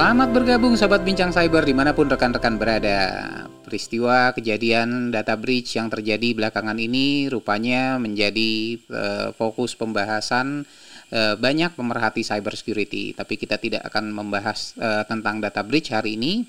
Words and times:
Selamat 0.00 0.32
bergabung 0.32 0.80
Sobat 0.80 1.04
Bincang 1.04 1.28
Cyber 1.28 1.60
di 1.60 1.76
mana 1.76 1.92
pun 1.92 2.08
rekan-rekan 2.08 2.56
berada. 2.56 3.20
Peristiwa 3.60 4.32
kejadian 4.32 5.12
data 5.12 5.36
breach 5.36 5.76
yang 5.76 5.92
terjadi 5.92 6.32
belakangan 6.32 6.80
ini 6.80 7.28
rupanya 7.28 8.00
menjadi 8.00 8.80
uh, 8.88 9.28
fokus 9.36 9.76
pembahasan 9.76 10.64
uh, 11.12 11.36
banyak 11.36 11.76
pemerhati 11.76 12.24
cyber 12.24 12.56
security. 12.56 13.12
Tapi 13.12 13.36
kita 13.36 13.60
tidak 13.60 13.92
akan 13.92 14.08
membahas 14.16 14.72
uh, 14.80 15.04
tentang 15.04 15.36
data 15.36 15.60
breach 15.60 15.92
hari 15.92 16.16
ini, 16.16 16.48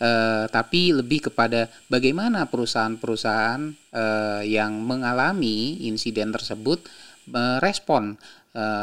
uh, 0.00 0.48
tapi 0.48 0.96
lebih 0.96 1.28
kepada 1.28 1.68
bagaimana 1.92 2.48
perusahaan-perusahaan 2.48 3.76
uh, 3.92 4.40
yang 4.40 4.72
mengalami 4.80 5.84
insiden 5.84 6.32
tersebut 6.32 6.80
merespon 7.28 8.16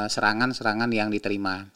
serangan-serangan 0.05 0.93
yang 0.93 1.09
diterima. 1.09 1.72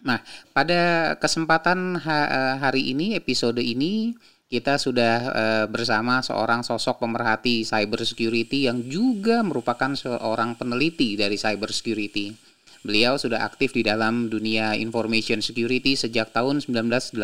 Nah, 0.00 0.20
pada 0.56 1.14
kesempatan 1.20 2.00
ha 2.00 2.56
hari 2.56 2.92
ini, 2.92 3.12
episode 3.16 3.60
ini, 3.60 4.16
kita 4.50 4.82
sudah 4.82 5.16
uh, 5.30 5.66
bersama 5.70 6.18
seorang 6.26 6.66
sosok 6.66 6.98
pemerhati 6.98 7.62
cyber 7.62 8.02
security 8.02 8.66
yang 8.66 8.82
juga 8.82 9.46
merupakan 9.46 9.94
seorang 9.94 10.58
peneliti 10.58 11.14
dari 11.14 11.38
cyber 11.38 11.70
security. 11.70 12.34
Beliau 12.82 13.14
sudah 13.14 13.46
aktif 13.46 13.70
di 13.76 13.86
dalam 13.86 14.26
dunia 14.26 14.74
information 14.74 15.38
security 15.38 15.94
sejak 15.94 16.34
tahun 16.34 16.66
1988. 16.66 17.14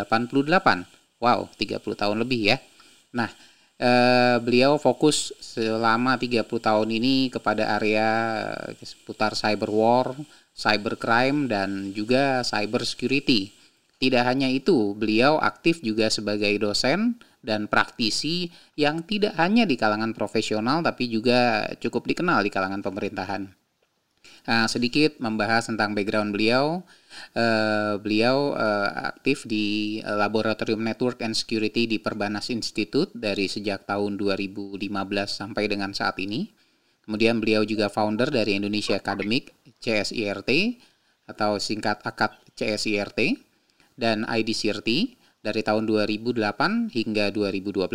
Wow, 1.19 1.51
30 1.59 1.83
tahun 1.83 2.17
lebih 2.23 2.55
ya. 2.55 2.63
Nah, 3.17 3.33
uh, 3.83 4.39
beliau 4.39 4.79
fokus 4.79 5.35
selama 5.43 6.15
30 6.21 6.47
tahun 6.47 6.89
ini 6.95 7.35
kepada 7.35 7.75
area 7.75 8.07
seputar 8.79 9.35
cyber 9.35 9.73
war, 9.75 10.15
cybercrime, 10.57 11.53
dan 11.53 11.93
juga 11.93 12.41
cyber 12.41 12.83
security. 12.89 13.53
Tidak 13.97 14.25
hanya 14.25 14.49
itu, 14.49 14.97
beliau 14.97 15.37
aktif 15.41 15.85
juga 15.85 16.09
sebagai 16.09 16.53
dosen 16.57 17.21
dan 17.47 17.71
praktisi 17.71 18.51
yang 18.75 19.07
tidak 19.07 19.39
hanya 19.39 19.63
di 19.65 19.79
kalangan 19.79 20.11
profesional 20.13 20.83
tapi 20.83 21.07
juga 21.07 21.71
cukup 21.79 22.05
dikenal 22.11 22.43
di 22.43 22.51
kalangan 22.51 22.83
pemerintahan. 22.83 23.47
Nah, 24.47 24.71
sedikit 24.71 25.19
membahas 25.19 25.67
tentang 25.67 25.95
background 25.95 26.31
beliau. 26.31 26.87
Uh, 27.35 27.99
beliau 27.99 28.55
uh, 28.55 29.11
aktif 29.11 29.43
di 29.49 29.99
Laboratorium 30.05 30.85
Network 30.85 31.19
and 31.25 31.35
Security 31.35 31.89
di 31.91 31.99
Perbanas 31.99 32.53
Institute 32.53 33.11
dari 33.17 33.51
sejak 33.51 33.89
tahun 33.91 34.15
2015 34.15 34.87
sampai 35.27 35.65
dengan 35.67 35.91
saat 35.97 36.21
ini. 36.23 36.47
Kemudian 37.07 37.39
beliau 37.39 37.63
juga 37.63 37.87
founder 37.87 38.35
dari 38.35 38.59
Indonesia 38.59 38.99
Academic 38.99 39.55
CSIRT 39.79 40.51
atau 41.31 41.63
singkat 41.63 42.03
AKAT 42.03 42.51
CSIRT 42.59 43.39
dan 43.95 44.27
IDCRT 44.27 45.15
dari 45.39 45.63
tahun 45.63 45.87
2008 45.87 46.91
hingga 46.91 47.31
2012. 47.31 47.87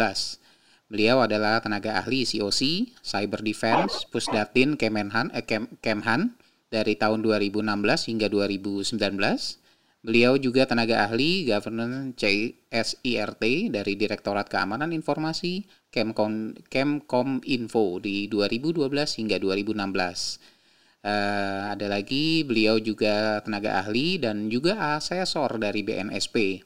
Beliau 0.91 1.23
adalah 1.23 1.59
tenaga 1.59 1.99
ahli 1.99 2.23
COC, 2.23 2.91
Cyber 3.03 3.43
Defense, 3.43 4.07
Pusdatin 4.11 4.75
Kemenhan, 4.75 5.31
eh, 5.35 5.43
Kem, 5.43 5.67
Kemhan 5.83 6.35
dari 6.71 6.95
tahun 6.95 7.23
2016 7.23 8.07
hingga 8.07 8.27
2019. 8.31 9.59
Beliau 10.01 10.33
juga 10.39 10.63
tenaga 10.65 11.03
ahli 11.03 11.47
Governance 11.47 12.15
CSIRT 12.17 13.43
dari 13.71 13.93
Direktorat 13.95 14.47
Keamanan 14.47 14.95
Informasi 14.95 15.67
Kemkom, 15.91 16.55
Kemkom 16.71 17.43
Info 17.43 17.99
di 17.99 18.31
2012 18.31 19.19
hingga 19.19 19.35
2016. 19.43 19.75
Uh, 19.75 21.09
eh, 21.11 21.61
ada 21.75 21.87
lagi 21.91 22.47
beliau 22.47 22.79
juga 22.79 23.43
tenaga 23.43 23.83
ahli 23.83 24.15
dan 24.15 24.47
juga 24.47 24.95
asesor 24.95 25.59
dari 25.59 25.83
BNSP, 25.83 26.63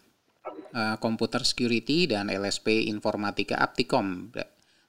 uh, 0.78 1.02
Computer 1.02 1.42
Security 1.42 2.06
dan 2.06 2.30
LSP 2.30 2.86
Informatika 2.86 3.58
Aptikom 3.58 4.30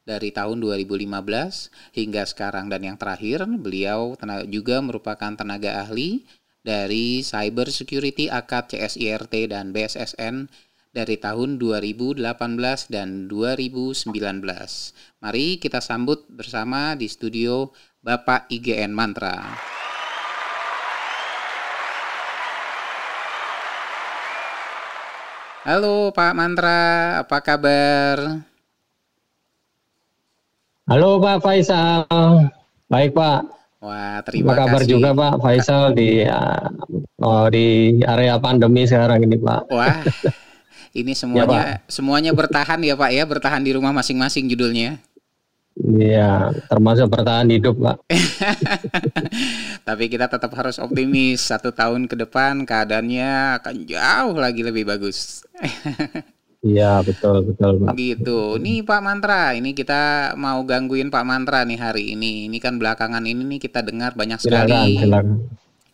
dari 0.07 0.31
tahun 0.31 0.63
2015 0.63 1.97
hingga 1.97 2.23
sekarang 2.29 2.71
dan 2.71 2.85
yang 2.85 2.95
terakhir 3.01 3.43
beliau 3.59 4.15
juga 4.47 4.79
merupakan 4.79 5.35
tenaga 5.35 5.83
ahli 5.83 6.23
dari 6.67 7.23
Cyber 7.23 7.71
Security 7.71 8.27
Akad 8.27 8.75
CSIRT 8.75 9.51
dan 9.51 9.71
BSSN 9.71 10.51
dari 10.97 11.21
tahun 11.21 11.61
2018 11.61 12.25
dan 12.89 13.29
2019. 13.29 14.17
Mari 15.21 15.61
kita 15.61 15.85
sambut 15.85 16.25
bersama 16.33 16.97
di 16.97 17.05
studio 17.05 17.69
Bapak 18.01 18.49
IGN 18.49 18.97
Mantra. 18.97 19.37
Halo 25.69 26.17
Pak 26.17 26.33
Mantra, 26.33 27.21
apa 27.21 27.39
kabar? 27.45 28.17
Halo 30.89 31.21
Pak 31.21 31.45
Faisal, 31.45 32.09
baik 32.89 33.13
Pak. 33.13 33.41
Wah, 33.85 34.25
terima 34.25 34.57
Apa 34.57 34.65
kabar 34.65 34.81
kasih. 34.81 34.91
juga 34.97 35.09
Pak 35.13 35.35
Faisal 35.45 35.93
di 35.93 36.25
uh, 36.25 36.71
oh, 37.21 37.47
di 37.53 37.99
area 38.07 38.41
pandemi 38.41 38.89
sekarang 38.89 39.27
ini 39.27 39.37
Pak. 39.37 39.69
Wah, 39.69 40.01
ini 41.03 41.13
semuanya 41.13 41.61
ya, 41.61 41.75
semuanya 41.91 42.33
bertahan 42.33 42.81
ya 42.81 42.97
Pak 42.97 43.11
ya, 43.13 43.25
bertahan 43.29 43.61
di 43.61 43.77
rumah 43.77 43.93
masing-masing 43.93 44.49
judulnya. 44.49 44.97
Iya, 45.77 46.57
termasuk 46.73 47.13
bertahan 47.13 47.53
hidup 47.53 47.77
Pak. 47.77 47.97
Tapi 49.89 50.05
kita 50.09 50.25
tetap 50.25 50.49
harus 50.57 50.81
optimis. 50.81 51.45
Satu 51.45 51.69
tahun 51.69 52.09
ke 52.09 52.17
depan 52.25 52.65
keadaannya 52.65 53.61
akan 53.61 53.77
jauh 53.85 54.37
lagi 54.41 54.65
lebih 54.65 54.89
bagus. 54.89 55.45
Iya 56.67 56.99
betul 57.05 57.47
betul 57.47 57.79
Pak. 57.79 57.95
Gitu. 57.95 58.59
Nih 58.59 58.83
Pak 58.83 58.99
Mantra, 58.99 59.55
ini 59.55 59.71
kita 59.71 60.35
mau 60.35 60.67
gangguin 60.67 61.15
Pak 61.15 61.23
Mantra 61.23 61.63
nih 61.63 61.79
hari 61.79 62.19
ini. 62.19 62.51
Ini 62.51 62.59
kan 62.59 62.81
belakangan 62.83 63.23
ini 63.23 63.47
nih 63.47 63.61
kita 63.63 63.87
dengar 63.87 64.19
banyak 64.19 64.43
sekali. 64.43 64.99
Silakan, 64.99 65.47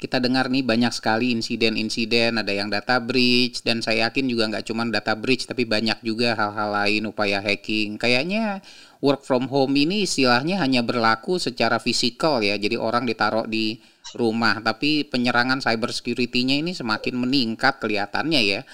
Kita 0.02 0.18
dengar 0.18 0.50
nih 0.50 0.66
banyak 0.66 0.90
sekali 0.90 1.30
insiden-insiden, 1.30 2.34
ada 2.34 2.50
yang 2.50 2.66
data 2.66 2.98
breach 2.98 3.62
dan 3.62 3.78
saya 3.86 4.10
yakin 4.10 4.26
juga 4.26 4.50
nggak 4.50 4.66
cuma 4.66 4.82
data 4.90 5.14
breach 5.14 5.46
tapi 5.46 5.62
banyak 5.62 6.02
juga 6.02 6.34
hal-hal 6.34 6.74
lain 6.74 7.06
upaya 7.06 7.38
hacking. 7.38 8.02
Kayaknya 8.02 8.66
work 8.98 9.22
from 9.22 9.46
home 9.46 9.78
ini 9.78 10.02
istilahnya 10.02 10.58
hanya 10.58 10.82
berlaku 10.82 11.38
secara 11.38 11.78
fisikal 11.78 12.42
ya. 12.42 12.58
Jadi 12.58 12.74
orang 12.74 13.06
ditaruh 13.06 13.46
di 13.46 13.78
rumah, 14.18 14.58
tapi 14.58 15.06
penyerangan 15.06 15.62
cyber 15.62 15.94
security-nya 15.94 16.58
ini 16.58 16.74
semakin 16.74 17.22
meningkat 17.22 17.78
kelihatannya 17.78 18.42
ya 18.42 18.66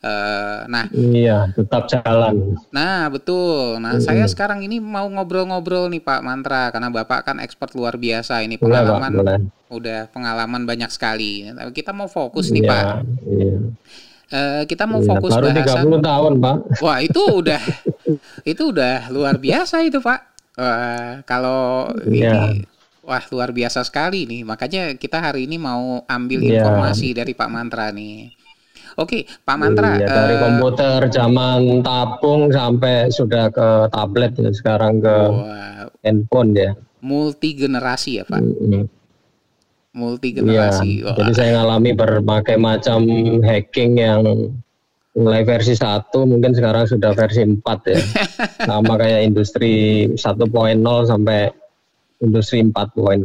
Uh, 0.00 0.64
nah, 0.64 0.88
iya, 0.96 1.52
tetap 1.52 1.84
jalan. 1.92 2.56
Nah, 2.72 3.12
betul. 3.12 3.76
Nah, 3.76 4.00
hmm. 4.00 4.04
saya 4.04 4.24
sekarang 4.24 4.64
ini 4.64 4.80
mau 4.80 5.04
ngobrol-ngobrol 5.04 5.92
nih 5.92 6.00
Pak 6.00 6.24
Mantra 6.24 6.72
karena 6.72 6.88
Bapak 6.88 7.28
kan 7.28 7.36
expert 7.36 7.76
luar 7.76 8.00
biasa 8.00 8.40
ini 8.40 8.56
pengalaman. 8.56 9.12
Boleh, 9.12 9.36
Pak, 9.36 9.40
boleh. 9.44 9.68
Udah 9.68 10.00
pengalaman 10.08 10.64
banyak 10.64 10.88
sekali. 10.88 11.52
Kita 11.76 11.92
mau 11.92 12.08
fokus 12.08 12.48
nih, 12.48 12.64
iya, 12.64 12.70
Pak. 12.72 12.84
Iya. 13.28 13.56
Uh, 14.30 14.62
kita 14.64 14.88
mau 14.88 15.04
iya, 15.04 15.08
fokus 15.12 15.32
baru 15.36 15.46
bahasan 15.52 15.84
30 15.92 16.08
tahun, 16.08 16.32
Pak. 16.40 16.56
Wah, 16.80 16.98
itu 17.04 17.20
udah 17.44 17.62
itu 18.48 18.62
udah 18.72 19.12
luar 19.12 19.36
biasa 19.36 19.84
itu, 19.84 20.00
Pak. 20.00 20.20
Uh, 20.56 21.20
kalau 21.28 21.92
iya. 22.08 22.56
ini 22.56 22.64
Wah 23.00 23.24
luar 23.32 23.50
biasa 23.50 23.82
sekali 23.82 24.22
nih, 24.22 24.46
makanya 24.46 24.94
kita 24.94 25.18
hari 25.18 25.48
ini 25.48 25.58
mau 25.58 26.04
ambil 26.06 26.46
iya. 26.46 26.62
informasi 26.62 27.10
dari 27.10 27.32
Pak 27.34 27.48
Mantra 27.50 27.90
nih. 27.90 28.39
Oke, 28.98 29.28
Pak 29.46 29.56
Mantra. 29.60 29.98
Iya, 30.00 30.08
dari 30.08 30.34
uh, 30.34 30.40
komputer 30.40 30.98
zaman 31.12 31.84
tabung 31.84 32.50
sampai 32.50 33.12
sudah 33.12 33.52
ke 33.52 33.68
tablet 33.92 34.32
ya, 34.40 34.50
sekarang 34.50 34.98
ke 34.98 35.16
wow. 35.30 35.86
handphone 36.02 36.50
ya. 36.56 36.72
Multi 37.00 37.54
generasi 37.54 38.20
ya 38.20 38.24
Pak. 38.26 38.40
Mm-hmm. 38.40 38.84
Multi 39.90 40.28
generasi. 40.38 41.02
Ya, 41.02 41.14
Jadi 41.18 41.32
saya 41.34 41.50
ngalami 41.60 41.90
berbagai 41.94 42.56
macam 42.60 43.06
hacking 43.42 43.98
yang 43.98 44.22
mulai 45.18 45.42
versi 45.42 45.74
1 45.74 46.14
mungkin 46.30 46.54
sekarang 46.54 46.86
sudah 46.86 47.10
versi 47.14 47.42
4 47.42 47.58
ya. 47.90 48.00
Sama 48.70 48.94
kayak 48.94 49.26
industri 49.26 50.06
1.0 50.14 50.20
sampai 51.10 51.50
industri 52.20 52.60
4.0. 52.60 53.24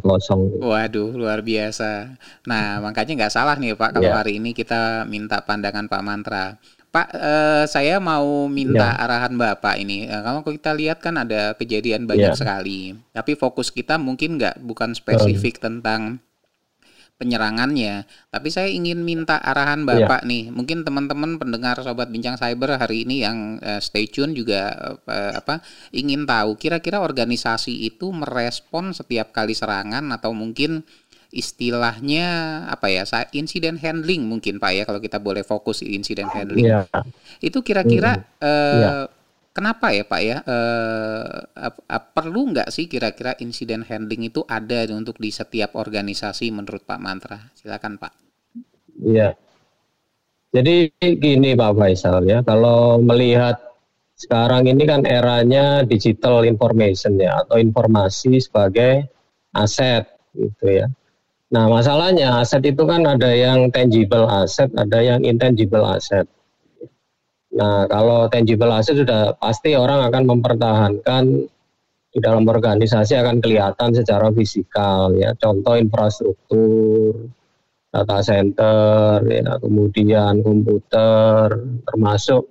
Waduh, 0.64 1.12
luar 1.14 1.44
biasa. 1.44 2.16
Nah, 2.48 2.80
makanya 2.80 3.26
nggak 3.26 3.34
salah 3.36 3.60
nih 3.60 3.76
Pak 3.76 4.00
kalau 4.00 4.10
yeah. 4.10 4.18
hari 4.18 4.40
ini 4.40 4.56
kita 4.56 5.04
minta 5.06 5.44
pandangan 5.44 5.92
Pak 5.92 6.02
Mantra. 6.02 6.56
Pak, 6.96 7.12
eh, 7.12 7.64
saya 7.68 8.00
mau 8.00 8.48
minta 8.48 8.96
yeah. 8.96 9.04
arahan 9.04 9.36
Bapak 9.36 9.76
ini. 9.84 10.08
Eh, 10.08 10.22
kalau 10.24 10.48
kita 10.48 10.72
lihat 10.72 11.04
kan 11.04 11.20
ada 11.20 11.52
kejadian 11.60 12.08
banyak 12.08 12.32
yeah. 12.32 12.40
sekali, 12.40 12.96
tapi 13.12 13.36
fokus 13.36 13.68
kita 13.68 14.00
mungkin 14.00 14.40
nggak 14.40 14.64
bukan 14.64 14.96
spesifik 14.96 15.60
oh. 15.60 15.64
tentang 15.68 16.24
penyerangannya. 17.16 18.04
Tapi 18.28 18.48
saya 18.52 18.68
ingin 18.68 19.02
minta 19.02 19.40
arahan 19.40 19.88
iya. 19.88 20.06
Bapak 20.06 20.22
yeah. 20.24 20.30
nih. 20.30 20.44
Mungkin 20.52 20.84
teman-teman 20.84 21.40
pendengar 21.40 21.80
sobat 21.80 22.12
bincang 22.12 22.36
cyber 22.36 22.76
hari 22.76 23.08
ini 23.08 23.24
yang 23.24 23.58
uh, 23.64 23.80
stay 23.80 24.08
tune 24.12 24.36
juga 24.36 24.76
uh, 25.08 25.34
apa 25.40 25.64
ingin 25.96 26.28
tahu 26.28 26.60
kira-kira 26.60 27.00
organisasi 27.00 27.88
itu 27.88 28.12
merespon 28.12 28.92
setiap 28.92 29.32
kali 29.32 29.56
serangan 29.56 30.12
atau 30.12 30.36
mungkin 30.36 30.84
istilahnya 31.36 32.64
apa 32.72 32.88
ya 32.88 33.04
insiden 33.36 33.76
handling 33.76 34.24
mungkin 34.24 34.56
pak 34.56 34.72
ya 34.72 34.84
kalau 34.88 35.04
kita 35.04 35.20
boleh 35.20 35.44
fokus 35.44 35.84
insiden 35.84 36.32
handling 36.32 36.64
yeah. 36.64 36.88
itu 37.44 37.60
kira-kira 37.60 38.24
mm. 38.24 38.24
uh, 38.40 38.48
yeah. 38.48 39.06
Kenapa 39.56 39.96
ya 39.96 40.04
pak 40.04 40.22
ya? 40.22 40.38
Uh, 40.44 41.72
perlu 42.12 42.52
nggak 42.52 42.68
sih 42.76 42.92
kira-kira 42.92 43.40
insiden 43.40 43.88
handling 43.88 44.28
itu 44.28 44.44
ada 44.44 44.84
untuk 44.92 45.16
di 45.16 45.32
setiap 45.32 45.80
organisasi 45.80 46.52
menurut 46.52 46.84
pak 46.84 47.00
Mantra? 47.00 47.40
Silakan 47.56 47.96
pak. 47.96 48.12
Iya. 49.00 49.40
Jadi 50.56 50.88
gini 51.00 51.52
Pak 51.52 51.76
Faisal 51.76 52.24
ya. 52.24 52.40
Kalau 52.40 52.96
melihat 53.04 53.60
sekarang 54.16 54.72
ini 54.72 54.88
kan 54.88 55.04
eranya 55.04 55.84
digital 55.84 56.48
information 56.48 57.20
ya 57.20 57.44
atau 57.44 57.60
informasi 57.60 58.40
sebagai 58.40 59.04
aset 59.52 60.08
gitu 60.32 60.84
ya. 60.84 60.88
Nah, 61.52 61.68
masalahnya 61.68 62.40
aset 62.40 62.64
itu 62.64 62.88
kan 62.88 63.04
ada 63.04 63.32
yang 63.36 63.68
tangible 63.76 64.28
asset, 64.32 64.72
ada 64.80 65.04
yang 65.04 65.28
intangible 65.28 65.84
asset. 65.84 66.24
Nah, 67.56 67.88
kalau 67.88 68.28
tangible 68.28 68.68
asset 68.76 69.00
sudah 69.00 69.32
pasti 69.40 69.80
orang 69.80 70.04
akan 70.12 70.24
mempertahankan 70.28 71.24
di 72.12 72.20
dalam 72.20 72.44
organisasi 72.48 73.16
akan 73.16 73.40
kelihatan 73.40 73.96
secara 73.96 74.28
fisikal 74.36 75.16
ya. 75.16 75.32
Contoh 75.40 75.80
infrastruktur, 75.80 77.32
data 77.92 78.20
center, 78.20 79.24
ya, 79.24 79.56
kemudian 79.64 80.44
komputer, 80.44 81.64
termasuk 81.88 82.44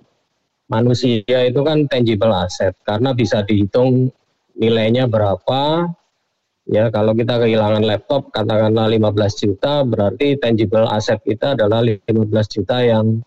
manusia 0.65 1.45
itu 1.45 1.61
kan 1.61 1.85
tangible 1.85 2.33
asset 2.33 2.73
karena 2.81 3.13
bisa 3.13 3.45
dihitung 3.45 4.09
nilainya 4.57 5.05
berapa, 5.05 5.85
Ya, 6.65 6.89
kalau 6.89 7.13
kita 7.13 7.37
kehilangan 7.37 7.85
laptop 7.85 8.33
katakanlah 8.33 8.89
15 8.89 9.37
juta, 9.37 9.85
berarti 9.85 10.33
tangible 10.41 10.89
asset 10.89 11.21
kita 11.21 11.53
adalah 11.53 11.85
15 11.85 12.01
juta 12.49 12.81
yang 12.81 13.21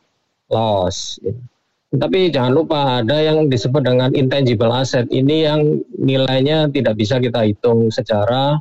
loss. 0.50 1.22
Ya. 1.22 1.38
Tapi 1.88 2.28
jangan 2.28 2.52
lupa 2.52 3.00
ada 3.00 3.16
yang 3.16 3.48
disebut 3.48 3.80
dengan 3.80 4.12
intangible 4.12 4.68
asset. 4.76 5.08
Ini 5.08 5.36
yang 5.48 5.60
nilainya 5.96 6.68
tidak 6.68 7.00
bisa 7.00 7.16
kita 7.16 7.48
hitung 7.48 7.88
secara 7.88 8.60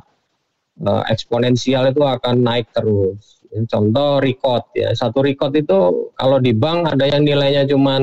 uh, 0.80 1.02
eksponensial 1.12 1.92
itu 1.92 2.00
akan 2.00 2.40
naik 2.40 2.72
terus. 2.72 3.44
Contoh 3.68 4.20
record 4.24 4.64
ya, 4.72 4.96
satu 4.96 5.20
record 5.20 5.52
itu 5.56 6.12
kalau 6.16 6.40
di 6.40 6.56
bank 6.56 6.96
ada 6.96 7.04
yang 7.04 7.24
nilainya 7.24 7.68
cuma 7.68 8.00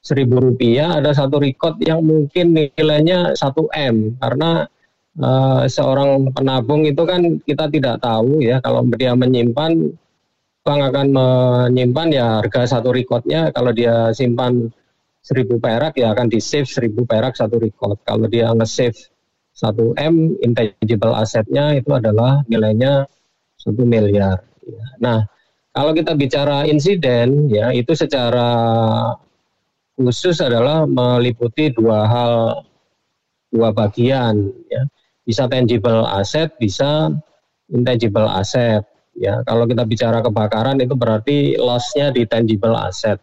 seribu 0.00 0.40
rupiah, 0.40 0.96
ada 1.00 1.12
satu 1.12 1.40
record 1.40 1.80
yang 1.80 2.04
mungkin 2.04 2.56
nilainya 2.56 3.36
satu 3.36 3.68
m 3.72 4.16
karena 4.20 4.64
uh, 5.20 5.64
seorang 5.68 6.32
penabung 6.32 6.88
itu 6.88 7.04
kan 7.04 7.40
kita 7.44 7.68
tidak 7.68 8.00
tahu 8.00 8.40
ya 8.40 8.60
kalau 8.64 8.84
dia 8.96 9.12
menyimpan 9.12 9.92
bank 10.60 10.80
akan 10.92 11.06
menyimpan 11.12 12.08
ya 12.12 12.26
harga 12.40 12.78
satu 12.78 12.92
recordnya 12.92 13.48
kalau 13.50 13.72
dia 13.72 14.12
simpan 14.12 14.68
seribu 15.20 15.56
perak 15.60 15.96
ya 15.96 16.12
akan 16.12 16.28
di 16.28 16.40
save 16.40 16.68
seribu 16.68 17.04
perak 17.08 17.36
satu 17.36 17.60
record 17.60 18.00
kalau 18.04 18.28
dia 18.28 18.52
nge-save 18.52 18.96
satu 19.56 19.92
m 19.96 20.36
intangible 20.40 21.16
asetnya 21.16 21.76
itu 21.76 21.90
adalah 21.92 22.40
nilainya 22.48 23.04
satu 23.60 23.84
miliar 23.84 24.40
ya. 24.64 24.84
nah 25.00 25.18
kalau 25.72 25.92
kita 25.92 26.16
bicara 26.16 26.64
insiden 26.68 27.48
ya 27.52 27.72
itu 27.72 27.92
secara 27.92 28.48
khusus 29.96 30.40
adalah 30.40 30.88
meliputi 30.88 31.72
dua 31.72 32.08
hal 32.08 32.34
dua 33.52 33.72
bagian 33.72 34.48
ya 34.72 34.84
bisa 35.30 35.46
tangible 35.46 36.02
asset, 36.10 36.50
bisa 36.58 37.12
intangible 37.70 38.26
asset. 38.26 38.82
Ya, 39.20 39.44
kalau 39.44 39.68
kita 39.68 39.84
bicara 39.84 40.24
kebakaran 40.24 40.80
itu 40.80 40.96
berarti 40.96 41.60
lossnya 41.60 42.08
di 42.08 42.24
tangible 42.24 42.72
asset. 42.72 43.20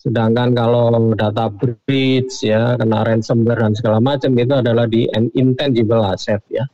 Sedangkan 0.00 0.56
kalau 0.56 0.88
data 1.12 1.52
breach 1.52 2.40
ya, 2.40 2.80
kena 2.80 3.04
ransomware 3.04 3.60
dan 3.60 3.76
segala 3.76 4.00
macam 4.00 4.32
itu 4.40 4.54
adalah 4.56 4.88
di 4.88 5.04
intangible 5.36 6.00
asset 6.00 6.40
ya. 6.48 6.64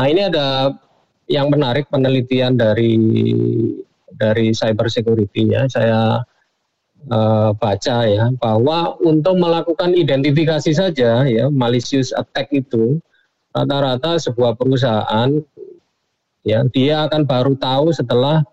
Nah, 0.00 0.08
ini 0.08 0.32
ada 0.32 0.72
yang 1.28 1.52
menarik 1.52 1.92
penelitian 1.92 2.56
dari 2.56 2.96
dari 4.16 4.56
cyber 4.56 4.88
security 4.88 5.52
ya. 5.52 5.68
Saya 5.68 6.24
uh, 7.12 7.52
baca 7.52 7.96
ya 8.08 8.32
bahwa 8.40 8.96
untuk 9.04 9.36
melakukan 9.36 9.92
identifikasi 9.92 10.72
saja 10.72 11.28
ya 11.28 11.52
malicious 11.52 12.16
attack 12.16 12.48
itu 12.52 12.96
rata-rata 13.50 14.16
sebuah 14.16 14.54
perusahaan 14.54 15.30
ya 16.46 16.64
dia 16.68 17.06
akan 17.08 17.28
baru 17.28 17.52
tahu 17.56 17.92
setelah 17.92 18.44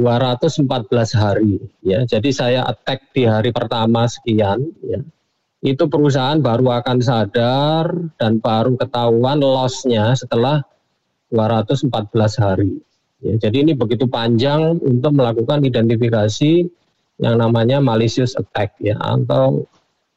214 0.00 0.64
hari 1.12 1.60
ya. 1.84 2.08
Jadi 2.08 2.30
saya 2.32 2.64
attack 2.64 3.12
di 3.12 3.28
hari 3.28 3.52
pertama 3.52 4.08
sekian 4.08 4.72
ya. 4.80 5.00
Itu 5.60 5.92
perusahaan 5.92 6.40
baru 6.40 6.80
akan 6.80 6.98
sadar 7.04 7.92
dan 8.16 8.40
baru 8.40 8.80
ketahuan 8.80 9.44
lossnya 9.44 10.16
setelah 10.16 10.64
214 11.28 11.92
hari. 12.40 12.80
Ya, 13.20 13.36
jadi 13.36 13.68
ini 13.68 13.76
begitu 13.76 14.08
panjang 14.08 14.80
untuk 14.80 15.12
melakukan 15.12 15.60
identifikasi 15.60 16.64
yang 17.20 17.36
namanya 17.36 17.76
malicious 17.84 18.32
attack 18.40 18.72
ya 18.80 18.96
atau 18.96 19.68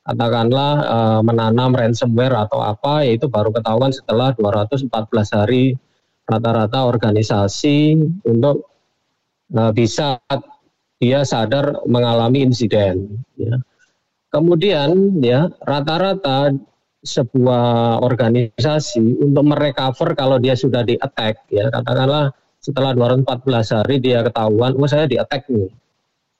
katakanlah 0.07 0.73
uh, 0.87 1.19
menanam 1.19 1.75
ransomware 1.75 2.47
atau 2.47 2.63
apa 2.63 3.03
yaitu 3.03 3.27
baru 3.27 3.51
ketahuan 3.51 3.91
setelah 3.91 4.31
214 4.39 4.87
hari 5.35 5.75
rata-rata 6.23 6.87
organisasi 6.87 7.99
untuk 8.23 8.71
uh, 9.51 9.71
bisa 9.75 10.19
dia 10.97 11.27
sadar 11.27 11.83
mengalami 11.83 12.47
insiden 12.47 13.19
ya. 13.35 13.59
Kemudian 14.31 15.21
ya 15.21 15.51
rata-rata 15.61 16.55
sebuah 17.03 17.99
organisasi 17.99 19.19
untuk 19.19 19.43
merecover 19.43 20.15
kalau 20.15 20.39
dia 20.39 20.55
sudah 20.55 20.81
di 20.87 20.95
attack 20.97 21.43
ya. 21.51 21.67
Katakanlah 21.69 22.31
setelah 22.63 22.95
214 22.95 23.75
hari 23.75 23.95
dia 23.99 24.23
ketahuan 24.23 24.73
oh 24.79 24.89
saya 24.89 25.05
di 25.05 25.19
attack 25.19 25.45
nih. 25.51 25.69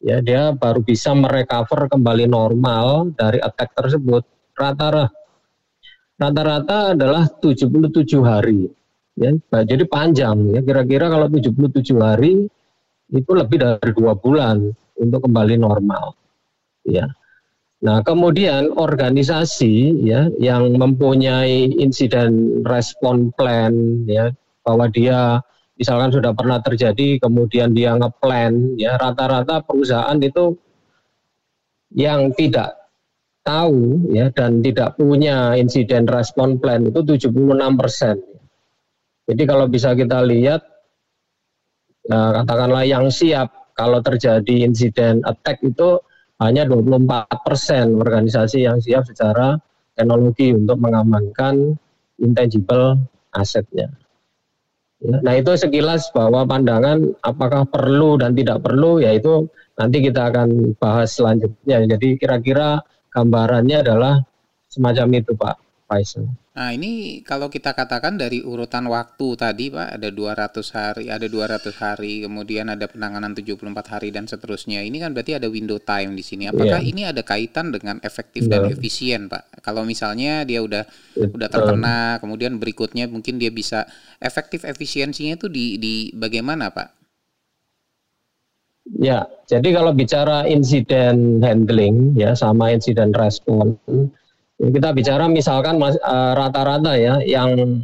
Ya 0.04 0.18
dia 0.24 0.56
baru 0.56 0.82
bisa 0.84 1.12
merecover 1.14 1.92
kembali 1.92 2.26
normal 2.32 3.14
dari 3.14 3.44
attack 3.44 3.76
tersebut. 3.76 4.24
Rata-rata 4.56 5.12
rata-rata 6.18 6.96
adalah 6.96 7.28
77 7.28 8.24
hari 8.24 8.72
ya 9.18 9.32
nah, 9.52 9.64
jadi 9.64 9.84
panjang 9.86 10.58
ya 10.58 10.62
kira-kira 10.66 11.10
kalau 11.10 11.28
77 11.30 11.70
hari 12.02 12.50
itu 13.14 13.32
lebih 13.32 13.58
dari 13.62 13.92
dua 13.94 14.18
bulan 14.18 14.74
untuk 14.98 15.30
kembali 15.30 15.56
normal 15.62 16.18
ya 16.88 17.06
nah 17.84 18.00
kemudian 18.00 18.72
organisasi 18.74 20.02
ya 20.08 20.32
yang 20.40 20.72
mempunyai 20.80 21.68
insiden 21.78 22.64
respon 22.64 23.30
plan 23.36 23.74
ya 24.08 24.32
bahwa 24.64 24.88
dia 24.88 25.44
misalkan 25.76 26.16
sudah 26.16 26.32
pernah 26.32 26.64
terjadi 26.64 27.20
kemudian 27.20 27.76
dia 27.76 27.92
ngeplan 28.00 28.80
ya 28.80 28.96
rata-rata 28.96 29.60
perusahaan 29.68 30.16
itu 30.24 30.56
yang 31.94 32.34
tidak 32.34 32.84
tahu 33.44 34.08
ya 34.16 34.32
dan 34.32 34.64
tidak 34.64 34.96
punya 34.96 35.54
insiden 35.60 36.08
respon 36.08 36.58
plan 36.58 36.88
itu 36.88 37.04
76 37.04 37.36
persen. 37.76 38.18
Jadi 39.24 39.44
kalau 39.48 39.66
bisa 39.72 39.96
kita 39.96 40.20
lihat 40.28 40.62
ya, 42.08 42.44
katakanlah 42.44 42.84
yang 42.84 43.08
siap 43.08 43.72
kalau 43.74 44.04
terjadi 44.04 44.68
insiden 44.68 45.24
attack 45.24 45.64
itu 45.64 45.98
hanya 46.44 46.68
24 46.68 47.32
persen 47.48 47.96
organisasi 48.04 48.68
yang 48.68 48.84
siap 48.84 49.08
secara 49.08 49.56
teknologi 49.96 50.52
untuk 50.52 50.76
mengamankan 50.76 51.80
intangible 52.20 53.00
asetnya. 53.32 53.88
Ya, 55.04 55.20
nah 55.24 55.36
itu 55.36 55.56
sekilas 55.56 56.12
bahwa 56.12 56.44
pandangan 56.44 57.16
apakah 57.24 57.64
perlu 57.68 58.20
dan 58.20 58.36
tidak 58.36 58.64
perlu 58.64 59.04
yaitu 59.04 59.48
nanti 59.80 60.04
kita 60.04 60.32
akan 60.32 60.76
bahas 60.80 61.16
selanjutnya. 61.16 61.84
Jadi 61.96 62.20
kira-kira 62.20 62.84
gambarannya 63.12 63.84
adalah 63.84 64.20
semacam 64.68 65.08
itu 65.16 65.32
Pak 65.36 65.63
Faisal. 65.94 66.26
Nah, 66.54 66.70
ini 66.74 67.22
kalau 67.26 67.50
kita 67.50 67.74
katakan 67.74 68.18
dari 68.18 68.42
urutan 68.42 68.86
waktu 68.90 69.38
tadi, 69.38 69.74
Pak, 69.74 69.98
ada 69.98 70.10
200 70.10 70.54
hari, 70.74 71.06
ada 71.10 71.26
200 71.26 71.70
hari, 71.78 72.26
kemudian 72.26 72.70
ada 72.70 72.86
penanganan 72.90 73.34
74 73.34 73.62
hari 73.90 74.10
dan 74.14 74.26
seterusnya. 74.26 74.82
Ini 74.82 74.98
kan 75.02 75.14
berarti 75.14 75.38
ada 75.38 75.50
window 75.50 75.78
time 75.82 76.14
di 76.18 76.22
sini. 76.26 76.50
Apakah 76.50 76.82
yeah. 76.82 76.90
ini 76.94 77.02
ada 77.06 77.22
kaitan 77.22 77.74
dengan 77.74 77.98
efektif 78.02 78.46
yeah. 78.46 78.58
dan 78.58 78.62
iya. 78.70 78.74
efisien, 78.74 79.22
Pak? 79.30 79.66
Kalau 79.66 79.86
misalnya 79.86 80.46
dia 80.46 80.62
udah 80.62 80.86
Betul. 81.18 81.38
udah 81.38 81.50
terkena, 81.50 81.98
kemudian 82.22 82.58
berikutnya 82.58 83.10
mungkin 83.10 83.42
dia 83.42 83.50
bisa 83.50 83.86
efektif 84.22 84.66
efisiensinya 84.66 85.38
itu 85.38 85.50
di 85.50 85.82
di 85.82 85.94
bagaimana, 86.14 86.70
Pak? 86.70 86.90
Ya, 89.00 89.26
jadi 89.48 89.80
kalau 89.80 89.96
bicara 89.96 90.44
insiden 90.46 91.40
handling 91.40 92.14
ya 92.20 92.36
sama 92.36 92.76
insiden 92.76 93.16
respon 93.16 93.80
kita 94.62 94.90
bicara 94.94 95.26
misalkan 95.28 95.82
rata-rata 96.38 96.94
uh, 96.94 96.98
ya 97.00 97.16
yang 97.26 97.82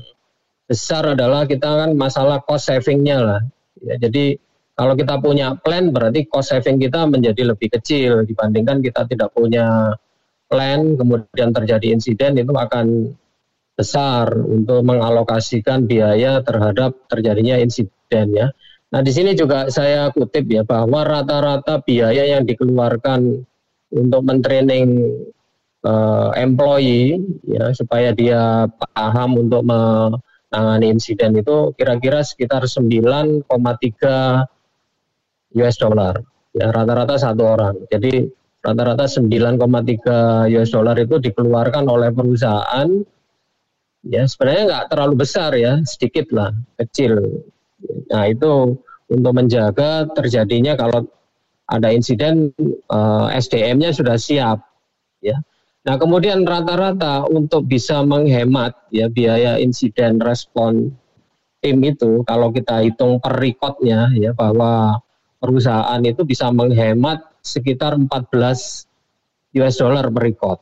besar 0.69 1.17
adalah 1.17 1.49
kita 1.49 1.65
kan 1.65 1.97
masalah 1.97 2.45
cost 2.45 2.69
savingnya 2.69 3.17
lah. 3.19 3.41
Ya, 3.81 3.97
jadi 3.97 4.37
kalau 4.77 4.93
kita 4.93 5.17
punya 5.19 5.57
plan 5.57 5.89
berarti 5.89 6.29
cost 6.29 6.53
saving 6.53 6.77
kita 6.77 7.09
menjadi 7.09 7.51
lebih 7.51 7.73
kecil 7.73 8.23
dibandingkan 8.23 8.79
kita 8.85 9.09
tidak 9.09 9.33
punya 9.33 9.97
plan 10.45 10.95
kemudian 10.95 11.49
terjadi 11.51 11.97
insiden 11.97 12.37
itu 12.37 12.53
akan 12.53 13.17
besar 13.73 14.29
untuk 14.35 14.83
mengalokasikan 14.83 15.87
biaya 15.87 16.43
terhadap 16.43 16.95
terjadinya 17.09 17.57
insiden 17.57 18.27
ya. 18.35 18.47
Nah 18.89 19.01
di 19.05 19.11
sini 19.13 19.37
juga 19.37 19.69
saya 19.69 20.09
kutip 20.09 20.49
ya 20.49 20.65
bahwa 20.65 21.05
rata-rata 21.05 21.81
biaya 21.81 22.25
yang 22.25 22.43
dikeluarkan 22.45 23.45
untuk 23.89 24.21
mentraining 24.21 25.09
uh, 25.85 26.31
employee 26.35 27.19
ya 27.47 27.71
supaya 27.71 28.11
dia 28.11 28.67
paham 28.95 29.47
untuk 29.47 29.63
menangani 29.63 30.91
insiden 30.91 31.37
itu 31.39 31.71
kira-kira 31.75 32.23
sekitar 32.25 32.65
9,3 32.65 33.47
US 35.59 35.75
dollar. 35.79 36.15
Ya 36.53 36.73
rata-rata 36.73 37.15
satu 37.15 37.43
orang. 37.45 37.75
Jadi 37.87 38.25
rata-rata 38.59 39.05
9,3 39.07 40.49
US 40.59 40.69
dollar 40.73 40.97
itu 40.99 41.15
dikeluarkan 41.21 41.85
oleh 41.87 42.09
perusahaan. 42.11 42.89
Ya 44.07 44.23
sebenarnya 44.23 44.63
nggak 44.71 44.85
terlalu 44.95 45.15
besar 45.27 45.51
ya 45.55 45.79
sedikit 45.83 46.31
lah 46.31 46.55
kecil. 46.79 47.19
Nah 48.11 48.27
itu 48.31 48.79
untuk 49.09 49.33
menjaga 49.35 50.07
terjadinya 50.15 50.77
kalau 50.79 51.03
ada 51.69 51.89
insiden 51.93 52.49
eh, 52.89 53.27
SDM-nya 53.37 53.93
sudah 53.93 54.15
siap 54.17 54.63
ya 55.21 55.37
nah 55.87 55.95
kemudian 55.95 56.43
rata-rata 56.43 57.23
untuk 57.31 57.65
bisa 57.65 58.03
menghemat 58.03 58.75
ya 58.91 59.07
biaya 59.07 59.55
insiden 59.57 60.19
respon 60.19 60.91
tim 61.59 61.77
itu 61.83 62.23
kalau 62.23 62.51
kita 62.51 62.83
hitung 62.83 63.19
per 63.19 63.35
recordnya 63.35 64.11
ya 64.15 64.31
bahwa 64.35 64.99
perusahaan 65.39 65.99
itu 66.03 66.23
bisa 66.27 66.51
menghemat 66.51 67.19
sekitar 67.39 67.95
14 67.95 68.87
US 69.59 69.75
dollar 69.79 70.05
per 70.11 70.21
record. 70.23 70.59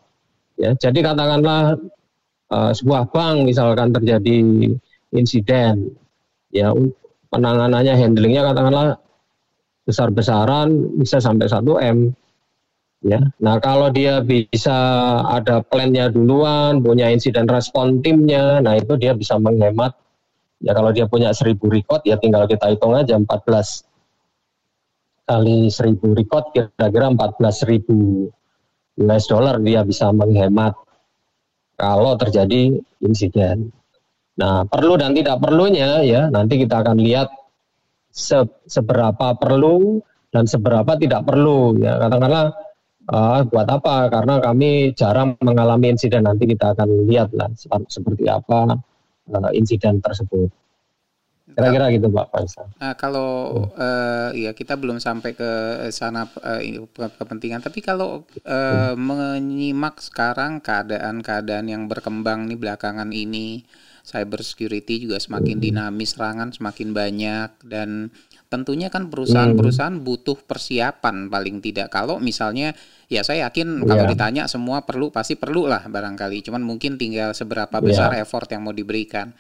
Ya 0.58 0.74
jadi 0.74 1.14
katakanlah 1.14 1.78
uh, 2.50 2.72
sebuah 2.74 3.14
bank 3.14 3.46
misalkan 3.46 3.94
terjadi 3.94 4.36
insiden 5.14 5.94
ya 6.50 6.74
penanganannya 7.30 7.94
handlingnya 7.94 8.42
katakanlah 8.42 8.98
besar-besaran 9.86 10.98
bisa 10.98 11.22
sampai 11.22 11.48
1 11.48 11.64
M 11.94 11.98
ya. 13.04 13.20
Nah 13.44 13.58
kalau 13.62 13.89
dia 13.94 14.22
bisa 14.24 14.74
ada 15.27 15.62
plannya 15.66 16.10
duluan 16.10 16.82
punya 16.82 17.10
insiden 17.12 17.46
respon 17.50 18.01
timnya 18.01 18.62
nah 18.62 18.77
itu 18.77 18.98
dia 18.98 19.13
bisa 19.13 19.38
menghemat. 19.38 19.94
Ya 20.58 20.74
kalau 20.74 20.89
dia 20.89 21.06
punya 21.06 21.30
1000 21.30 21.62
record 21.70 22.01
ya 22.01 22.18
tinggal 22.18 22.50
kita 22.50 22.74
hitung 22.74 22.98
aja 22.98 23.13
14 23.13 23.86
kali 25.30 25.70
1000 25.70 26.18
record 26.18 26.50
kira-kira 26.50 27.13
14.000 27.13 28.34
US 28.98 29.25
dollar 29.30 29.62
dia 29.62 29.86
bisa 29.86 30.10
menghemat 30.10 30.74
kalau 31.77 32.18
terjadi 32.18 32.74
insiden. 33.06 33.70
Nah, 34.38 34.66
perlu 34.66 34.98
dan 34.98 35.13
tidak 35.13 35.38
perlunya 35.42 36.01
ya 36.01 36.30
nanti 36.34 36.58
kita 36.62 36.82
akan 36.82 36.98
lihat 36.98 37.30
se 38.10 38.42
seberapa 38.66 39.38
perlu 39.38 40.01
dan 40.34 40.50
seberapa 40.50 40.98
tidak 40.98 41.25
perlu 41.30 41.77
ya. 41.77 42.01
Katakanlah 42.01 42.54
uh, 43.12 43.42
buat 43.48 43.68
apa 43.68 44.12
karena 44.12 44.40
kami 44.44 44.92
jarang 44.94 45.36
mengalami 45.40 45.96
insiden 45.96 46.28
nanti 46.28 46.48
kita 46.48 46.76
akan 46.76 47.08
lihat 47.08 47.32
lah 47.36 47.50
seperti 47.88 48.28
apa 48.28 48.78
uh, 49.32 49.52
insiden 49.56 50.04
tersebut. 50.04 50.52
Kira-kira 51.48 51.90
gitu 51.90 52.12
Pak 52.14 52.28
Faisal. 52.30 52.70
Nah, 52.78 52.94
kalau 53.00 53.32
hmm. 53.50 53.82
uh, 53.82 54.30
ya 54.36 54.52
kita 54.54 54.78
belum 54.78 55.02
sampai 55.02 55.34
ke 55.34 55.50
sana 55.96 56.30
uh, 56.44 56.62
kepentingan, 56.94 57.66
tapi 57.66 57.82
kalau 57.82 58.28
uh, 58.46 58.94
hmm. 58.94 59.00
menyimak 59.00 59.98
sekarang 59.98 60.62
keadaan-keadaan 60.62 61.66
yang 61.72 61.90
berkembang 61.90 62.46
nih 62.46 62.60
belakangan 62.62 63.10
ini, 63.10 63.66
cyber 64.06 64.46
security 64.46 65.02
juga 65.08 65.18
semakin 65.24 65.58
hmm. 65.58 65.66
dinamis, 65.66 66.14
serangan 66.14 66.54
semakin 66.54 66.94
banyak 66.94 67.50
dan 67.66 68.14
tentunya 68.48 68.88
kan 68.88 69.12
perusahaan-perusahaan 69.12 70.00
butuh 70.04 70.39
persiapan 70.48 71.27
paling 71.27 71.60
tidak. 71.60 71.92
Kalau 71.92 72.20
misalnya 72.20 72.72
ya 73.08 73.24
saya 73.24 73.48
yakin 73.48 73.84
kalau 73.88 74.04
yeah. 74.04 74.12
ditanya 74.12 74.44
semua 74.48 74.84
perlu 74.84 75.12
pasti 75.12 75.36
perlu 75.39 75.68
lah 75.68 75.88
barangkali, 75.88 76.44
cuman 76.48 76.63
mungkin 76.63 77.00
tinggal 77.00 77.36
seberapa 77.36 77.80
besar 77.80 78.16
yeah. 78.16 78.24
effort 78.24 78.48
yang 78.51 78.63
mau 78.63 78.75
diberikan. 78.75 79.32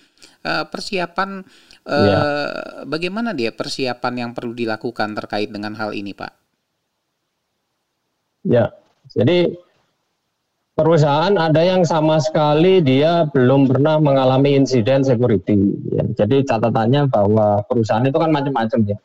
Uh, 0.43 0.67
persiapan 0.67 1.43
ya. 1.87 2.19
Bagaimana 2.83 3.31
dia 3.31 3.55
persiapan 3.55 4.13
yang 4.27 4.31
perlu 4.35 4.51
dilakukan 4.51 5.15
terkait 5.15 5.47
dengan 5.47 5.71
hal 5.79 5.95
ini, 5.95 6.11
Pak? 6.11 6.33
Ya, 8.47 8.71
jadi 9.11 9.51
perusahaan 10.77 11.33
ada 11.33 11.57
yang 11.65 11.81
sama 11.81 12.21
sekali 12.21 12.85
dia 12.85 13.25
belum 13.33 13.65
pernah 13.65 13.97
mengalami 13.97 14.53
insiden 14.53 15.01
security. 15.01 15.73
Ya, 15.89 16.05
jadi 16.23 16.45
catatannya 16.45 17.09
bahwa 17.09 17.65
perusahaan 17.65 18.05
itu 18.05 18.15
kan 18.15 18.29
macam-macam 18.29 18.93
ya. 18.93 18.97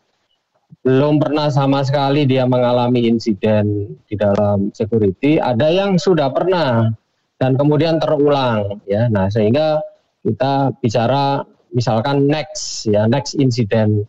Belum 0.85 1.17
pernah 1.17 1.49
sama 1.49 1.81
sekali 1.81 2.29
dia 2.29 2.45
mengalami 2.45 3.09
insiden 3.09 3.97
di 4.05 4.15
dalam 4.21 4.69
security. 4.77 5.41
Ada 5.41 5.73
yang 5.73 5.97
sudah 5.97 6.29
pernah 6.29 6.93
dan 7.41 7.57
kemudian 7.57 7.97
terulang 7.97 8.83
ya. 8.85 9.09
Nah 9.09 9.33
sehingga 9.33 9.81
kita 10.21 10.77
bicara 10.85 11.41
misalkan 11.73 12.29
next 12.29 12.85
ya 12.85 13.09
next 13.09 13.33
incident 13.41 14.05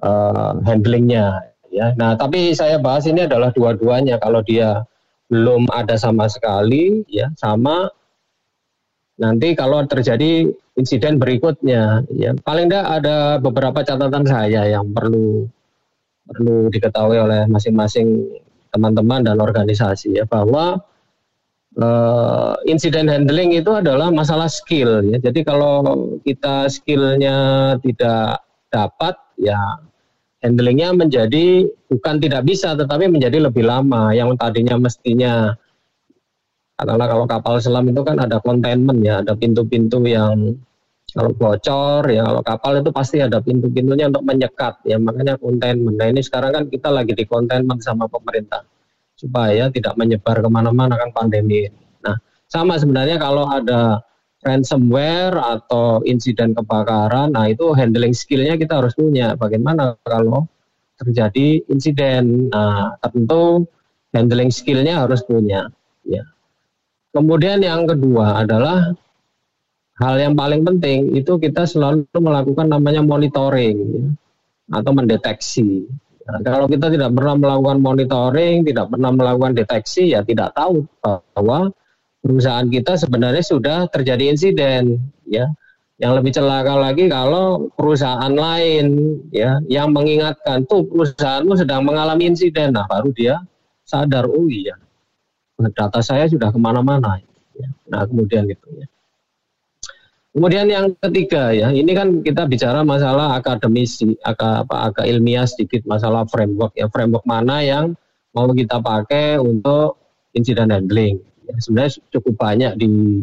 uh, 0.00 0.56
handlingnya 0.64 1.44
ya. 1.68 1.92
Nah 2.00 2.16
tapi 2.16 2.56
saya 2.56 2.80
bahas 2.80 3.04
ini 3.04 3.28
adalah 3.28 3.52
dua-duanya 3.52 4.16
kalau 4.16 4.40
dia 4.40 4.86
belum 5.26 5.66
ada 5.74 5.98
sama 5.98 6.30
sekali 6.30 7.02
ya 7.10 7.32
sama 7.34 7.90
nanti 9.16 9.56
kalau 9.56 9.82
terjadi 9.88 10.46
insiden 10.76 11.16
berikutnya 11.16 12.04
ya 12.12 12.36
paling 12.44 12.68
tidak 12.70 13.02
ada 13.02 13.16
beberapa 13.40 13.80
catatan 13.82 14.24
saya 14.28 14.68
yang 14.70 14.92
perlu 14.92 15.48
perlu 16.26 16.68
diketahui 16.70 17.18
oleh 17.18 17.48
masing-masing 17.48 18.28
teman-teman 18.74 19.24
dan 19.24 19.40
organisasi 19.40 20.20
ya 20.20 20.24
bahwa 20.28 20.82
uh, 21.80 22.54
insiden 22.68 23.08
handling 23.08 23.56
itu 23.56 23.72
adalah 23.72 24.12
masalah 24.12 24.50
skill 24.50 25.00
ya. 25.06 25.16
Jadi 25.22 25.46
kalau 25.46 25.84
kita 26.26 26.68
skillnya 26.68 27.36
tidak 27.80 28.42
dapat 28.68 29.14
ya 29.40 29.56
handlingnya 30.44 30.92
menjadi 30.92 31.64
bukan 31.88 32.20
tidak 32.20 32.42
bisa 32.44 32.76
tetapi 32.76 33.08
menjadi 33.08 33.48
lebih 33.48 33.64
lama 33.64 34.12
yang 34.12 34.32
tadinya 34.36 34.76
mestinya 34.76 35.56
katakanlah 36.76 37.08
kalau 37.08 37.24
kapal 37.24 37.54
selam 37.56 37.88
itu 37.88 38.04
kan 38.04 38.20
ada 38.20 38.36
containment 38.44 39.00
ya 39.00 39.24
ada 39.24 39.32
pintu-pintu 39.32 40.04
yang 40.04 40.60
kalau 41.16 41.32
bocor 41.32 42.04
ya 42.12 42.26
kalau 42.28 42.42
kapal 42.44 42.72
itu 42.76 42.90
pasti 42.92 43.24
ada 43.24 43.40
pintu-pintunya 43.40 44.12
untuk 44.12 44.28
menyekat 44.28 44.84
ya 44.84 45.00
makanya 45.00 45.40
containment 45.40 45.96
nah 45.96 46.06
ini 46.12 46.20
sekarang 46.20 46.52
kan 46.52 46.64
kita 46.68 46.92
lagi 46.92 47.16
di 47.16 47.24
containment 47.24 47.80
sama 47.80 48.04
pemerintah 48.04 48.60
supaya 49.16 49.72
tidak 49.72 49.96
menyebar 49.96 50.44
ke 50.44 50.48
mana-mana 50.52 50.94
kan 51.00 51.10
pandemi. 51.10 51.66
Nah, 52.04 52.20
sama 52.46 52.76
sebenarnya 52.76 53.16
kalau 53.16 53.48
ada 53.48 54.04
ransomware 54.46 55.34
atau 55.34 56.06
insiden 56.06 56.54
kebakaran, 56.54 57.34
nah 57.34 57.50
itu 57.50 57.74
handling 57.74 58.14
skillnya 58.14 58.54
kita 58.54 58.78
harus 58.78 58.94
punya. 58.94 59.34
Bagaimana 59.34 59.98
kalau 60.06 60.46
terjadi 61.02 61.66
insiden? 61.66 62.48
Nah, 62.54 62.94
tentu 63.02 63.66
handling 64.14 64.54
skillnya 64.54 65.02
harus 65.02 65.26
punya. 65.26 65.66
Ya. 66.06 66.22
Kemudian 67.10 67.58
yang 67.66 67.90
kedua 67.90 68.46
adalah 68.46 68.94
hal 69.98 70.14
yang 70.20 70.38
paling 70.38 70.62
penting 70.62 71.16
itu 71.18 71.40
kita 71.42 71.66
selalu 71.66 72.06
melakukan 72.14 72.70
namanya 72.70 73.02
monitoring 73.02 73.76
ya, 73.82 74.06
atau 74.78 74.92
mendeteksi. 74.94 75.90
Nah, 76.26 76.42
kalau 76.42 76.66
kita 76.66 76.90
tidak 76.90 77.14
pernah 77.14 77.38
melakukan 77.38 77.78
monitoring, 77.78 78.66
tidak 78.66 78.90
pernah 78.90 79.10
melakukan 79.14 79.54
deteksi, 79.54 80.14
ya 80.14 80.26
tidak 80.26 80.54
tahu 80.58 80.82
bahwa 81.02 81.70
perusahaan 82.26 82.66
kita 82.66 82.98
sebenarnya 82.98 83.44
sudah 83.46 83.86
terjadi 83.86 84.34
insiden, 84.34 84.98
ya. 85.30 85.46
Yang 85.96 86.12
lebih 86.20 86.32
celaka 86.36 86.74
lagi 86.76 87.08
kalau 87.08 87.72
perusahaan 87.72 88.34
lain, 88.34 89.16
ya, 89.30 89.62
yang 89.70 89.94
mengingatkan 89.94 90.66
tuh 90.66 90.84
perusahaanmu 90.90 91.54
sedang 91.54 91.86
mengalami 91.86 92.28
insiden, 92.28 92.74
nah 92.74 92.84
baru 92.90 93.14
dia 93.14 93.40
sadar, 93.86 94.26
oh 94.26 94.50
iya, 94.50 94.74
data 95.72 96.02
saya 96.02 96.26
sudah 96.26 96.50
ke 96.50 96.58
mana-mana. 96.58 97.22
Ya. 97.56 97.70
Nah 97.88 98.04
kemudian 98.04 98.44
itu 98.50 98.68
ya. 98.76 98.86
Kemudian 100.36 100.68
yang 100.68 100.92
ketiga 101.00 101.48
ya, 101.48 101.72
ini 101.72 101.96
kan 101.96 102.20
kita 102.20 102.44
bicara 102.44 102.84
masalah 102.84 103.40
akademisi, 103.40 104.12
agak 104.20 104.68
apa 104.68 104.92
agak 104.92 105.08
ilmiah 105.08 105.48
sedikit 105.48 105.80
masalah 105.88 106.28
framework 106.28 106.76
ya, 106.76 106.92
framework 106.92 107.24
mana 107.24 107.64
yang 107.64 107.96
mau 108.36 108.44
kita 108.52 108.76
pakai 108.84 109.40
untuk 109.40 109.96
insiden 110.36 110.68
handling. 110.68 111.24
Ya, 111.46 111.54
sebenarnya 111.62 112.02
cukup 112.10 112.34
banyak 112.36 112.72
di 112.78 113.22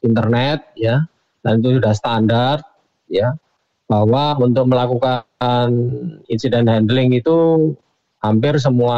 internet 0.00 0.72
ya, 0.74 1.04
dan 1.44 1.60
itu 1.60 1.78
sudah 1.78 1.92
standar 1.92 2.56
ya. 3.12 3.36
Bahwa 3.88 4.36
untuk 4.36 4.68
melakukan 4.68 5.24
incident 6.28 6.68
handling 6.68 7.16
itu 7.16 7.72
hampir 8.20 8.60
semua 8.60 8.96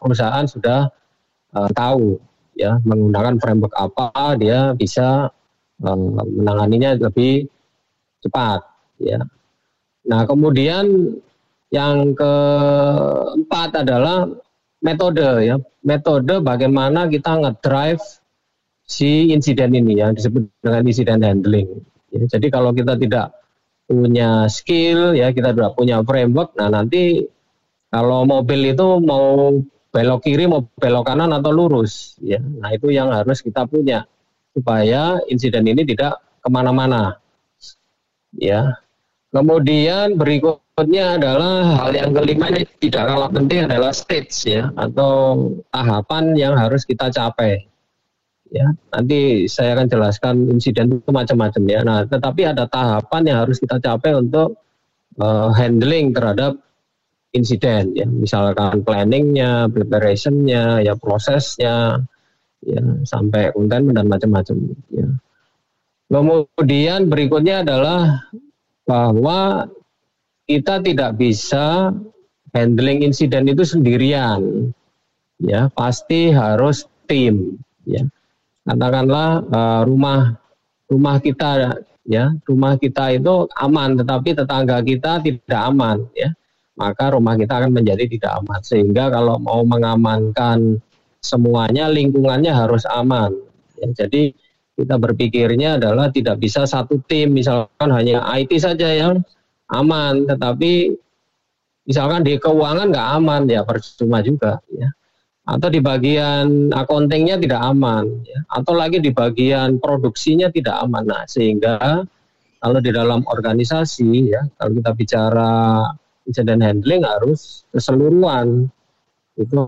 perusahaan 0.00 0.48
sudah 0.48 0.88
uh, 1.52 1.68
tahu 1.76 2.16
ya. 2.56 2.80
Menggunakan 2.84 3.36
framework 3.36 3.74
apa 3.76 4.36
dia 4.40 4.72
bisa 4.72 5.28
um, 5.84 6.16
menanganinya 6.16 6.96
lebih 6.96 7.48
cepat 8.24 8.64
ya. 9.00 9.20
Nah, 10.08 10.24
kemudian 10.24 11.16
yang 11.70 12.16
keempat 12.16 13.84
adalah 13.84 14.26
metode 14.84 15.28
ya. 15.44 15.56
Metode 15.80 16.44
bagaimana 16.44 17.08
kita 17.08 17.40
ngedrive 17.40 18.04
si 18.84 19.30
insiden 19.32 19.72
ini 19.72 20.00
yang 20.02 20.12
disebut 20.12 20.50
dengan 20.60 20.82
insiden 20.84 21.20
handling. 21.24 21.68
Ya, 22.10 22.26
jadi 22.26 22.50
kalau 22.50 22.74
kita 22.74 22.98
tidak 22.98 23.32
punya 23.90 24.46
skill 24.46 25.18
ya 25.18 25.34
kita 25.34 25.50
sudah 25.50 25.74
punya 25.74 25.98
framework 26.06 26.54
nah 26.54 26.70
nanti 26.70 27.26
kalau 27.90 28.22
mobil 28.22 28.70
itu 28.70 29.02
mau 29.02 29.50
belok 29.90 30.22
kiri 30.22 30.46
mau 30.46 30.62
belok 30.78 31.10
kanan 31.10 31.34
atau 31.34 31.50
lurus 31.50 32.14
ya 32.22 32.38
nah 32.38 32.70
itu 32.70 32.94
yang 32.94 33.10
harus 33.10 33.42
kita 33.42 33.66
punya 33.66 34.06
supaya 34.54 35.18
insiden 35.26 35.66
ini 35.66 35.82
tidak 35.82 36.22
ke 36.38 36.48
mana-mana 36.54 37.18
ya 38.38 38.78
kemudian 39.34 40.14
berikutnya 40.80 41.20
adalah 41.20 41.76
hal 41.76 41.92
yang 41.92 42.16
kelima 42.16 42.48
ini 42.48 42.64
tidak 42.80 43.04
kalah 43.04 43.28
penting 43.28 43.68
adalah 43.68 43.92
stage 43.92 44.32
ya 44.48 44.72
atau 44.80 45.36
tahapan 45.68 46.32
yang 46.32 46.56
harus 46.56 46.88
kita 46.88 47.12
capai. 47.12 47.68
Ya 48.48 48.72
nanti 48.88 49.44
saya 49.44 49.76
akan 49.76 49.92
jelaskan 49.92 50.34
insiden 50.48 50.96
itu 50.96 51.12
macam-macam 51.12 51.62
ya. 51.68 51.84
Nah 51.84 52.08
tetapi 52.08 52.48
ada 52.48 52.64
tahapan 52.64 53.28
yang 53.28 53.38
harus 53.44 53.60
kita 53.60 53.76
capai 53.76 54.16
untuk 54.16 54.56
uh, 55.20 55.52
handling 55.52 56.16
terhadap 56.16 56.56
insiden 57.36 57.92
ya. 57.92 58.08
Misalkan 58.08 58.80
planningnya 58.80 59.68
preparationnya 59.68 60.80
ya 60.80 60.96
prosesnya 60.96 62.00
ya 62.64 62.82
sampai 63.04 63.52
containment 63.52 64.00
dan 64.00 64.08
macam-macam 64.08 64.56
ya. 64.96 65.08
Kemudian 66.08 67.12
berikutnya 67.12 67.68
adalah 67.68 68.24
bahwa 68.88 69.68
kita 70.50 70.82
tidak 70.82 71.14
bisa 71.14 71.94
handling 72.50 73.06
insiden 73.06 73.46
itu 73.46 73.62
sendirian 73.62 74.74
ya. 75.38 75.70
Pasti 75.70 76.34
harus 76.34 76.90
tim 77.06 77.54
ya. 77.86 78.02
Katakanlah 78.66 79.46
uh, 79.46 79.82
rumah 79.86 80.34
rumah 80.90 81.22
kita 81.22 81.78
ya. 82.10 82.34
Rumah 82.42 82.74
kita 82.82 83.14
itu 83.14 83.46
aman 83.62 83.94
tetapi 83.94 84.34
tetangga 84.34 84.82
kita 84.82 85.22
tidak 85.22 85.62
aman 85.70 86.02
ya. 86.18 86.34
Maka 86.74 87.14
rumah 87.14 87.38
kita 87.38 87.62
akan 87.62 87.70
menjadi 87.70 88.10
tidak 88.10 88.42
aman. 88.42 88.58
Sehingga 88.66 89.06
kalau 89.14 89.38
mau 89.38 89.62
mengamankan 89.62 90.82
semuanya 91.22 91.86
lingkungannya 91.92 92.50
harus 92.50 92.88
aman 92.88 93.30
ya, 93.76 93.86
jadi 93.92 94.32
kita 94.80 94.96
berpikirnya 94.96 95.76
adalah 95.76 96.08
tidak 96.08 96.40
bisa 96.40 96.64
satu 96.64 96.96
tim 97.04 97.36
misalkan 97.36 97.92
hanya 97.92 98.24
IT 98.40 98.56
saja 98.56 98.88
yang 98.88 99.20
aman 99.74 100.26
tetapi 100.26 100.94
misalkan 101.86 102.22
di 102.22 102.38
keuangan 102.38 102.90
nggak 102.90 103.08
aman 103.18 103.42
ya 103.50 103.62
percuma 103.66 104.22
juga 104.22 104.58
ya 104.70 104.90
atau 105.50 105.66
di 105.66 105.82
bagian 105.82 106.70
accountingnya 106.70 107.34
tidak 107.42 107.58
aman, 107.58 108.06
ya. 108.22 108.38
atau 108.54 108.70
lagi 108.78 109.02
di 109.02 109.10
bagian 109.10 109.82
produksinya 109.82 110.46
tidak 110.46 110.78
aman. 110.86 111.02
Nah, 111.02 111.26
sehingga 111.26 112.06
kalau 112.62 112.78
di 112.78 112.90
dalam 112.94 113.26
organisasi 113.26 114.30
ya, 114.30 114.46
kalau 114.54 114.78
kita 114.78 114.90
bicara 114.94 115.52
incident 116.28 116.62
handling 116.62 117.02
harus 117.02 117.66
keseluruhan 117.74 118.70
itu 119.34 119.66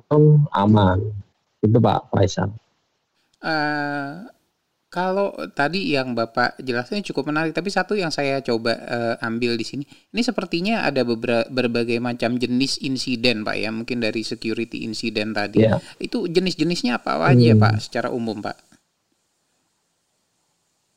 aman. 0.55 1.03
Itu 1.59 1.79
Pak 1.83 2.15
Faisal. 2.15 2.55
Uh, 3.43 4.31
kalau 4.93 5.33
tadi 5.57 5.97
yang 5.97 6.13
Bapak 6.13 6.61
jelaskan 6.61 7.01
cukup 7.01 7.33
menarik, 7.33 7.57
tapi 7.57 7.73
satu 7.73 7.97
yang 7.97 8.13
saya 8.13 8.45
coba 8.45 8.77
uh, 8.77 9.15
ambil 9.25 9.57
di 9.57 9.65
sini, 9.65 9.85
ini 9.89 10.21
sepertinya 10.21 10.85
ada 10.85 11.01
beberapa 11.01 11.49
berbagai 11.49 11.97
macam 11.97 12.37
jenis 12.37 12.77
insiden, 12.85 13.41
Pak 13.41 13.57
ya, 13.57 13.73
mungkin 13.73 14.05
dari 14.05 14.21
security 14.21 14.85
insiden 14.85 15.33
tadi. 15.33 15.65
Yeah. 15.65 15.81
Itu 15.97 16.29
jenis-jenisnya 16.29 17.01
apa 17.01 17.25
aja, 17.25 17.57
hmm. 17.57 17.63
Pak, 17.65 17.75
secara 17.81 18.13
umum, 18.13 18.45
Pak? 18.45 18.53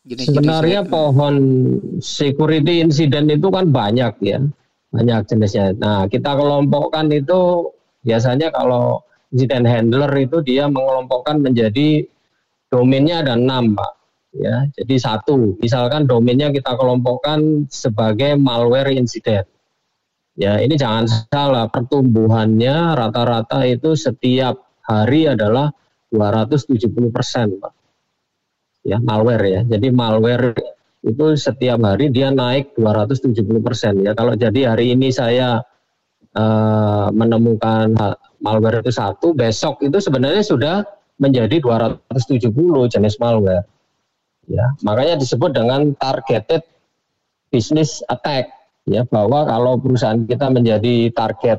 Jenis 0.03 0.27
Sebenarnya 0.27 0.83
pohon 0.83 1.35
security 2.03 2.83
insiden 2.83 3.31
itu 3.31 3.47
kan 3.47 3.71
banyak 3.71 4.11
ya, 4.19 4.43
banyak 4.91 5.23
jenisnya. 5.23 5.71
Nah, 5.79 6.11
kita 6.11 6.35
kelompokkan 6.35 7.07
itu 7.15 7.71
biasanya 8.03 8.51
kalau 8.51 9.07
insiden 9.31 9.63
handler 9.63 10.11
itu 10.19 10.43
dia 10.43 10.67
mengelompokkan 10.67 11.39
menjadi 11.39 12.03
domainnya 12.69 13.21
ada 13.25 13.37
enam 13.37 13.75
pak. 13.75 13.91
Ya 14.35 14.67
jadi 14.75 14.95
satu. 14.99 15.55
Misalkan 15.63 16.05
domainnya 16.05 16.51
kita 16.51 16.75
kelompokkan 16.75 17.69
sebagai 17.71 18.35
malware 18.35 18.91
incident. 18.91 19.47
Ya 20.35 20.59
ini 20.59 20.75
jangan 20.75 21.07
salah 21.07 21.71
pertumbuhannya 21.71 22.99
rata-rata 22.99 23.63
itu 23.63 23.95
setiap 23.95 24.59
hari 24.83 25.31
adalah 25.31 25.71
270 26.11 27.15
persen 27.15 27.55
pak. 27.63 27.73
Ya 28.83 28.99
malware 28.99 29.45
ya. 29.47 29.61
Jadi 29.63 29.87
malware 29.95 30.51
itu 31.05 31.37
setiap 31.37 31.79
hari 31.85 32.11
dia 32.11 32.33
naik 32.33 32.75
270 32.75 33.63
persen 33.63 34.03
ya. 34.03 34.11
Kalau 34.17 34.35
jadi 34.35 34.75
hari 34.75 34.91
ini 34.91 35.13
saya 35.13 35.63
uh, 36.35 37.07
menemukan 37.15 37.95
malware 38.43 38.83
itu 38.83 38.91
satu 38.91 39.31
besok 39.31 39.79
itu 39.85 39.97
sebenarnya 40.01 40.43
sudah 40.43 40.75
menjadi 41.19 41.59
270 41.63 42.91
jenis 42.91 43.15
malware. 43.17 43.65
Ya, 44.45 44.65
makanya 44.85 45.17
disebut 45.17 45.57
dengan 45.57 45.95
targeted 45.97 46.61
business 47.49 48.05
attack. 48.11 48.51
Ya 48.85 49.01
bahwa 49.09 49.49
kalau 49.49 49.81
perusahaan 49.81 50.21
kita 50.29 50.53
menjadi 50.53 51.09
target 51.09 51.57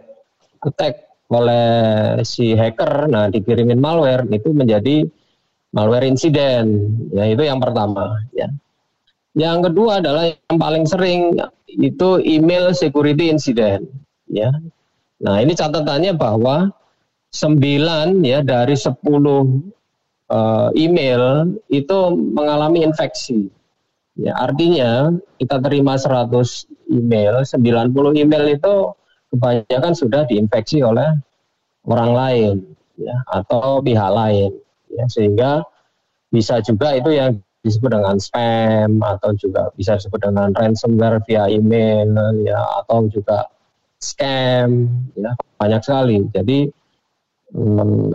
attack 0.62 1.10
oleh 1.26 1.66
si 2.22 2.54
hacker 2.54 3.10
nah 3.10 3.26
dikirimin 3.26 3.82
malware 3.82 4.22
itu 4.30 4.54
menjadi 4.54 5.02
malware 5.74 6.06
insiden. 6.06 6.94
Ya 7.10 7.26
itu 7.26 7.42
yang 7.42 7.58
pertama 7.58 8.22
ya. 8.30 8.46
Yang 9.36 9.68
kedua 9.72 9.98
adalah 9.98 10.30
yang 10.30 10.56
paling 10.56 10.84
sering 10.86 11.34
itu 11.66 12.22
email 12.22 12.70
security 12.70 13.26
incident 13.26 13.82
ya. 14.30 14.54
Nah 15.18 15.42
ini 15.42 15.52
catatannya 15.58 16.14
bahwa 16.14 16.70
9 17.32 18.22
ya 18.22 18.40
dari 18.40 18.74
10 18.74 18.90
uh, 18.90 19.42
eh, 20.30 20.68
email 20.78 21.54
itu 21.68 21.98
mengalami 22.14 22.86
infeksi. 22.86 23.50
Ya, 24.16 24.32
artinya 24.32 25.12
kita 25.36 25.60
terima 25.60 26.00
100 26.00 26.32
email, 26.88 27.44
90 27.44 28.16
email 28.16 28.44
itu 28.48 28.74
kebanyakan 29.28 29.92
sudah 29.92 30.24
diinfeksi 30.24 30.80
oleh 30.80 31.20
orang 31.84 32.10
lain 32.16 32.56
ya 32.96 33.16
atau 33.28 33.84
pihak 33.84 34.10
lain 34.10 34.50
ya 34.88 35.04
sehingga 35.12 35.60
bisa 36.32 36.64
juga 36.64 36.96
itu 36.96 37.12
yang 37.12 37.36
disebut 37.60 37.92
dengan 37.92 38.16
spam 38.16 39.02
atau 39.02 39.34
juga 39.36 39.68
bisa 39.74 39.98
disebut 39.98 40.22
dengan 40.22 40.54
ransomware 40.54 41.20
via 41.26 41.50
email 41.50 42.08
ya 42.46 42.58
atau 42.82 43.10
juga 43.10 43.50
scam 43.98 44.86
ya 45.18 45.34
banyak 45.58 45.82
sekali. 45.82 46.18
Jadi 46.30 46.70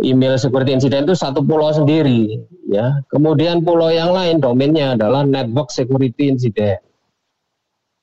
email 0.03 0.35
security 0.35 0.75
incident 0.75 1.07
itu 1.07 1.15
satu 1.15 1.39
pulau 1.39 1.71
sendiri 1.71 2.35
ya. 2.67 2.99
Kemudian 3.07 3.63
pulau 3.63 3.87
yang 3.87 4.11
lain 4.11 4.43
domainnya 4.43 4.99
adalah 4.99 5.23
network 5.23 5.71
security 5.71 6.27
incident. 6.27 6.83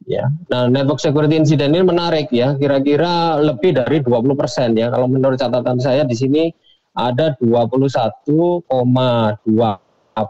Ya. 0.09 0.25
Nah, 0.49 0.73
network 0.73 1.05
security 1.05 1.37
incident 1.37 1.77
ini 1.77 1.85
menarik 1.85 2.33
ya, 2.33 2.57
kira-kira 2.57 3.37
lebih 3.45 3.77
dari 3.77 4.01
20% 4.01 4.73
ya. 4.73 4.88
Kalau 4.88 5.05
menurut 5.05 5.37
catatan 5.37 5.77
saya 5.77 6.09
di 6.09 6.17
sini 6.17 6.49
ada 6.97 7.37
21,2 7.45 8.64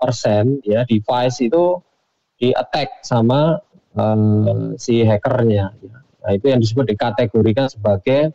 persen 0.03 0.61
ya 0.67 0.85
device 0.85 1.39
itu 1.41 1.79
di 2.37 2.51
attack 2.53 3.07
sama 3.07 3.57
um, 3.95 4.75
si 4.75 5.07
hackernya. 5.07 5.71
Ya. 5.79 5.97
Nah, 6.27 6.31
itu 6.35 6.47
yang 6.51 6.59
disebut 6.59 6.91
dikategorikan 6.91 7.71
sebagai 7.71 8.35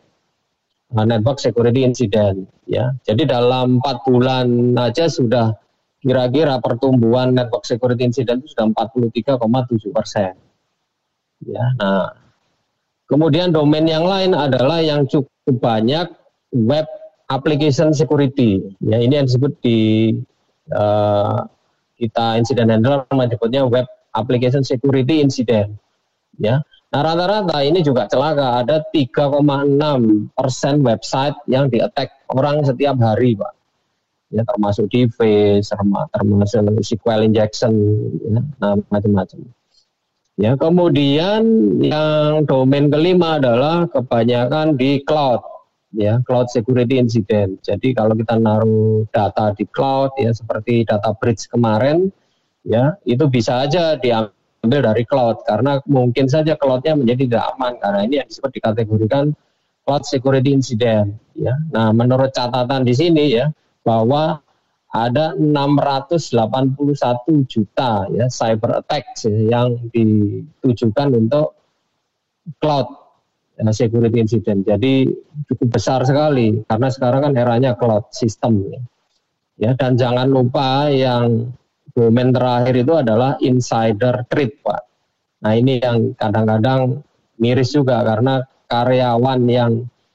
network 0.92 1.40
security 1.40 1.82
incident 1.86 2.44
ya. 2.68 2.92
Jadi 3.08 3.24
dalam 3.24 3.80
empat 3.80 4.04
bulan 4.04 4.76
aja 4.76 5.08
sudah 5.08 5.56
kira-kira 6.04 6.60
pertumbuhan 6.60 7.32
network 7.32 7.64
security 7.64 8.04
incident 8.04 8.44
itu 8.44 8.52
sudah 8.52 8.68
43,7 8.76 9.96
persen. 9.96 10.32
Ya, 11.44 11.64
nah 11.80 12.12
kemudian 13.08 13.52
domain 13.52 13.88
yang 13.88 14.04
lain 14.04 14.36
adalah 14.36 14.84
yang 14.84 15.08
cukup 15.08 15.56
banyak 15.60 16.12
web 16.52 16.84
application 17.32 17.96
security. 17.96 18.60
Ya, 18.84 19.00
ini 19.00 19.16
yang 19.16 19.26
disebut 19.26 19.56
di 19.64 20.12
uh, 20.72 21.48
kita 21.96 22.36
incident 22.36 22.68
handler 22.68 23.08
menyebutnya 23.08 23.64
web 23.64 23.88
application 24.12 24.62
security 24.62 25.24
incident. 25.24 25.72
ya. 26.36 26.60
Nah 26.94 27.02
rata-rata 27.02 27.58
ini 27.66 27.82
juga 27.82 28.06
celaka 28.06 28.62
ada 28.62 28.78
3,6 28.94 29.42
persen 30.30 30.78
website 30.86 31.34
yang 31.50 31.66
di 31.66 31.82
attack 31.82 32.22
orang 32.30 32.62
setiap 32.62 32.94
hari 33.02 33.34
pak. 33.34 33.50
Ya 34.30 34.46
termasuk 34.46 34.86
device, 34.94 35.74
termasuk 36.14 36.62
SQL 36.62 37.26
injection, 37.26 37.74
ya, 38.22 38.38
nah 38.62 38.78
macam-macam. 38.94 39.42
Ya 40.38 40.54
kemudian 40.54 41.42
yang 41.82 42.46
domain 42.46 42.86
kelima 42.86 43.42
adalah 43.42 43.90
kebanyakan 43.90 44.78
di 44.78 45.02
cloud, 45.02 45.42
ya 45.98 46.22
cloud 46.22 46.46
security 46.46 47.02
incident. 47.02 47.58
Jadi 47.66 47.90
kalau 47.90 48.14
kita 48.14 48.38
naruh 48.38 49.02
data 49.10 49.50
di 49.50 49.66
cloud 49.66 50.14
ya 50.14 50.30
seperti 50.30 50.86
data 50.86 51.10
bridge 51.18 51.50
kemarin, 51.50 52.14
ya 52.62 52.94
itu 53.02 53.26
bisa 53.26 53.66
aja 53.66 53.98
diambil 53.98 54.30
ambil 54.64 54.80
dari 54.80 55.04
cloud 55.04 55.44
karena 55.44 55.78
mungkin 55.86 56.26
saja 56.26 56.56
cloudnya 56.56 56.96
menjadi 56.96 57.28
tidak 57.28 57.44
aman 57.54 57.72
karena 57.78 58.00
ini 58.08 58.14
yang 58.24 58.28
disebut 58.28 58.50
dikategorikan 58.56 59.36
cloud 59.84 60.04
security 60.08 60.50
incident 60.50 61.12
ya. 61.36 61.54
Nah, 61.70 61.92
menurut 61.92 62.32
catatan 62.32 62.82
di 62.82 62.96
sini 62.96 63.36
ya 63.36 63.52
bahwa 63.84 64.40
ada 64.94 65.34
681 65.34 67.50
juta 67.50 68.06
ya 68.14 68.26
cyber 68.30 68.80
attack 68.80 69.04
ya, 69.26 69.58
yang 69.58 69.90
ditujukan 69.90 71.18
untuk 71.18 71.58
cloud 72.62 72.88
ya, 73.58 73.66
security 73.74 74.22
incident. 74.22 74.62
Jadi 74.64 75.10
cukup 75.50 75.76
besar 75.76 76.06
sekali 76.06 76.62
karena 76.64 76.88
sekarang 76.88 77.20
kan 77.28 77.32
eranya 77.34 77.76
cloud 77.76 78.08
system 78.14 78.64
ya. 78.70 78.80
Ya 79.54 79.70
dan 79.78 79.94
jangan 79.94 80.34
lupa 80.34 80.90
yang 80.90 81.54
domain 81.94 82.34
terakhir 82.34 82.74
itu 82.74 82.92
adalah 82.98 83.38
insider 83.38 84.26
trade, 84.26 84.58
Pak. 84.60 84.82
Nah 85.46 85.52
ini 85.54 85.78
yang 85.78 86.12
kadang-kadang 86.18 87.00
miris 87.38 87.72
juga 87.72 88.02
karena 88.02 88.42
karyawan 88.66 89.40
yang 89.46 89.72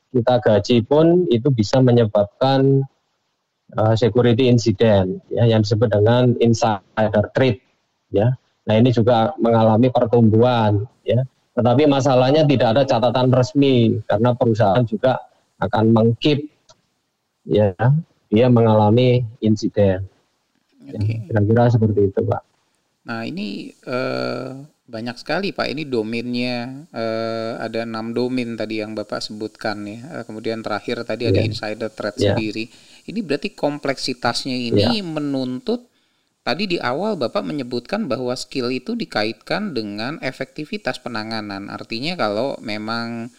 kita 0.10 0.42
gaji 0.42 0.78
pun 0.84 1.30
itu 1.30 1.48
bisa 1.54 1.80
menyebabkan 1.80 2.84
uh, 3.78 3.94
security 3.94 4.50
incident 4.50 5.22
ya 5.30 5.46
yang 5.46 5.62
disebut 5.62 5.90
dengan 5.90 6.34
insider 6.42 7.26
trade 7.32 7.62
ya. 8.10 8.34
Nah 8.66 8.74
ini 8.78 8.90
juga 8.92 9.34
mengalami 9.38 9.88
pertumbuhan 9.94 10.84
ya. 11.06 11.22
Tetapi 11.54 11.86
masalahnya 11.92 12.48
tidak 12.48 12.78
ada 12.78 12.84
catatan 12.88 13.30
resmi 13.36 14.00
karena 14.08 14.32
perusahaan 14.34 14.86
juga 14.86 15.20
akan 15.60 15.92
mengkip 15.92 16.40
ya 17.46 17.76
dia 18.30 18.48
mengalami 18.48 19.26
insiden. 19.42 20.06
Okay. 20.96 21.18
Kira-kira 21.30 21.64
seperti 21.70 22.00
itu, 22.10 22.20
Pak. 22.26 22.42
Nah, 23.10 23.22
ini 23.26 23.74
uh, 23.90 24.62
banyak 24.90 25.16
sekali, 25.18 25.54
Pak. 25.54 25.70
Ini 25.70 25.86
domainnya 25.86 26.86
uh, 26.94 27.62
ada 27.62 27.86
enam 27.86 28.14
domain 28.14 28.58
tadi 28.58 28.82
yang 28.82 28.98
Bapak 28.98 29.22
sebutkan 29.22 29.86
ya. 29.86 30.00
Uh, 30.20 30.24
kemudian 30.26 30.66
terakhir 30.66 31.02
tadi 31.06 31.30
yeah. 31.30 31.34
ada 31.34 31.42
iya. 31.42 31.48
insider 31.50 31.90
threat 31.90 32.16
yeah. 32.18 32.34
sendiri. 32.34 32.70
Ini 33.10 33.20
berarti 33.26 33.54
kompleksitasnya 33.54 34.58
ini 34.58 35.02
yeah. 35.02 35.06
menuntut 35.06 35.90
tadi 36.42 36.66
di 36.66 36.78
awal 36.82 37.18
Bapak 37.18 37.46
menyebutkan 37.46 38.10
bahwa 38.10 38.34
skill 38.34 38.74
itu 38.74 38.98
dikaitkan 38.98 39.78
dengan 39.78 40.18
efektivitas 40.26 40.98
penanganan. 41.02 41.70
Artinya 41.70 42.18
kalau 42.18 42.58
memang 42.62 43.30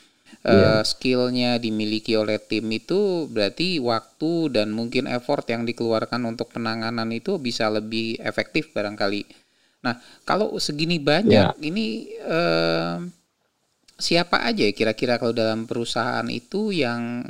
yeah. 0.44 0.81
Iya. 0.81 0.88
skillnya 0.88 1.50
dimiliki 1.61 2.16
oleh 2.16 2.40
tim 2.40 2.64
itu 2.72 3.29
berarti 3.29 3.76
waktu 3.81 4.57
dan 4.57 4.72
mungkin 4.72 5.05
effort 5.11 5.44
yang 5.48 5.68
dikeluarkan 5.68 6.24
untuk 6.24 6.53
penanganan 6.53 7.09
itu 7.12 7.37
bisa 7.37 7.68
lebih 7.68 8.16
efektif 8.24 8.72
barangkali. 8.72 9.29
Nah 9.85 10.00
kalau 10.24 10.57
segini 10.61 11.00
banyak 11.00 11.57
yeah. 11.57 11.64
ini 11.64 12.09
uh, 12.24 13.00
siapa 14.00 14.40
aja 14.48 14.64
ya 14.64 14.72
kira-kira 14.72 15.20
kalau 15.20 15.37
dalam 15.37 15.68
perusahaan 15.68 16.24
itu 16.33 16.72
yang 16.72 17.20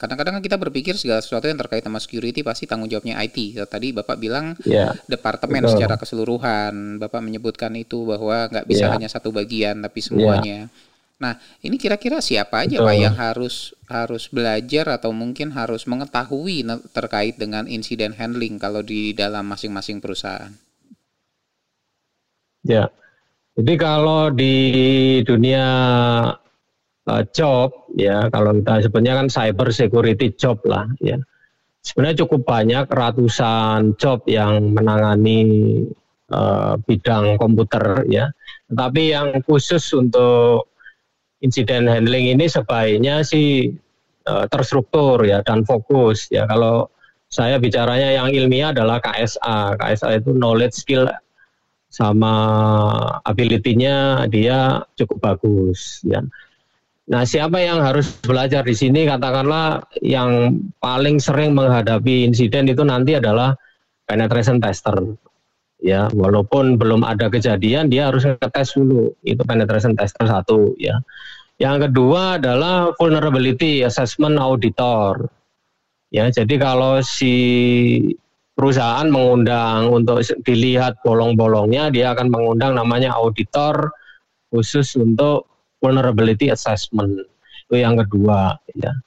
kadang 0.00 0.16
kadang-kadang 0.16 0.40
kita 0.40 0.56
berpikir 0.56 0.96
segala 0.96 1.20
sesuatu 1.20 1.52
yang 1.52 1.60
terkait 1.60 1.84
sama 1.84 2.00
security 2.00 2.40
pasti 2.40 2.64
tanggung 2.64 2.88
jawabnya 2.88 3.20
IT. 3.20 3.60
Tadi 3.68 3.92
Bapak 3.92 4.16
bilang 4.16 4.56
yeah, 4.64 4.96
departemen 5.04 5.68
betul. 5.68 5.76
secara 5.76 5.94
keseluruhan. 6.00 6.96
Bapak 6.96 7.20
menyebutkan 7.20 7.76
itu 7.76 8.08
bahwa 8.08 8.48
nggak 8.48 8.64
bisa 8.64 8.88
yeah. 8.88 8.92
hanya 8.96 9.08
satu 9.12 9.28
bagian 9.30 9.84
tapi 9.84 10.00
semuanya. 10.00 10.72
Yeah. 10.72 10.86
Nah, 11.18 11.34
ini 11.66 11.74
kira-kira 11.82 12.22
siapa 12.22 12.62
aja 12.62 12.78
Betul. 12.78 12.86
Pak 12.86 12.96
yang 12.96 13.16
harus 13.18 13.74
harus 13.90 14.30
belajar 14.30 14.86
atau 14.86 15.10
mungkin 15.10 15.50
harus 15.50 15.90
mengetahui 15.90 16.62
terkait 16.94 17.34
dengan 17.34 17.66
insiden 17.66 18.14
handling 18.14 18.62
kalau 18.62 18.86
di 18.86 19.10
dalam 19.18 19.50
masing-masing 19.50 19.98
perusahaan? 19.98 20.54
Ya. 22.62 22.86
Jadi 23.58 23.74
kalau 23.74 24.30
di 24.30 24.54
dunia 25.26 25.66
uh, 27.10 27.22
job 27.34 27.90
ya, 27.98 28.30
kalau 28.30 28.54
kita 28.54 28.86
sebutnya 28.86 29.18
kan 29.18 29.26
cyber 29.26 29.74
security 29.74 30.30
job 30.38 30.62
lah 30.62 30.86
ya. 31.02 31.18
Sebenarnya 31.82 32.22
cukup 32.22 32.46
banyak 32.46 32.86
ratusan 32.86 33.98
job 33.98 34.22
yang 34.30 34.70
menangani 34.70 35.42
uh, 36.30 36.78
bidang 36.78 37.34
komputer 37.42 38.06
ya. 38.06 38.30
Tetapi 38.70 39.02
yang 39.10 39.42
khusus 39.42 39.82
untuk 39.98 40.77
insiden 41.44 41.86
handling 41.86 42.34
ini 42.34 42.50
sebaiknya 42.50 43.22
sih 43.22 43.70
uh, 44.26 44.44
terstruktur 44.50 45.22
ya 45.22 45.42
dan 45.42 45.62
fokus 45.62 46.28
ya. 46.32 46.44
Kalau 46.50 46.90
saya 47.28 47.60
bicaranya 47.60 48.24
yang 48.24 48.28
ilmiah 48.32 48.72
adalah 48.72 48.98
KSA. 49.04 49.76
KSA 49.76 50.24
itu 50.24 50.30
knowledge 50.32 50.76
skill 50.76 51.04
sama 51.88 52.34
ability-nya 53.24 54.28
dia 54.28 54.84
cukup 54.96 55.18
bagus 55.24 56.04
ya. 56.04 56.24
Nah, 57.08 57.24
siapa 57.24 57.56
yang 57.56 57.80
harus 57.80 58.20
belajar 58.20 58.60
di 58.60 58.76
sini 58.76 59.08
katakanlah 59.08 59.80
yang 60.04 60.60
paling 60.76 61.16
sering 61.16 61.56
menghadapi 61.56 62.28
insiden 62.28 62.68
itu 62.68 62.84
nanti 62.84 63.16
adalah 63.16 63.56
penetration 64.04 64.60
tester. 64.60 65.16
Ya, 65.78 66.10
walaupun 66.10 66.74
belum 66.74 67.06
ada 67.06 67.30
kejadian 67.30 67.86
dia 67.86 68.10
harus 68.10 68.26
ngetes 68.26 68.74
dulu. 68.74 69.14
Itu 69.22 69.46
penetration 69.46 69.94
tester 69.94 70.26
satu 70.26 70.74
ya. 70.74 70.98
Yang 71.58 71.90
kedua 71.90 72.38
adalah 72.38 72.94
vulnerability 72.98 73.86
assessment 73.86 74.38
auditor. 74.38 75.30
Ya, 76.10 76.26
jadi 76.30 76.58
kalau 76.58 76.98
si 77.04 77.34
perusahaan 78.58 79.06
mengundang 79.06 79.86
untuk 79.94 80.18
dilihat 80.42 80.98
bolong-bolongnya, 81.06 81.94
dia 81.94 82.10
akan 82.10 82.26
mengundang 82.26 82.74
namanya 82.74 83.14
auditor 83.14 83.94
khusus 84.50 84.98
untuk 84.98 85.46
vulnerability 85.78 86.50
assessment. 86.50 87.22
Itu 87.70 87.78
yang 87.78 88.02
kedua, 88.02 88.58
ya. 88.74 88.98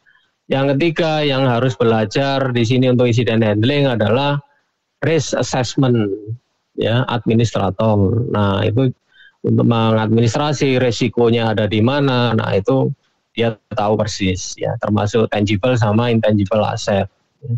Yang 0.52 0.76
ketiga 0.76 1.24
yang 1.24 1.48
harus 1.48 1.76
belajar 1.80 2.52
di 2.52 2.64
sini 2.68 2.92
untuk 2.92 3.08
incident 3.08 3.40
handling 3.44 3.88
adalah 3.88 4.40
risk 5.00 5.40
assessment 5.40 6.12
ya 6.76 7.04
administrator. 7.08 8.28
Nah, 8.32 8.64
itu 8.64 8.92
untuk 9.42 9.66
mengadministrasi 9.66 10.78
resikonya 10.78 11.54
ada 11.54 11.66
di 11.66 11.82
mana. 11.82 12.34
Nah 12.38 12.54
itu 12.54 12.94
dia 13.34 13.58
tahu 13.74 13.98
persis 13.98 14.54
ya, 14.60 14.78
termasuk 14.78 15.28
tangible 15.32 15.74
sama 15.78 16.14
intangible 16.14 16.62
aset. 16.62 17.10
Ya. 17.42 17.54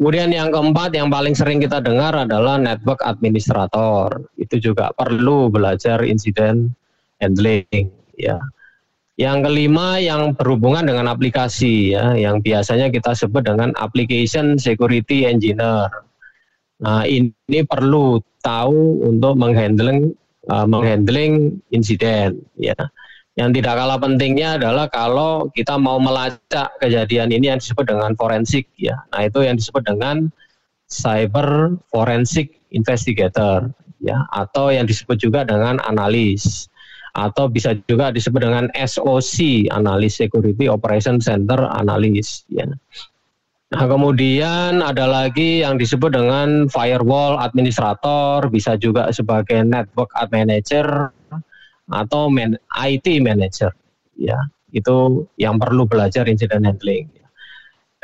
Kemudian 0.00 0.34
yang 0.34 0.50
keempat 0.50 0.90
yang 0.98 1.12
paling 1.12 1.36
sering 1.36 1.62
kita 1.62 1.78
dengar 1.78 2.16
adalah 2.16 2.58
network 2.58 2.98
administrator. 3.06 4.26
Itu 4.34 4.58
juga 4.58 4.90
perlu 4.96 5.52
belajar 5.52 6.02
insiden 6.02 6.74
handling 7.22 7.86
ya. 8.18 8.40
Yang 9.20 9.46
kelima 9.46 10.00
yang 10.00 10.32
berhubungan 10.34 10.88
dengan 10.88 11.06
aplikasi 11.06 11.94
ya, 11.94 12.16
yang 12.16 12.40
biasanya 12.40 12.88
kita 12.88 13.12
sebut 13.12 13.44
dengan 13.44 13.70
application 13.76 14.56
security 14.56 15.28
engineer. 15.28 15.92
Nah, 16.82 17.06
ini 17.06 17.62
perlu 17.62 18.18
tahu 18.42 19.06
untuk 19.06 19.38
menghandling 19.38 20.12
uh, 20.50 20.66
menghandling 20.66 21.62
insiden 21.70 22.42
ya. 22.58 22.74
Yang 23.32 23.62
tidak 23.62 23.74
kalah 23.80 23.96
pentingnya 23.96 24.60
adalah 24.60 24.92
kalau 24.92 25.48
kita 25.56 25.80
mau 25.80 25.96
melacak 25.96 26.68
kejadian 26.82 27.32
ini 27.32 27.48
yang 27.48 27.56
disebut 27.62 27.88
dengan 27.88 28.12
forensik 28.12 28.68
ya. 28.76 29.00
Nah, 29.14 29.24
itu 29.24 29.40
yang 29.40 29.56
disebut 29.56 29.88
dengan 29.88 30.28
cyber 30.92 31.80
forensic 31.88 32.60
investigator 32.76 33.72
ya 34.04 34.28
atau 34.36 34.68
yang 34.68 34.84
disebut 34.84 35.16
juga 35.16 35.48
dengan 35.48 35.80
analis 35.88 36.68
atau 37.12 37.48
bisa 37.48 37.76
juga 37.88 38.12
disebut 38.12 38.40
dengan 38.40 38.66
SOC 38.76 39.68
analis 39.72 40.20
security 40.20 40.68
operation 40.68 41.16
center 41.20 41.68
analis 41.72 42.44
ya. 42.52 42.68
Nah, 43.72 43.88
kemudian 43.88 44.84
ada 44.84 45.08
lagi 45.08 45.64
yang 45.64 45.80
disebut 45.80 46.12
dengan 46.12 46.68
firewall 46.68 47.40
administrator, 47.40 48.44
bisa 48.52 48.76
juga 48.76 49.08
sebagai 49.16 49.64
network 49.64 50.12
ad 50.12 50.28
manager 50.28 51.08
atau 51.88 52.28
man, 52.28 52.60
IT 52.84 53.08
manager. 53.24 53.72
Ya, 54.20 54.36
itu 54.76 55.24
yang 55.40 55.56
perlu 55.56 55.88
belajar 55.88 56.28
incident 56.28 56.68
handling. 56.68 57.08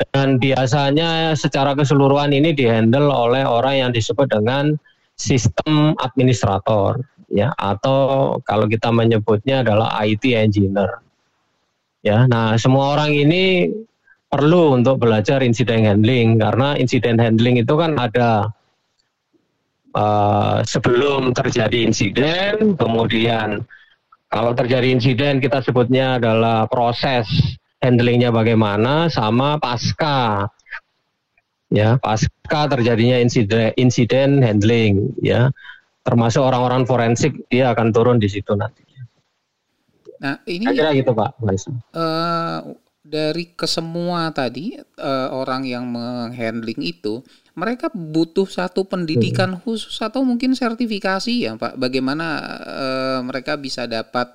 Dan 0.09 0.41
biasanya 0.41 1.37
secara 1.37 1.77
keseluruhan 1.77 2.33
ini 2.33 2.49
dihandle 2.49 3.13
oleh 3.13 3.45
orang 3.45 3.75
yang 3.85 3.91
disebut 3.93 4.25
dengan 4.25 4.73
sistem 5.13 5.93
administrator. 6.01 7.03
ya 7.29 7.53
atau 7.61 8.41
kalau 8.41 8.65
kita 8.65 8.89
menyebutnya 8.89 9.61
adalah 9.61 10.01
IT 10.01 10.33
engineer. 10.33 10.97
Ya, 12.01 12.25
nah 12.25 12.57
semua 12.57 12.97
orang 12.97 13.13
ini 13.13 13.69
perlu 14.29 14.77
untuk 14.77 15.01
belajar 15.01 15.41
incident 15.41 15.89
handling 15.89 16.37
karena 16.37 16.77
incident 16.77 17.17
handling 17.17 17.57
itu 17.57 17.73
kan 17.73 17.97
ada 17.97 18.53
uh, 19.97 20.61
sebelum 20.61 21.33
terjadi 21.33 21.89
insiden, 21.89 22.77
kemudian 22.77 23.65
kalau 24.29 24.53
terjadi 24.53 24.93
insiden 24.93 25.41
kita 25.41 25.65
sebutnya 25.65 26.21
adalah 26.21 26.69
proses 26.69 27.25
handlingnya 27.81 28.29
bagaimana 28.29 29.09
sama 29.09 29.57
pasca 29.57 30.45
ya 31.73 31.97
pasca 31.97 32.69
terjadinya 32.69 33.17
insiden 33.17 33.73
insiden 33.77 34.41
handling 34.41 35.13
ya 35.21 35.49
termasuk 36.05 36.41
orang-orang 36.41 36.85
forensik 36.85 37.33
dia 37.49 37.73
akan 37.73 37.89
turun 37.93 38.17
di 38.21 38.29
situ 38.29 38.53
nanti. 38.53 38.85
Nah 40.19 40.35
ini 40.45 40.65
kira 40.75 40.91
gitu 40.93 41.13
pak. 41.15 41.37
Uh, 41.95 42.75
dari 43.09 43.57
kesemua 43.57 44.29
tadi 44.29 44.77
uh, 44.77 45.33
orang 45.33 45.65
yang 45.65 45.89
menghandling 45.89 46.77
itu 46.77 47.25
mereka 47.57 47.89
butuh 47.89 48.45
satu 48.45 48.85
pendidikan 48.85 49.57
hmm. 49.57 49.61
khusus 49.65 49.97
atau 49.99 50.21
mungkin 50.21 50.53
sertifikasi 50.53 51.33
ya 51.49 51.57
Pak 51.57 51.75
bagaimana 51.81 52.27
uh, 52.61 53.19
mereka 53.25 53.57
bisa 53.57 53.89
dapat 53.89 54.29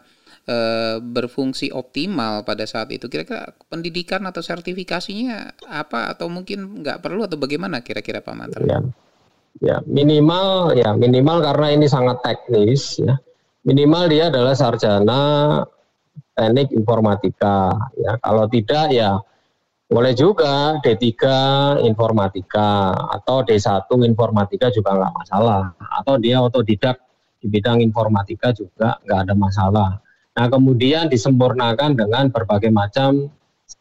uh, 0.51 0.99
berfungsi 0.99 1.71
optimal 1.71 2.43
pada 2.43 2.67
saat 2.67 2.91
itu 2.91 3.07
kira-kira 3.07 3.55
pendidikan 3.71 4.27
atau 4.27 4.43
sertifikasinya 4.43 5.55
apa 5.71 6.11
atau 6.11 6.27
mungkin 6.27 6.83
nggak 6.83 6.99
perlu 6.99 7.25
atau 7.25 7.39
bagaimana 7.39 7.81
kira-kira 7.81 8.21
Pak 8.21 8.35
Mantra? 8.35 8.67
Ya. 8.67 8.83
ya 9.63 9.77
minimal 9.87 10.75
ya 10.75 10.91
minimal 10.99 11.47
karena 11.47 11.79
ini 11.79 11.87
sangat 11.87 12.21
teknis 12.27 12.99
ya 12.99 13.15
minimal 13.65 14.11
dia 14.11 14.29
adalah 14.29 14.53
sarjana 14.53 15.23
teknik 16.35 16.75
informatika 16.75 17.75
ya. 17.95 18.19
Kalau 18.19 18.45
tidak 18.51 18.91
ya 18.91 19.19
boleh 19.87 20.13
juga 20.17 20.83
D3 20.83 21.15
informatika 21.87 22.91
atau 23.15 23.47
D1 23.47 23.87
informatika 24.03 24.69
juga 24.75 24.99
nggak 24.99 25.15
masalah. 25.15 25.63
Atau 26.03 26.19
dia 26.19 26.43
otodidak 26.43 26.99
di 27.39 27.47
bidang 27.47 27.79
informatika 27.81 28.51
juga 28.51 28.99
nggak 29.07 29.19
ada 29.29 29.35
masalah. 29.39 29.91
Nah 30.35 30.47
kemudian 30.51 31.07
disempurnakan 31.07 31.95
dengan 31.95 32.27
berbagai 32.35 32.75
macam 32.75 33.31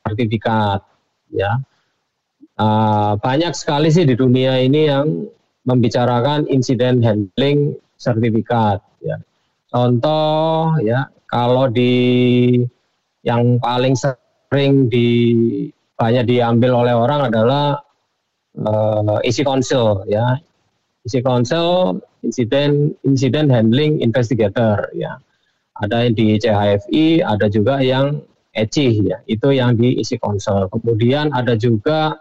sertifikat 0.06 0.86
ya. 1.34 1.60
Uh, 2.54 3.18
banyak 3.18 3.58
sekali 3.58 3.90
sih 3.90 4.06
di 4.06 4.14
dunia 4.14 4.62
ini 4.62 4.86
yang 4.86 5.26
membicarakan 5.66 6.46
insiden 6.54 7.02
handling 7.02 7.74
sertifikat 7.98 8.84
ya. 9.02 9.18
Contoh 9.74 10.78
ya 10.86 11.10
kalau 11.34 11.66
di 11.66 12.62
yang 13.26 13.58
paling 13.58 13.98
sering 13.98 14.86
di 14.86 15.10
banyak 15.98 16.30
diambil 16.30 16.86
oleh 16.86 16.94
orang 16.94 17.34
adalah 17.34 17.82
uh, 18.62 19.18
isi 19.26 19.42
konsel 19.42 20.06
ya. 20.06 20.38
Isi 21.04 21.26
konsel 21.26 21.98
insiden 22.22 22.94
insiden 23.02 23.50
handling 23.50 23.98
investigator 24.06 24.94
ya. 24.94 25.18
Ada 25.82 26.06
yang 26.06 26.14
di 26.14 26.28
CHFI, 26.38 27.26
ada 27.26 27.50
juga 27.50 27.82
yang 27.82 28.22
ECI 28.54 29.10
ya. 29.10 29.18
Itu 29.26 29.50
yang 29.50 29.74
di 29.74 29.98
isi 29.98 30.22
konsel. 30.22 30.70
Kemudian 30.70 31.34
ada 31.34 31.58
juga 31.58 32.14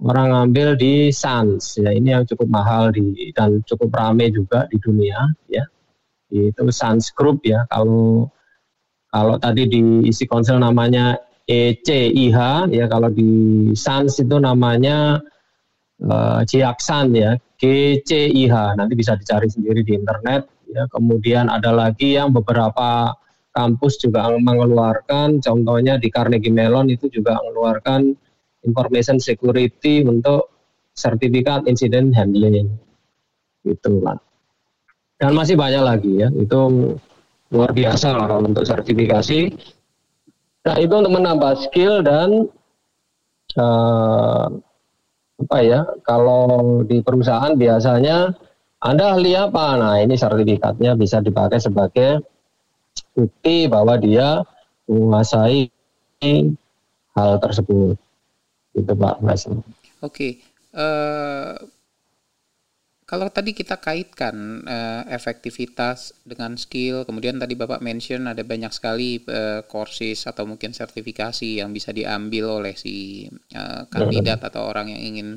orang 0.00 0.32
ngambil 0.32 0.80
di 0.80 1.12
SANS 1.12 1.84
ya. 1.84 1.92
Ini 1.92 2.16
yang 2.16 2.24
cukup 2.24 2.48
mahal 2.48 2.96
di 2.96 3.28
dan 3.36 3.60
cukup 3.68 3.92
ramai 3.92 4.32
juga 4.32 4.64
di 4.72 4.80
dunia 4.80 5.28
ya. 5.52 5.68
Itu 6.32 6.72
SANS 6.72 7.12
Group 7.12 7.44
ya. 7.44 7.68
Kalau 7.68 8.32
kalau 9.14 9.38
tadi 9.38 9.70
di 9.70 10.10
isi 10.10 10.26
konsel 10.26 10.58
namanya 10.58 11.14
ECIH 11.46 12.66
ya 12.74 12.90
kalau 12.90 13.14
di 13.14 13.30
SANS 13.70 14.26
itu 14.26 14.42
namanya 14.42 15.22
uh, 16.02 16.42
Ciaksan 16.42 17.14
ya 17.14 17.38
GCIH 17.54 18.74
nanti 18.74 18.98
bisa 18.98 19.14
dicari 19.14 19.46
sendiri 19.46 19.86
di 19.86 19.94
internet 19.94 20.50
ya. 20.66 20.90
Kemudian 20.90 21.46
ada 21.46 21.70
lagi 21.70 22.18
yang 22.18 22.34
beberapa 22.34 23.14
kampus 23.54 24.02
juga 24.02 24.26
mengeluarkan 24.34 25.38
contohnya 25.38 25.94
di 25.94 26.10
Carnegie 26.10 26.50
Mellon 26.50 26.90
itu 26.90 27.06
juga 27.06 27.38
mengeluarkan 27.38 28.10
information 28.66 29.22
security 29.22 30.02
untuk 30.02 30.50
sertifikat 30.98 31.70
incident 31.70 32.10
handling. 32.18 32.66
Gitu 33.62 34.02
kan 34.02 34.18
dan 35.24 35.32
masih 35.32 35.54
banyak 35.54 35.82
lagi 35.82 36.12
ya. 36.20 36.28
Itu 36.34 36.58
luar 37.52 37.70
biasa 37.76 38.16
lah 38.16 38.26
kalau 38.30 38.46
untuk 38.48 38.64
sertifikasi. 38.64 39.40
Nah 40.64 40.76
itu 40.80 40.94
untuk 40.96 41.12
menambah 41.12 41.52
skill 41.68 42.00
dan 42.00 42.48
uh, 43.60 44.48
apa 45.34 45.58
ya 45.60 45.84
kalau 46.06 46.80
di 46.86 47.04
perusahaan 47.04 47.52
biasanya 47.52 48.32
anda 48.80 49.16
ahli 49.16 49.36
apa? 49.36 49.76
Nah 49.76 49.94
ini 50.00 50.16
sertifikatnya 50.16 50.96
bisa 50.96 51.20
dipakai 51.20 51.60
sebagai 51.60 52.24
bukti 53.12 53.68
bahwa 53.68 53.96
dia 54.00 54.40
menguasai 54.88 55.68
hal 57.16 57.30
tersebut. 57.40 57.96
Itu 58.74 58.92
Pak 58.92 59.20
Mas. 59.20 59.44
Oke. 59.46 59.60
Okay. 60.00 60.32
Uh, 60.74 60.80
eh, 60.80 61.73
kalau 63.04 63.28
tadi 63.28 63.52
kita 63.52 63.84
kaitkan 63.84 64.64
uh, 64.64 65.04
efektivitas 65.12 66.16
dengan 66.24 66.56
skill, 66.56 67.04
kemudian 67.04 67.36
tadi 67.36 67.52
Bapak 67.52 67.84
mention 67.84 68.24
ada 68.24 68.40
banyak 68.40 68.72
sekali 68.72 69.20
uh, 69.28 69.60
courses 69.68 70.24
atau 70.24 70.48
mungkin 70.48 70.72
sertifikasi 70.72 71.60
yang 71.60 71.76
bisa 71.76 71.92
diambil 71.92 72.64
oleh 72.64 72.72
si 72.72 73.28
uh, 73.52 73.84
kandidat 73.92 74.40
atau 74.40 74.64
orang 74.64 74.88
yang 74.88 75.02
ingin 75.04 75.28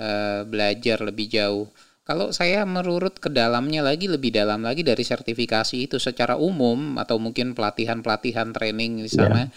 uh, 0.00 0.48
belajar 0.48 1.04
lebih 1.04 1.28
jauh. 1.28 1.68
Kalau 2.00 2.32
saya 2.32 2.64
merurut 2.64 3.20
ke 3.20 3.28
dalamnya 3.28 3.84
lagi 3.84 4.08
lebih 4.08 4.32
dalam 4.32 4.64
lagi 4.64 4.80
dari 4.80 5.04
sertifikasi 5.04 5.76
itu 5.76 6.00
secara 6.00 6.40
umum 6.40 6.96
atau 6.96 7.20
mungkin 7.20 7.52
pelatihan-pelatihan 7.52 8.56
training 8.56 9.04
di 9.04 9.10
sana, 9.12 9.44
yeah. 9.44 9.48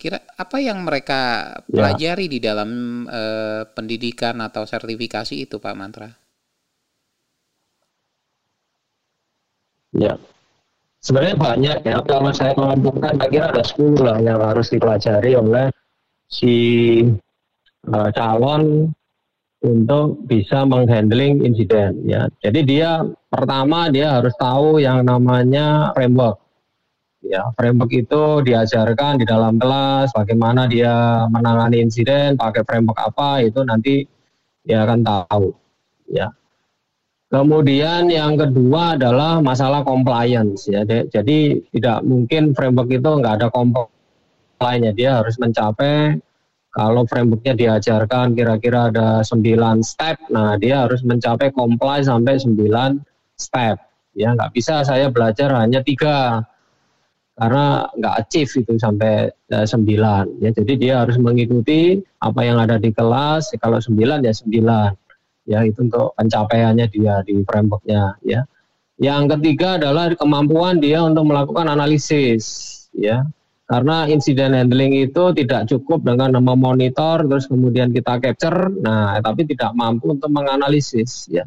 kira 0.00 0.18
apa 0.38 0.64
yang 0.64 0.80
mereka 0.80 1.52
ya. 1.68 1.76
pelajari 1.76 2.24
yeah. 2.24 2.32
di 2.32 2.38
dalam 2.40 2.70
uh, 3.04 3.68
pendidikan 3.68 4.40
atau 4.40 4.64
sertifikasi 4.64 5.44
itu 5.44 5.60
Pak 5.60 5.76
Mantra? 5.76 6.25
Ya, 9.94 10.18
sebenarnya 11.04 11.36
banyak 11.38 11.78
ya. 11.86 11.96
Kalau 12.02 12.30
saya 12.34 12.52
mengumpulkan, 12.58 13.20
saya 13.20 13.30
kira 13.30 13.46
ada 13.54 13.62
10 13.62 14.02
lah 14.02 14.18
yang 14.18 14.42
harus 14.42 14.66
dipelajari 14.72 15.38
oleh 15.38 15.66
si 16.26 16.54
uh, 17.86 18.10
calon 18.10 18.90
untuk 19.64 20.20
bisa 20.28 20.66
menghandling 20.68 21.42
insiden 21.42 22.04
ya. 22.04 22.28
Jadi 22.42 22.60
dia 22.66 23.02
pertama 23.30 23.88
dia 23.88 24.20
harus 24.20 24.34
tahu 24.36 24.82
yang 24.82 25.06
namanya 25.06 25.94
framework. 25.96 26.42
Ya, 27.26 27.42
framework 27.58 27.90
itu 27.90 28.22
diajarkan 28.46 29.18
di 29.18 29.26
dalam 29.26 29.58
kelas 29.58 30.14
bagaimana 30.14 30.70
dia 30.70 31.26
menangani 31.26 31.82
insiden, 31.82 32.38
pakai 32.38 32.62
framework 32.62 33.00
apa 33.02 33.42
itu 33.42 33.66
nanti 33.66 34.06
dia 34.62 34.86
akan 34.86 35.00
tahu. 35.02 35.50
Ya. 36.06 36.30
Kemudian 37.26 38.06
yang 38.06 38.38
kedua 38.38 38.94
adalah 38.94 39.42
masalah 39.42 39.82
compliance 39.82 40.70
ya. 40.70 40.86
Jadi 40.86 41.58
tidak 41.74 42.06
mungkin 42.06 42.54
framework 42.54 42.86
itu 42.94 43.10
nggak 43.18 43.42
ada 43.42 43.48
compliance 43.50 44.94
Dia 44.94 45.20
harus 45.20 45.36
mencapai 45.36 46.16
kalau 46.76 47.08
frameworknya 47.08 47.56
diajarkan 47.56 48.36
kira-kira 48.36 48.92
ada 48.92 49.24
9 49.24 49.80
step, 49.80 50.20
nah 50.28 50.60
dia 50.60 50.84
harus 50.84 51.00
mencapai 51.00 51.48
comply 51.56 52.04
sampai 52.04 52.36
9 52.36 53.00
step. 53.40 53.80
Ya 54.12 54.36
nggak 54.36 54.52
bisa 54.52 54.84
saya 54.84 55.08
belajar 55.08 55.56
hanya 55.56 55.80
tiga 55.80 56.44
karena 57.36 57.84
nggak 57.96 58.14
achieve 58.20 58.48
itu 58.60 58.76
sampai 58.76 59.32
ya, 59.48 59.64
9 59.64 60.40
ya. 60.44 60.50
Jadi 60.52 60.72
dia 60.76 60.94
harus 61.00 61.16
mengikuti 61.16 61.96
apa 62.20 62.44
yang 62.44 62.60
ada 62.60 62.76
di 62.76 62.92
kelas. 62.92 63.56
Kalau 63.56 63.80
9 63.80 64.20
ya 64.20 64.32
9 64.36 64.52
ya 65.46 65.62
itu 65.62 65.86
untuk 65.86 66.12
pencapaiannya 66.18 66.86
dia 66.90 67.22
di 67.22 67.40
frameworknya 67.46 68.18
ya. 68.26 68.42
Yang 68.96 69.38
ketiga 69.38 69.76
adalah 69.78 70.10
kemampuan 70.12 70.82
dia 70.82 71.00
untuk 71.06 71.30
melakukan 71.30 71.70
analisis 71.70 72.44
ya. 72.92 73.24
Karena 73.66 74.06
insiden 74.06 74.54
handling 74.54 75.10
itu 75.10 75.34
tidak 75.34 75.66
cukup 75.66 76.06
dengan 76.06 76.38
memonitor 76.38 77.26
terus 77.26 77.50
kemudian 77.50 77.90
kita 77.90 78.22
capture, 78.22 78.70
nah 78.78 79.18
tapi 79.18 79.42
tidak 79.42 79.74
mampu 79.74 80.14
untuk 80.14 80.30
menganalisis 80.30 81.26
ya. 81.26 81.42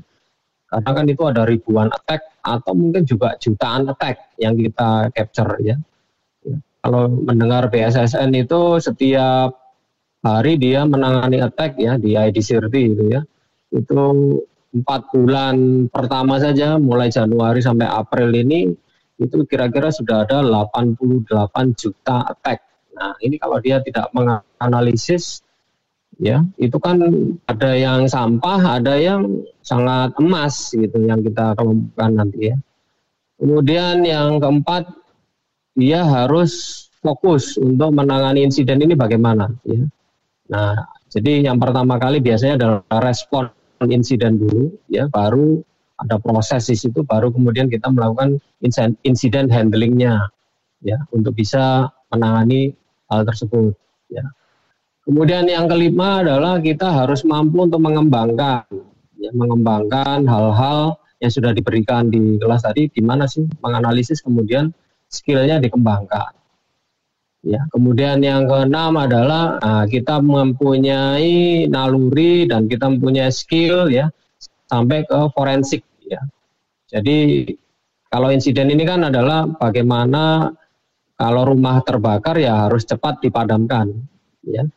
Karena 0.67 0.91
kan 0.93 1.05
itu 1.07 1.23
ada 1.25 1.47
ribuan 1.47 1.87
attack 1.89 2.43
atau 2.43 2.75
mungkin 2.75 3.07
juga 3.07 3.39
jutaan 3.39 3.87
attack 3.87 4.35
yang 4.35 4.53
kita 4.59 5.09
capture 5.15 5.57
ya. 5.63 5.79
ya. 6.43 6.57
Kalau 6.83 7.07
mendengar 7.07 7.71
BSSN 7.71 8.35
itu 8.35 8.77
setiap 8.83 9.55
hari 10.19 10.59
dia 10.59 10.83
menangani 10.83 11.39
attack 11.39 11.79
ya 11.79 11.95
di 11.95 12.19
IDCRT 12.19 12.75
itu 12.75 13.03
ya 13.15 13.23
itu 13.73 14.01
empat 14.69 15.09
bulan 15.09 15.87
pertama 15.89 16.37
saja 16.37 16.77
mulai 16.77 17.09
Januari 17.09 17.61
sampai 17.61 17.89
April 17.89 18.29
ini 18.33 18.69
itu 19.19 19.43
kira-kira 19.43 19.91
sudah 19.91 20.23
ada 20.23 20.39
88 20.45 21.27
juta 21.75 22.23
attack. 22.29 22.63
Nah, 22.95 23.11
ini 23.19 23.35
kalau 23.35 23.59
dia 23.59 23.83
tidak 23.83 24.07
menganalisis 24.15 25.43
ya, 26.23 26.43
itu 26.55 26.79
kan 26.79 27.03
ada 27.47 27.71
yang 27.75 28.07
sampah, 28.07 28.79
ada 28.79 28.95
yang 28.95 29.43
sangat 29.59 30.15
emas 30.23 30.71
gitu 30.71 31.03
yang 31.03 31.19
kita 31.19 31.51
kelompokkan 31.59 32.11
nanti 32.15 32.55
ya. 32.55 32.57
Kemudian 33.39 34.03
yang 34.07 34.39
keempat 34.39 34.87
dia 35.75 36.03
harus 36.03 36.85
fokus 36.99 37.55
untuk 37.55 37.91
menangani 37.95 38.43
insiden 38.43 38.83
ini 38.83 38.95
bagaimana 38.95 39.51
ya. 39.63 39.83
Nah, 40.51 40.75
jadi 41.11 41.47
yang 41.51 41.59
pertama 41.59 41.95
kali 41.99 42.19
biasanya 42.19 42.55
adalah 42.59 42.99
respon 43.03 43.47
insiden 43.87 44.35
dulu 44.35 44.75
ya, 44.91 45.07
baru 45.07 45.63
ada 45.99 46.15
proses 46.19 46.67
di 46.67 46.75
situ 46.75 47.03
baru 47.03 47.31
kemudian 47.31 47.67
kita 47.67 47.91
melakukan 47.91 48.39
insiden 49.03 49.51
handlingnya 49.51 50.31
ya 50.79 50.95
untuk 51.11 51.35
bisa 51.35 51.91
menangani 52.11 52.71
hal 53.11 53.27
tersebut 53.27 53.75
ya. 54.11 54.23
Kemudian 55.03 55.49
yang 55.49 55.65
kelima 55.65 56.21
adalah 56.21 56.61
kita 56.61 56.87
harus 56.87 57.25
mampu 57.25 57.65
untuk 57.65 57.81
mengembangkan 57.81 58.63
ya, 59.19 59.31
mengembangkan 59.35 60.23
hal-hal 60.23 60.95
yang 61.19 61.31
sudah 61.33 61.51
diberikan 61.51 62.07
di 62.07 62.39
kelas 62.39 62.63
tadi 62.63 62.87
gimana 62.87 63.27
sih 63.27 63.43
menganalisis 63.59 64.23
kemudian 64.23 64.71
skillnya 65.11 65.59
dikembangkan. 65.59 66.38
Ya, 67.39 67.63
kemudian 67.71 68.19
yang 68.19 68.51
keenam 68.51 68.99
adalah 68.99 69.63
nah, 69.63 69.87
kita 69.87 70.19
mempunyai 70.19 71.71
naluri 71.71 72.43
dan 72.43 72.67
kita 72.67 72.91
mempunyai 72.91 73.31
skill 73.31 73.87
ya 73.87 74.11
sampai 74.67 75.07
ke 75.07 75.19
forensik 75.31 75.87
ya. 76.03 76.19
Jadi 76.91 77.47
kalau 78.11 78.27
insiden 78.35 78.67
ini 78.75 78.83
kan 78.83 79.07
adalah 79.07 79.47
bagaimana 79.55 80.51
kalau 81.15 81.47
rumah 81.47 81.79
terbakar 81.87 82.35
ya 82.35 82.67
harus 82.67 82.83
cepat 82.83 83.23
dipadamkan 83.23 83.87
ya. 84.43 84.67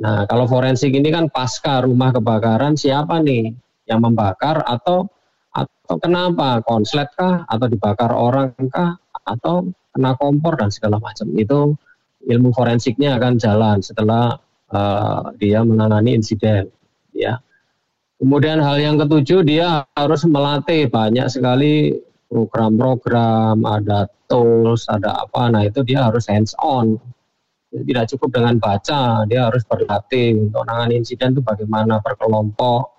Nah, 0.00 0.28
kalau 0.28 0.44
forensik 0.44 0.92
ini 0.92 1.08
kan 1.08 1.32
pasca 1.32 1.80
rumah 1.80 2.12
kebakaran 2.12 2.76
siapa 2.76 3.20
nih 3.24 3.52
yang 3.88 4.04
membakar 4.04 4.60
atau 4.64 5.08
atau 5.56 5.96
kenapa 5.96 6.60
konslet 6.68 7.08
kah 7.16 7.48
atau 7.48 7.66
dibakar 7.66 8.12
orang 8.12 8.52
kah 8.68 9.00
atau 9.24 9.72
kena 9.90 10.14
kompor 10.20 10.60
dan 10.60 10.68
segala 10.68 11.00
macam 11.00 11.26
itu 11.34 11.74
ilmu 12.28 12.52
forensiknya 12.52 13.16
akan 13.16 13.40
jalan 13.40 13.78
setelah 13.80 14.36
uh, 14.72 15.32
dia 15.40 15.64
menangani 15.64 16.18
insiden 16.18 16.68
ya 17.16 17.40
Kemudian 18.20 18.60
hal 18.60 18.76
yang 18.76 19.00
ketujuh 19.00 19.40
dia 19.48 19.88
harus 19.96 20.28
melatih 20.28 20.92
banyak 20.92 21.24
sekali 21.32 21.96
program-program, 22.28 23.64
ada 23.64 24.12
tools, 24.28 24.84
ada 24.92 25.24
apa. 25.24 25.48
Nah 25.48 25.64
itu 25.64 25.80
dia 25.80 26.04
harus 26.04 26.28
hands 26.28 26.52
on. 26.60 27.00
Tidak 27.72 28.12
cukup 28.12 28.36
dengan 28.36 28.60
baca, 28.60 29.24
dia 29.24 29.48
harus 29.48 29.64
berlatih 29.64 30.36
untuk 30.36 30.68
menangani 30.68 31.00
insiden 31.00 31.32
itu 31.32 31.40
bagaimana 31.40 32.04
berkelompok, 32.04 32.92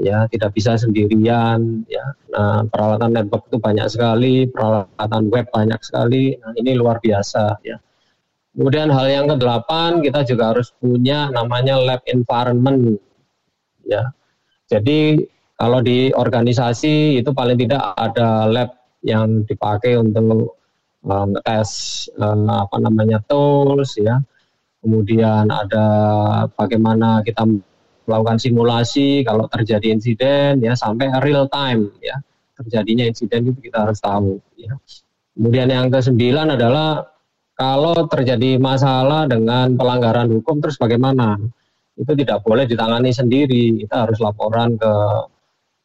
ya 0.00 0.24
tidak 0.32 0.56
bisa 0.56 0.80
sendirian, 0.80 1.84
ya. 1.92 2.16
Nah 2.32 2.64
peralatan 2.64 3.12
network 3.12 3.52
itu 3.52 3.60
banyak 3.60 3.92
sekali, 3.92 4.48
peralatan 4.48 5.28
web 5.28 5.52
banyak 5.52 5.80
sekali. 5.84 6.32
Nah 6.40 6.56
ini 6.56 6.80
luar 6.80 6.96
biasa, 7.04 7.60
ya. 7.60 7.76
Kemudian 8.56 8.88
hal 8.88 9.06
yang 9.12 9.26
kedelapan 9.28 10.00
kita 10.00 10.24
juga 10.24 10.56
harus 10.56 10.72
punya 10.80 11.28
namanya 11.28 11.76
lab 11.76 12.00
environment, 12.08 12.96
ya 13.84 14.16
jadi 14.66 15.22
kalau 15.56 15.78
di 15.80 16.10
organisasi 16.10 17.22
itu 17.22 17.30
paling 17.30 17.56
tidak 17.56 17.94
ada 17.96 18.50
lab 18.50 18.70
yang 19.06 19.46
dipakai 19.46 19.94
untuk 19.94 20.58
um, 21.06 21.30
tes 21.46 21.70
um, 22.18 22.50
apa 22.50 22.76
namanya 22.82 23.22
tools 23.30 23.94
ya. 23.96 24.18
Kemudian 24.82 25.50
ada 25.50 25.86
bagaimana 26.54 27.22
kita 27.22 27.42
melakukan 28.06 28.38
simulasi 28.38 29.26
kalau 29.26 29.50
terjadi 29.50 29.94
insiden 29.94 30.62
ya 30.62 30.74
sampai 30.74 31.14
real 31.22 31.46
time 31.46 31.94
ya. 32.02 32.18
Terjadinya 32.58 33.06
insiden 33.06 33.54
itu 33.54 33.70
kita 33.70 33.86
harus 33.86 34.02
tahu 34.02 34.42
ya. 34.58 34.74
Kemudian 35.38 35.70
yang 35.70 35.86
kesembilan 35.94 36.58
adalah 36.58 37.06
kalau 37.56 37.96
terjadi 38.06 38.60
masalah 38.60 39.24
dengan 39.24 39.74
pelanggaran 39.74 40.28
hukum 40.28 40.60
terus 40.60 40.76
bagaimana? 40.76 41.40
itu 41.96 42.12
tidak 42.12 42.44
boleh 42.44 42.68
ditangani 42.68 43.10
sendiri. 43.10 43.80
Kita 43.84 44.04
harus 44.06 44.20
laporan 44.20 44.76
ke 44.76 44.92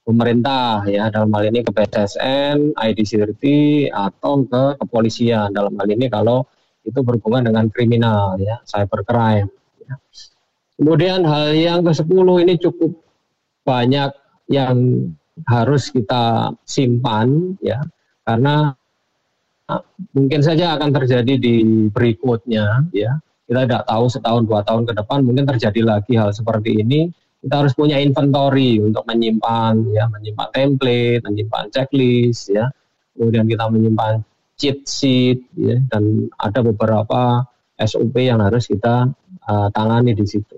pemerintah 0.04 0.84
ya 0.86 1.08
dalam 1.08 1.32
hal 1.32 1.48
ini 1.48 1.64
ke 1.64 1.72
BSSN, 1.72 2.76
ID 2.76 3.00
Security 3.08 3.88
atau 3.88 4.44
ke 4.44 4.76
kepolisian 4.84 5.56
dalam 5.56 5.72
hal 5.80 5.88
ini 5.88 6.12
kalau 6.12 6.44
itu 6.84 7.00
berhubungan 7.00 7.48
dengan 7.48 7.66
kriminal 7.72 8.36
ya, 8.42 8.60
cybercrime. 8.68 9.48
Ya. 9.88 9.96
Kemudian 10.76 11.24
hal 11.24 11.54
yang 11.56 11.80
ke-10 11.86 12.28
ini 12.44 12.54
cukup 12.58 12.92
banyak 13.62 14.12
yang 14.50 14.76
harus 15.48 15.94
kita 15.94 16.52
simpan 16.68 17.56
ya 17.64 17.80
karena 18.28 18.76
mungkin 20.16 20.42
saja 20.42 20.76
akan 20.76 20.90
terjadi 20.92 21.34
di 21.38 21.88
berikutnya 21.92 22.90
ya. 22.92 23.20
Kita 23.46 23.68
tidak 23.68 23.84
tahu 23.84 24.06
setahun 24.08 24.44
dua 24.48 24.64
tahun 24.64 24.88
ke 24.88 24.94
depan 24.96 25.28
mungkin 25.28 25.44
terjadi 25.44 25.82
lagi 25.84 26.16
hal 26.16 26.32
seperti 26.32 26.82
ini. 26.84 27.12
Kita 27.42 27.66
harus 27.66 27.74
punya 27.74 27.98
inventory 27.98 28.78
untuk 28.80 29.04
menyimpan 29.10 29.92
ya 29.92 30.06
menyimpan 30.08 30.50
template 30.54 31.22
menyimpan 31.26 31.66
checklist 31.74 32.54
ya. 32.54 32.72
Kemudian 33.18 33.46
kita 33.50 33.68
menyimpan 33.68 34.24
cheat 34.56 34.88
sheet 34.88 35.42
ya 35.58 35.82
dan 35.92 36.32
ada 36.38 36.60
beberapa 36.64 37.44
SOP 37.82 38.14
yang 38.22 38.40
harus 38.46 38.70
kita 38.70 39.10
uh, 39.50 39.68
tangani 39.74 40.14
di 40.14 40.24
situ. 40.24 40.58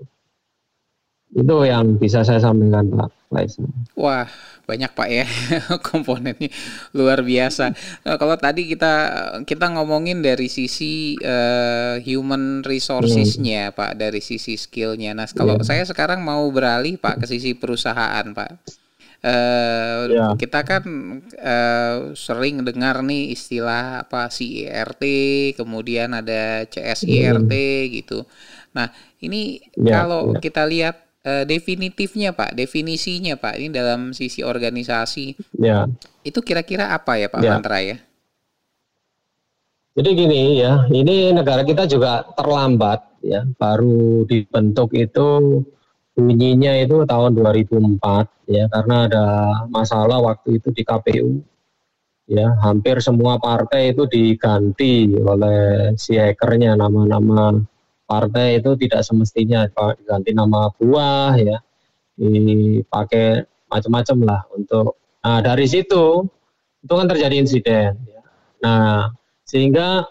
Itu 1.34 1.66
yang 1.66 1.98
bisa 1.98 2.22
saya 2.22 2.38
sampaikan 2.38 2.94
Pak 2.94 3.23
Faisal. 3.34 3.66
Wah 3.98 4.30
banyak 4.64 4.96
Pak 4.96 5.08
ya 5.12 5.26
komponennya 5.88 6.48
luar 6.96 7.20
biasa. 7.20 7.74
Nah, 8.06 8.16
kalau 8.16 8.38
tadi 8.40 8.64
kita 8.70 8.94
kita 9.44 9.74
ngomongin 9.76 10.24
dari 10.24 10.48
sisi 10.48 11.18
uh, 11.20 12.00
human 12.00 12.64
resourcesnya 12.64 13.70
hmm. 13.70 13.76
Pak, 13.76 13.92
dari 13.98 14.22
sisi 14.24 14.56
skillnya. 14.56 15.12
Nah 15.12 15.28
kalau 15.34 15.60
yeah. 15.60 15.66
saya 15.66 15.84
sekarang 15.84 16.24
mau 16.24 16.46
beralih 16.48 16.96
Pak 16.96 17.24
ke 17.24 17.26
sisi 17.28 17.52
perusahaan 17.58 18.24
Pak. 18.30 18.82
Uh, 19.24 20.04
yeah. 20.12 20.32
kita 20.36 20.60
kan 20.68 20.84
uh, 21.40 22.12
sering 22.12 22.60
dengar 22.60 23.00
nih 23.00 23.32
istilah 23.32 24.04
apa 24.04 24.28
CIRT, 24.28 25.02
kemudian 25.56 26.12
ada 26.12 26.68
CSIRT 26.68 27.52
hmm. 27.52 27.90
gitu. 28.04 28.28
Nah, 28.76 28.92
ini 29.24 29.64
yeah, 29.80 30.04
kalau 30.04 30.36
yeah. 30.36 30.40
kita 30.44 30.62
lihat 30.68 31.03
uh, 31.24 31.44
definitifnya 31.48 32.36
Pak, 32.36 32.54
definisinya 32.54 33.34
Pak, 33.40 33.54
ini 33.58 33.68
dalam 33.72 34.12
sisi 34.12 34.44
organisasi. 34.44 35.34
Ya. 35.58 35.88
Itu 36.22 36.44
kira-kira 36.44 36.92
apa 36.92 37.18
ya 37.18 37.32
Pak 37.32 37.40
ya. 37.40 37.50
Mantra 37.56 37.80
ya? 37.80 37.96
Jadi 39.94 40.10
gini 40.10 40.58
ya, 40.58 40.90
ini 40.90 41.30
negara 41.30 41.62
kita 41.62 41.86
juga 41.86 42.26
terlambat 42.34 43.22
ya, 43.22 43.46
baru 43.54 44.26
dibentuk 44.26 44.90
itu 44.90 45.62
bunyinya 46.18 46.74
itu 46.82 47.06
tahun 47.06 47.38
2004 47.38 48.02
ya, 48.50 48.66
karena 48.74 49.06
ada 49.06 49.26
masalah 49.70 50.18
waktu 50.18 50.58
itu 50.58 50.74
di 50.74 50.82
KPU 50.82 51.38
ya, 52.26 52.58
hampir 52.66 52.98
semua 52.98 53.38
partai 53.38 53.94
itu 53.94 54.02
diganti 54.10 55.14
oleh 55.14 55.94
si 55.94 56.18
hackernya 56.18 56.74
nama-nama 56.74 57.62
partai 58.14 58.62
itu 58.62 58.70
tidak 58.78 59.02
semestinya 59.02 59.66
ganti 60.06 60.30
nama 60.30 60.70
buah 60.78 61.34
ya. 61.34 61.58
Dipakai 62.14 63.42
macam-macam 63.66 64.16
lah 64.22 64.40
untuk 64.54 64.94
nah 65.24 65.42
dari 65.42 65.66
situ 65.66 66.22
itu 66.84 66.92
kan 66.92 67.08
terjadi 67.08 67.34
insiden 67.40 67.96
ya. 68.06 68.20
nah 68.60 69.08
sehingga 69.48 70.04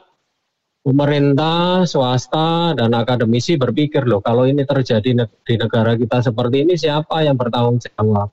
pemerintah 0.84 1.88
swasta 1.88 2.76
dan 2.76 2.92
akademisi 2.92 3.56
berpikir 3.56 4.04
loh 4.04 4.20
kalau 4.20 4.44
ini 4.44 4.68
terjadi 4.68 5.24
di 5.24 5.56
negara 5.56 5.96
kita 5.96 6.20
seperti 6.20 6.68
ini 6.68 6.76
siapa 6.76 7.24
yang 7.24 7.40
bertanggung 7.40 7.80
jawab? 7.80 8.28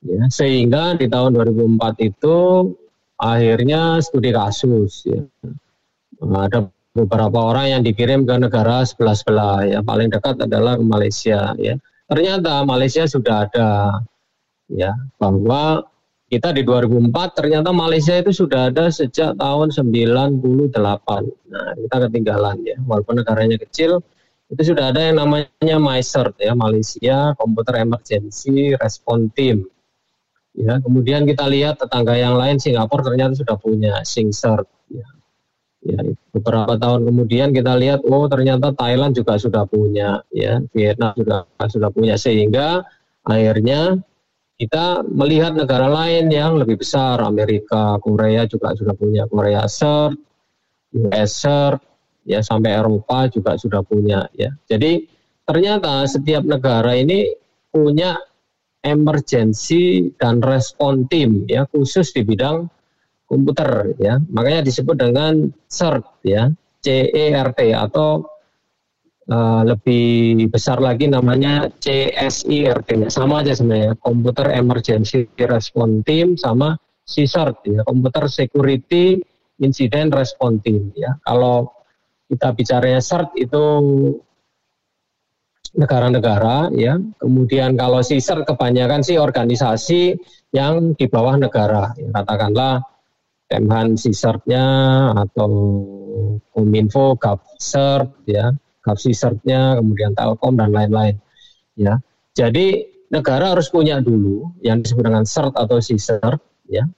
Ya 0.00 0.24
sehingga 0.32 0.96
di 0.96 1.10
tahun 1.10 1.36
2004 1.36 2.08
itu 2.08 2.36
akhirnya 3.20 4.00
studi 4.00 4.30
kasus 4.32 5.04
ya. 5.04 5.20
Ada 6.18 6.70
beberapa 6.96 7.38
orang 7.52 7.78
yang 7.78 7.82
dikirim 7.84 8.24
ke 8.24 8.34
negara 8.40 8.84
sebelah-sebelah 8.84 9.66
ya. 9.68 9.78
Paling 9.84 10.08
dekat 10.12 10.40
adalah 10.40 10.76
Malaysia 10.80 11.52
ya. 11.56 11.74
Ternyata 12.08 12.64
Malaysia 12.64 13.04
sudah 13.04 13.48
ada 13.48 14.00
ya 14.68 14.96
bahwa 15.20 15.84
kita 16.28 16.52
di 16.52 16.60
2004 16.60 17.12
ternyata 17.36 17.72
Malaysia 17.72 18.16
itu 18.20 18.32
sudah 18.36 18.68
ada 18.68 18.92
sejak 18.92 19.36
tahun 19.40 19.72
98 19.72 20.44
nah 21.48 21.68
kita 21.76 21.96
ketinggalan 22.08 22.56
ya. 22.64 22.76
Walaupun 22.84 23.20
negaranya 23.20 23.60
kecil 23.60 24.00
itu 24.48 24.72
sudah 24.72 24.92
ada 24.92 25.00
yang 25.12 25.20
namanya 25.20 25.76
MyCERT 25.76 26.40
ya. 26.40 26.56
Malaysia 26.56 27.36
Computer 27.36 27.80
Emergency 27.84 28.72
Response 28.76 29.32
Team 29.36 29.68
Ya, 30.58 30.82
kemudian 30.82 31.22
kita 31.22 31.46
lihat 31.46 31.78
tetangga 31.78 32.18
yang 32.18 32.34
lain 32.34 32.58
Singapura 32.58 33.06
ternyata 33.06 33.38
sudah 33.38 33.54
punya 33.54 34.02
SingCert. 34.02 34.66
Ya. 35.78 36.02
Beberapa 36.34 36.74
tahun 36.74 37.06
kemudian 37.06 37.54
kita 37.54 37.78
lihat, 37.78 38.02
oh 38.10 38.26
ternyata 38.26 38.74
Thailand 38.74 39.14
juga 39.14 39.38
sudah 39.38 39.62
punya, 39.64 40.22
ya 40.34 40.58
Vietnam 40.74 41.14
juga 41.14 41.46
sudah 41.70 41.90
punya 41.94 42.18
sehingga 42.18 42.82
akhirnya 43.22 44.02
kita 44.58 45.06
melihat 45.06 45.54
negara 45.54 45.86
lain 45.86 46.34
yang 46.34 46.58
lebih 46.58 46.82
besar, 46.82 47.22
Amerika, 47.22 47.94
Korea 48.02 48.42
juga 48.50 48.74
sudah 48.74 48.94
punya 48.98 49.22
Korea 49.30 49.70
CERT, 49.70 50.18
US 50.98 51.46
ya 52.28 52.40
sampai 52.42 52.76
Eropa 52.76 53.30
juga 53.30 53.54
sudah 53.56 53.80
punya 53.86 54.26
ya. 54.34 54.52
Jadi 54.68 55.06
ternyata 55.46 56.04
setiap 56.04 56.44
negara 56.44 56.92
ini 56.92 57.32
punya 57.70 58.18
emergency 58.84 60.12
dan 60.18 60.42
respon 60.42 61.08
tim 61.08 61.44
ya 61.48 61.64
khusus 61.68 62.12
di 62.12 62.24
bidang 62.24 62.68
komputer 63.28 63.94
ya. 64.00 64.16
Makanya 64.32 64.64
disebut 64.64 64.96
dengan 64.96 65.52
CERT 65.68 66.04
ya, 66.24 66.48
CERT 66.80 67.60
atau 67.76 68.24
uh, 69.28 69.62
lebih 69.68 70.48
besar 70.48 70.80
lagi 70.80 71.06
namanya 71.06 71.68
CSIRT 71.78 73.12
sama 73.12 73.44
aja 73.44 73.52
sebenarnya 73.52 73.94
Computer 74.00 74.48
Emergency 74.56 75.28
Response 75.36 76.02
Team 76.08 76.34
sama 76.40 76.74
CSIRT 77.04 77.56
ya. 77.68 77.80
Computer 77.84 78.26
Security 78.32 79.20
Incident 79.60 80.16
Response 80.16 80.64
Team 80.64 80.90
ya. 80.96 81.14
Kalau 81.22 81.68
kita 82.32 82.56
bicara 82.56 82.96
CERT 82.98 83.36
itu 83.36 83.64
negara-negara 85.76 86.72
ya. 86.72 86.96
Kemudian 87.20 87.76
kalau 87.76 88.00
CSIRT 88.00 88.48
kebanyakan 88.48 89.04
sih 89.04 89.20
organisasi 89.20 90.16
yang 90.56 90.96
di 90.96 91.04
bawah 91.04 91.36
negara 91.36 91.92
ya, 92.00 92.08
katakanlah 92.08 92.80
Kemhan 93.48 93.96
CSIRT-nya 93.96 94.66
atau 95.16 95.50
Kominfo, 96.52 97.16
GovCert 97.16 98.28
ya 98.28 98.52
Capsisertnya, 98.88 99.76
kemudian 99.76 100.16
Telkom 100.16 100.56
dan 100.56 100.72
lain-lain. 100.72 101.20
Ya, 101.76 102.00
jadi 102.32 102.88
negara 103.12 103.52
harus 103.52 103.68
punya 103.68 104.00
dulu 104.00 104.56
yang 104.64 104.80
disebut 104.80 105.04
dengan 105.04 105.28
CERT 105.28 105.54
atau 105.54 105.76
CSERT, 105.78 106.40
ya. 106.72 106.88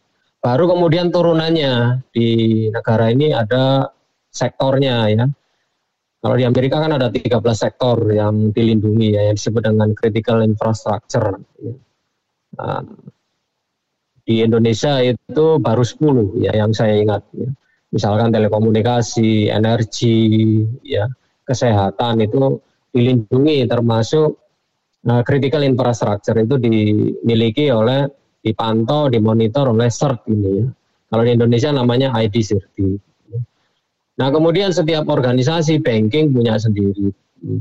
Baru 0.40 0.70
kemudian 0.70 1.12
turunannya 1.12 2.06
di 2.14 2.28
negara 2.72 3.10
ini 3.10 3.34
ada 3.34 3.90
sektornya, 4.30 5.10
ya. 5.10 5.26
Kalau 6.20 6.36
di 6.36 6.44
Amerika 6.44 6.78
kan 6.84 6.92
ada 6.94 7.08
13 7.08 7.40
sektor 7.56 7.96
yang 8.12 8.52
dilindungi 8.52 9.16
ya, 9.16 9.32
yang 9.32 9.36
disebut 9.36 9.64
dengan 9.64 9.90
critical 9.96 10.44
infrastructure. 10.44 11.40
Ya. 11.58 11.74
Nah, 12.60 12.84
di 14.30 14.46
Indonesia 14.46 15.02
itu 15.02 15.58
baru 15.58 15.82
10 15.82 16.38
ya 16.46 16.54
yang 16.54 16.70
saya 16.70 17.02
ingat. 17.02 17.26
Ya. 17.34 17.50
Misalkan 17.90 18.30
telekomunikasi, 18.30 19.50
energi, 19.50 20.62
ya 20.86 21.10
kesehatan 21.42 22.22
itu 22.22 22.62
dilindungi 22.94 23.66
termasuk 23.66 24.38
uh, 25.10 25.22
critical 25.26 25.66
infrastructure 25.66 26.38
itu 26.38 26.62
dimiliki 26.62 27.74
oleh 27.74 28.06
dipantau 28.38 29.10
dimonitor 29.10 29.74
oleh 29.74 29.90
CERT 29.90 30.30
ini 30.30 30.62
ya. 30.62 30.66
Kalau 31.10 31.26
di 31.26 31.34
Indonesia 31.34 31.74
namanya 31.74 32.14
ID 32.14 32.38
Sirti. 32.38 32.94
Nah 34.14 34.30
kemudian 34.30 34.70
setiap 34.70 35.10
organisasi 35.10 35.82
banking 35.82 36.30
punya 36.30 36.54
sendiri 36.54 37.10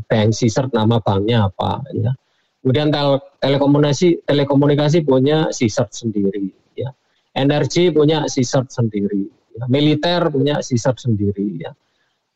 bank 0.06 0.38
CERT 0.38 0.70
nama 0.78 1.02
banknya 1.02 1.50
apa 1.50 1.82
ya. 1.98 2.14
Kemudian 2.60 2.92
tel 2.92 3.24
telekomunikasi 3.40 4.28
telekomunikasi 4.28 5.08
punya 5.08 5.48
CERT 5.50 5.92
sendiri 5.96 6.52
ya. 6.76 6.92
Energi 7.36 7.88
punya 7.90 8.28
CERT 8.28 8.68
sendiri. 8.68 9.24
Ya. 9.56 9.64
Militer 9.72 10.28
punya 10.28 10.60
CERT 10.60 10.98
sendiri 11.00 11.60
ya 11.60 11.72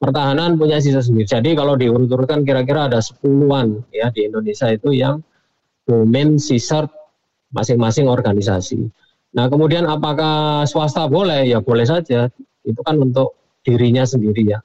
pertahanan 0.04 0.60
punya 0.60 0.84
sisa 0.84 1.00
sendiri. 1.00 1.24
Jadi 1.24 1.56
kalau 1.56 1.80
diurut-urutkan 1.80 2.44
kira-kira 2.44 2.92
ada 2.92 3.00
sepuluhan 3.00 3.88
ya 3.96 4.12
di 4.12 4.28
Indonesia 4.28 4.68
itu 4.68 4.92
yang 4.92 5.24
domain 5.88 6.36
sisar 6.36 6.92
masing-masing 7.56 8.12
organisasi. 8.12 8.84
Nah 9.40 9.48
kemudian 9.48 9.88
apakah 9.88 10.68
swasta 10.68 11.08
boleh? 11.08 11.48
Ya 11.48 11.64
boleh 11.64 11.88
saja. 11.88 12.28
Itu 12.68 12.84
kan 12.84 13.00
untuk 13.00 13.40
dirinya 13.64 14.04
sendiri 14.04 14.52
ya. 14.52 14.60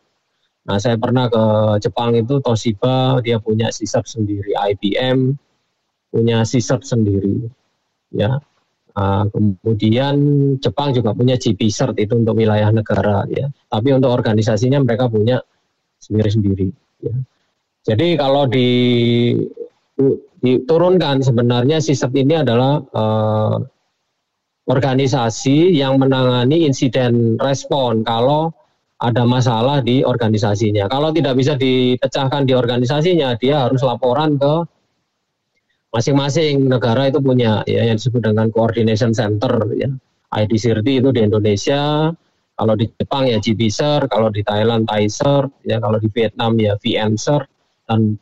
Nah 0.66 0.82
saya 0.82 0.98
pernah 0.98 1.30
ke 1.30 1.44
Jepang 1.86 2.18
itu 2.18 2.42
Toshiba 2.42 3.22
dia 3.22 3.38
punya 3.38 3.70
sisar 3.70 4.02
sendiri, 4.02 4.58
IBM 4.58 5.38
punya 6.10 6.44
sisar 6.44 6.80
sendiri. 6.82 7.48
Ya, 8.08 8.40
Uh, 8.98 9.30
kemudian 9.30 10.16
Jepang 10.58 10.90
juga 10.90 11.14
punya 11.14 11.38
GP 11.38 11.70
Cert 11.70 11.94
itu 12.02 12.18
untuk 12.18 12.34
wilayah 12.34 12.74
negara 12.74 13.22
ya. 13.30 13.46
Tapi 13.70 13.94
untuk 13.94 14.10
organisasinya 14.10 14.82
mereka 14.82 15.06
punya 15.06 15.38
sendiri-sendiri 16.02 16.66
ya. 17.06 17.14
Jadi 17.86 18.18
kalau 18.18 18.50
di 18.50 18.70
diturunkan 20.42 21.22
sebenarnya 21.22 21.78
sistem 21.78 22.10
ini 22.18 22.42
adalah 22.42 22.82
uh, 22.90 23.62
organisasi 24.66 25.78
yang 25.78 26.02
menangani 26.02 26.66
insiden 26.66 27.38
respon 27.38 28.02
kalau 28.02 28.50
ada 28.98 29.22
masalah 29.22 29.78
di 29.78 30.02
organisasinya. 30.02 30.90
Kalau 30.90 31.14
tidak 31.14 31.38
bisa 31.38 31.54
dipecahkan 31.54 32.50
di 32.50 32.58
organisasinya, 32.58 33.38
dia 33.38 33.62
harus 33.62 33.78
laporan 33.86 34.34
ke 34.42 34.66
masing-masing 35.94 36.68
negara 36.68 37.08
itu 37.08 37.18
punya 37.20 37.64
ya 37.64 37.84
yang 37.88 37.96
disebut 37.96 38.20
dengan 38.20 38.52
coordination 38.52 39.12
center 39.16 39.52
ya. 39.76 39.88
IDCRT 40.28 41.00
itu 41.00 41.08
di 41.08 41.24
Indonesia, 41.24 42.12
kalau 42.52 42.74
di 42.76 42.84
Jepang 43.00 43.24
ya 43.24 43.40
GBSER, 43.40 44.12
kalau 44.12 44.28
di 44.28 44.44
Thailand 44.44 44.84
ThaiCert, 44.84 45.48
ya 45.64 45.80
kalau 45.80 45.96
di 45.96 46.12
Vietnam 46.12 46.60
ya 46.60 46.76
VNCert 46.76 47.48
dan 47.88 48.20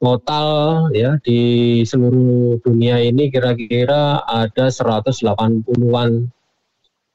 total 0.00 0.88
ya 0.92 1.16
di 1.24 1.80
seluruh 1.84 2.60
dunia 2.60 3.00
ini 3.00 3.32
kira-kira 3.32 4.24
ada 4.24 4.68
180-an 4.68 6.10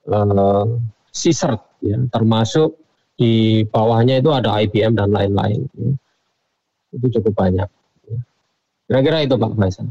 uh, 0.10 0.66
CSERT 1.14 1.62
ya 1.86 1.98
termasuk 2.14 2.78
di 3.20 3.64
bawahnya 3.68 4.20
itu 4.24 4.30
ada 4.32 4.56
IBM 4.64 4.96
dan 4.96 5.12
lain-lain. 5.12 5.68
Ya. 5.76 5.92
Itu 6.96 7.20
cukup 7.20 7.36
banyak. 7.36 7.70
Kira-kira 8.86 9.26
itu 9.26 9.36
Pak 9.36 9.52
Faisal. 9.58 9.88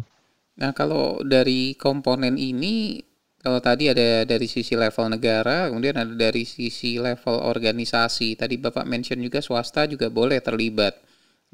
Nah 0.54 0.70
kalau 0.70 1.18
dari 1.26 1.74
komponen 1.74 2.38
ini, 2.38 3.02
kalau 3.42 3.58
tadi 3.58 3.90
ada 3.90 4.22
dari 4.22 4.46
sisi 4.46 4.78
level 4.78 5.10
negara, 5.10 5.68
kemudian 5.68 5.98
ada 5.98 6.14
dari 6.14 6.46
sisi 6.46 6.96
level 6.96 7.42
organisasi. 7.42 8.38
Tadi 8.38 8.54
Bapak 8.56 8.86
mention 8.86 9.18
juga 9.18 9.42
swasta 9.42 9.84
juga 9.90 10.08
boleh 10.08 10.38
terlibat. 10.38 10.94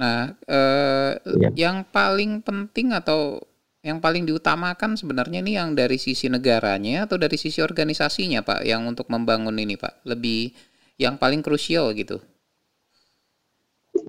Nah, 0.01 0.33
eh, 0.33 1.13
ya. 1.41 1.51
yang 1.57 1.85
paling 1.89 2.41
penting 2.41 2.97
atau 2.97 3.41
yang 3.81 4.01
paling 4.01 4.29
diutamakan 4.29 4.97
sebenarnya 4.97 5.41
ini 5.41 5.57
yang 5.57 5.73
dari 5.73 5.97
sisi 5.97 6.29
negaranya 6.29 7.09
atau 7.09 7.17
dari 7.17 7.41
sisi 7.41 7.65
organisasinya 7.65 8.45
Pak, 8.45 8.61
yang 8.69 8.85
untuk 8.85 9.09
membangun 9.09 9.57
ini 9.57 9.81
Pak, 9.81 10.05
lebih 10.05 10.53
yang 11.01 11.17
paling 11.17 11.41
krusial 11.41 11.93
gitu. 11.97 12.21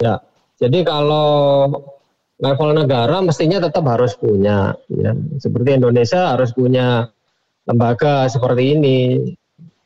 Ya, 0.04 0.20
jadi 0.60 0.84
kalau 0.84 1.72
level 2.42 2.74
negara 2.74 3.22
mestinya 3.22 3.62
tetap 3.62 3.86
harus 3.86 4.18
punya 4.18 4.74
ya. 4.90 5.14
Seperti 5.38 5.78
Indonesia 5.78 6.34
harus 6.34 6.52
punya 6.58 7.06
lembaga 7.70 8.26
seperti 8.26 8.64
ini 8.76 8.98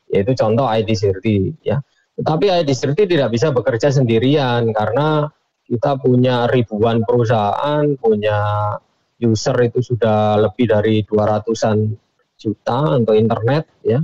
yaitu 0.08 0.32
contoh 0.40 0.64
ID 0.64 0.96
Sirti 0.96 1.52
ya. 1.68 1.84
Tetapi 2.16 2.64
ID 2.64 2.72
Sirti 2.72 3.04
tidak 3.12 3.36
bisa 3.36 3.52
bekerja 3.52 3.92
sendirian 3.92 4.72
karena 4.72 5.28
kita 5.68 6.00
punya 6.00 6.48
ribuan 6.48 7.04
perusahaan 7.04 7.84
punya 8.00 8.72
user 9.20 9.58
itu 9.68 9.84
sudah 9.84 10.40
lebih 10.40 10.72
dari 10.72 11.04
200-an 11.04 11.92
juta 12.40 12.80
untuk 12.96 13.20
internet 13.20 13.68
ya. 13.84 14.00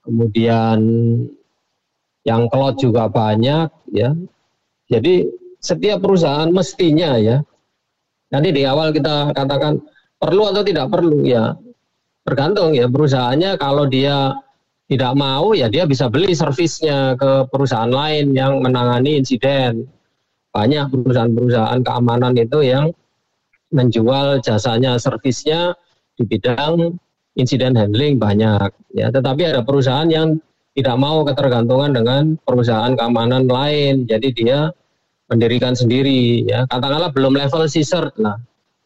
Kemudian 0.00 0.80
yang 2.24 2.42
cloud 2.48 2.80
juga 2.80 3.12
banyak 3.12 3.68
ya. 3.92 4.16
Jadi 4.88 5.28
setiap 5.60 6.00
perusahaan 6.00 6.48
mestinya 6.48 7.20
ya 7.20 7.44
Nanti 8.32 8.48
di 8.50 8.64
awal 8.64 8.96
kita 8.96 9.36
katakan 9.36 9.76
perlu 10.16 10.48
atau 10.48 10.64
tidak 10.64 10.88
perlu? 10.88 11.22
Ya 11.22 11.52
bergantung 12.26 12.72
ya. 12.72 12.86
Perusahaannya 12.88 13.58
kalau 13.58 13.86
dia 13.86 14.34
tidak 14.90 15.12
mau 15.16 15.56
ya 15.56 15.72
dia 15.72 15.88
bisa 15.88 16.08
beli 16.12 16.36
servisnya 16.36 17.16
ke 17.16 17.48
perusahaan 17.50 17.90
lain 17.90 18.34
yang 18.34 18.62
menangani 18.62 19.22
insiden. 19.22 19.86
Banyak 20.52 20.92
perusahaan-perusahaan 20.92 21.80
keamanan 21.80 22.36
itu 22.36 22.60
yang 22.60 22.92
menjual 23.72 24.44
jasanya 24.44 25.00
servisnya 25.00 25.72
di 26.20 26.28
bidang 26.28 26.92
insiden 27.40 27.72
handling 27.72 28.20
banyak 28.20 28.68
ya. 28.92 29.08
Tetapi 29.08 29.48
ada 29.48 29.64
perusahaan 29.64 30.08
yang 30.12 30.36
tidak 30.76 30.96
mau 31.00 31.24
ketergantungan 31.24 31.96
dengan 31.96 32.22
perusahaan 32.44 32.92
keamanan 32.92 33.48
lain. 33.48 34.04
Jadi 34.04 34.28
dia 34.36 34.68
mendirikan 35.30 35.76
sendiri 35.76 36.46
ya. 36.48 36.64
Katakanlah 36.66 37.12
belum 37.14 37.38
level 37.38 37.68
CSERT 37.68 38.18
lah. 38.18 38.40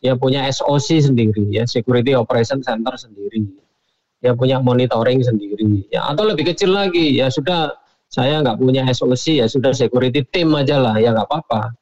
Dia 0.04 0.14
punya 0.14 0.44
SOC 0.50 1.08
sendiri 1.08 1.48
ya. 1.48 1.64
Security 1.64 2.12
Operation 2.12 2.60
Center 2.60 2.92
sendiri. 2.94 3.46
Dia 4.20 4.36
punya 4.36 4.60
monitoring 4.60 5.24
sendiri 5.24 5.88
ya. 5.88 6.12
Atau 6.12 6.28
lebih 6.28 6.52
kecil 6.52 6.76
lagi 6.76 7.16
ya 7.16 7.32
sudah 7.32 7.72
saya 8.06 8.40
nggak 8.44 8.60
punya 8.60 8.86
SOC 8.92 9.42
ya 9.42 9.46
sudah 9.50 9.74
security 9.74 10.22
team 10.30 10.54
aja 10.54 10.78
lah 10.78 10.96
ya 11.00 11.16
nggak 11.16 11.26
apa-apa. 11.28 11.72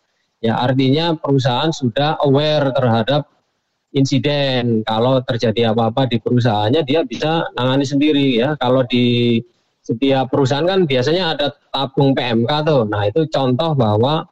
Ya 0.45 0.61
artinya 0.61 1.17
perusahaan 1.17 1.73
sudah 1.73 2.21
aware 2.21 2.69
terhadap 2.77 3.29
insiden. 3.95 4.85
Kalau 4.85 5.23
terjadi 5.25 5.73
apa-apa 5.73 6.11
di 6.11 6.21
perusahaannya 6.21 6.83
dia 6.85 7.01
bisa 7.07 7.49
nangani 7.57 7.87
sendiri 7.87 8.29
ya. 8.37 8.53
Kalau 8.61 8.85
di 8.85 9.41
setiap 9.85 10.33
perusahaan 10.33 10.65
kan 10.65 10.89
biasanya 10.89 11.37
ada 11.37 11.53
tabung 11.73 12.17
PMK 12.17 12.51
tuh. 12.65 12.83
Nah 12.89 13.09
itu 13.09 13.25
contoh 13.29 13.77
bahwa 13.77 14.25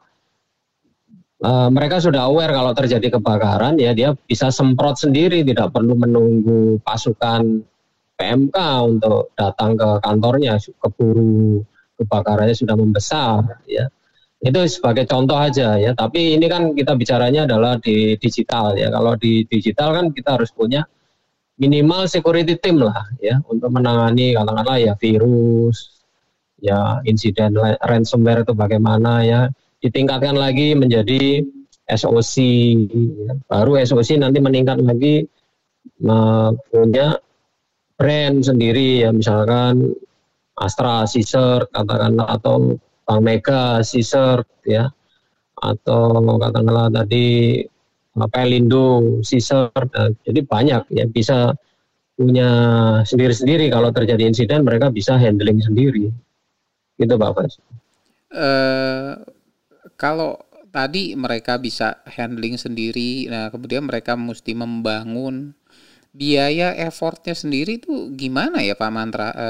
uh, 1.43 1.69
mereka 1.69 1.99
sudah 1.99 2.31
aware 2.31 2.55
kalau 2.55 2.71
terjadi 2.71 3.19
kebakaran 3.19 3.75
ya 3.77 3.91
dia 3.91 4.15
bisa 4.15 4.49
semprot 4.49 4.97
sendiri 4.97 5.43
tidak 5.43 5.75
perlu 5.75 5.93
menunggu 5.99 6.79
pasukan 6.81 7.61
PMK 8.15 8.57
untuk 8.87 9.35
datang 9.35 9.75
ke 9.75 9.89
kantornya 9.99 10.55
keburu 10.79 11.61
kebakarannya 11.99 12.55
sudah 12.55 12.75
membesar 12.79 13.61
ya. 13.67 13.91
Itu 14.43 14.59
sebagai 14.67 15.07
contoh 15.07 15.39
aja 15.39 15.79
ya. 15.79 15.95
Tapi 15.95 16.35
ini 16.35 16.51
kan 16.51 16.75
kita 16.75 16.99
bicaranya 16.99 17.47
adalah 17.47 17.79
di 17.79 18.19
digital 18.19 18.75
ya. 18.75 18.91
Kalau 18.91 19.15
di 19.15 19.47
digital 19.47 19.95
kan 19.95 20.05
kita 20.11 20.35
harus 20.35 20.51
punya 20.51 20.83
minimal 21.57 22.09
security 22.09 22.57
team 22.57 22.81
lah 22.81 23.07
ya 23.21 23.37
untuk 23.45 23.69
menangani 23.69 24.33
katakanlah 24.33 24.77
ya 24.81 24.93
virus 24.97 26.01
ya 26.57 26.99
insiden 27.05 27.53
ransomware 27.83 28.41
itu 28.41 28.57
bagaimana 28.57 29.21
ya 29.21 29.41
ditingkatkan 29.83 30.39
lagi 30.39 30.73
menjadi 30.73 31.43
SOC. 31.91 32.35
Baru 33.51 33.75
SOC 33.75 34.15
nanti 34.15 34.39
meningkat 34.39 34.79
lagi 34.79 35.27
punya 36.71 37.19
brand 37.99 38.37
sendiri 38.41 39.03
ya 39.03 39.11
misalkan 39.11 39.91
Astra, 40.53 41.03
Caesar, 41.09 41.65
katakanlah 41.73 42.29
atau 42.29 42.77
Bank 43.03 43.21
Mega, 43.25 43.81
Caesar 43.83 44.45
ya 44.63 44.87
atau 45.59 46.21
katakanlah 46.39 46.93
tadi 46.93 47.59
Pelindo, 48.13 49.19
Caesar. 49.25 49.73
Nah, 49.73 50.13
jadi 50.21 50.39
banyak 50.45 50.83
ya 50.93 51.05
bisa 51.09 51.57
punya 52.13 52.49
sendiri-sendiri 53.01 53.73
kalau 53.73 53.89
terjadi 53.89 54.29
insiden 54.29 54.61
mereka 54.61 54.93
bisa 54.93 55.17
handling 55.17 55.57
sendiri. 55.59 56.13
Gitu 57.01 57.13
Pak 57.17 57.31
Fas. 57.33 57.57
Uh, 58.29 59.17
kalau 59.95 60.41
tadi 60.73 61.13
mereka 61.13 61.61
bisa 61.61 62.01
handling 62.09 62.57
sendiri, 62.57 63.29
nah 63.29 63.53
kemudian 63.53 63.85
mereka 63.85 64.17
mesti 64.17 64.57
membangun 64.57 65.53
biaya 66.13 66.77
effortnya 66.77 67.33
sendiri 67.33 67.81
tuh 67.81 68.13
gimana 68.13 68.61
ya 68.61 68.77
Pak 68.77 68.91
Mantra? 68.93 69.33
E, 69.33 69.49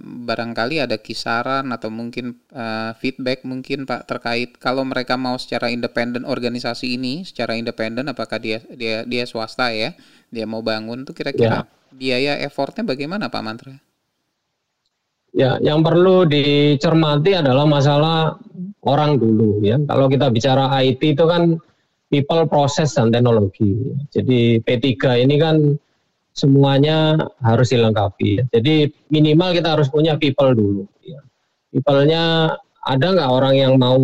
barangkali 0.00 0.80
ada 0.80 0.96
kisaran 0.96 1.68
atau 1.68 1.92
mungkin 1.92 2.40
e, 2.48 2.64
feedback 2.96 3.44
mungkin 3.44 3.84
Pak 3.84 4.08
terkait 4.08 4.56
kalau 4.56 4.80
mereka 4.88 5.20
mau 5.20 5.36
secara 5.36 5.68
independen 5.68 6.24
organisasi 6.24 6.96
ini 6.96 7.28
secara 7.28 7.52
independen 7.52 8.08
apakah 8.08 8.40
dia 8.40 8.64
dia 8.72 9.04
dia 9.04 9.28
swasta 9.28 9.76
ya 9.76 9.92
dia 10.32 10.48
mau 10.48 10.64
bangun 10.64 11.04
tuh 11.04 11.12
kira-kira 11.12 11.68
ya. 11.68 11.92
biaya 11.92 12.32
effortnya 12.40 12.80
bagaimana 12.80 13.28
Pak 13.28 13.42
Mantra? 13.44 13.76
Ya, 15.30 15.62
yang 15.62 15.86
perlu 15.86 16.26
dicermati 16.26 17.38
adalah 17.38 17.62
masalah 17.62 18.34
orang 18.82 19.20
dulu 19.20 19.62
ya. 19.62 19.78
Kalau 19.86 20.10
kita 20.10 20.26
bicara 20.34 20.66
IT 20.82 21.14
itu 21.14 21.24
kan 21.28 21.54
people, 22.10 22.50
process 22.50 22.98
dan 22.98 23.14
teknologi. 23.14 23.94
Jadi 24.10 24.58
P3 24.58 25.22
ini 25.22 25.38
kan 25.38 25.78
semuanya 26.34 27.14
harus 27.42 27.70
dilengkapi. 27.70 28.50
Jadi 28.50 28.90
minimal 29.14 29.54
kita 29.54 29.78
harus 29.78 29.86
punya 29.86 30.18
people 30.18 30.50
dulu. 30.50 30.82
Ya. 31.06 31.22
People-nya 31.70 32.56
ada 32.82 33.06
nggak 33.14 33.30
orang 33.30 33.54
yang 33.54 33.74
mau 33.78 33.98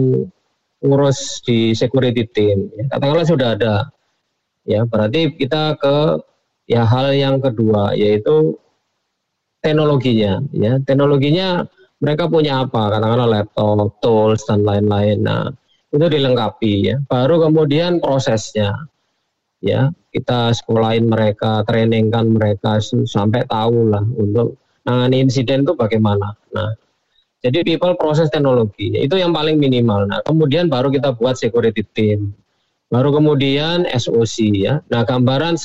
ngurus 0.79 1.43
di 1.43 1.75
security 1.75 2.23
team? 2.31 2.71
Ya, 2.79 2.87
katakanlah 2.95 3.27
sudah 3.27 3.49
ada. 3.59 3.91
Ya, 4.67 4.87
berarti 4.87 5.35
kita 5.35 5.75
ke 5.79 6.23
ya 6.67 6.83
hal 6.83 7.15
yang 7.15 7.39
kedua 7.39 7.95
yaitu 7.95 8.59
teknologinya 9.67 10.39
ya. 10.55 10.79
Teknologinya 10.87 11.67
mereka 11.99 12.31
punya 12.31 12.63
apa? 12.63 12.95
Katakanlah 12.95 13.27
laptop 13.27 13.99
tools 13.99 14.47
dan 14.47 14.63
lain-lain. 14.63 15.27
Nah 15.27 15.51
itu 15.91 16.07
dilengkapi 16.07 16.73
ya. 16.87 16.97
Baru 17.11 17.43
kemudian 17.43 17.99
prosesnya 17.99 18.87
ya. 19.59 19.91
Kita 20.15 20.55
sekolahin 20.55 21.11
mereka 21.11 21.67
trainingkan 21.67 22.31
mereka 22.31 22.79
sampai 22.81 23.43
tahu 23.51 23.91
lah 23.91 24.07
untuk 24.17 24.55
nangani 24.87 25.27
insiden 25.27 25.67
itu 25.67 25.75
bagaimana. 25.75 26.33
Nah 26.55 26.71
jadi 27.43 27.67
people 27.67 27.99
proses 27.99 28.31
teknologi 28.31 28.95
itu 28.95 29.19
yang 29.19 29.35
paling 29.35 29.59
minimal. 29.59 30.07
Nah 30.07 30.23
kemudian 30.23 30.71
baru 30.71 30.89
kita 30.95 31.19
buat 31.19 31.35
security 31.37 31.83
team. 31.93 32.33
Baru 32.87 33.11
kemudian 33.11 33.83
SOC 33.91 34.63
ya. 34.63 34.79
Nah 34.89 35.03
gambaran 35.03 35.59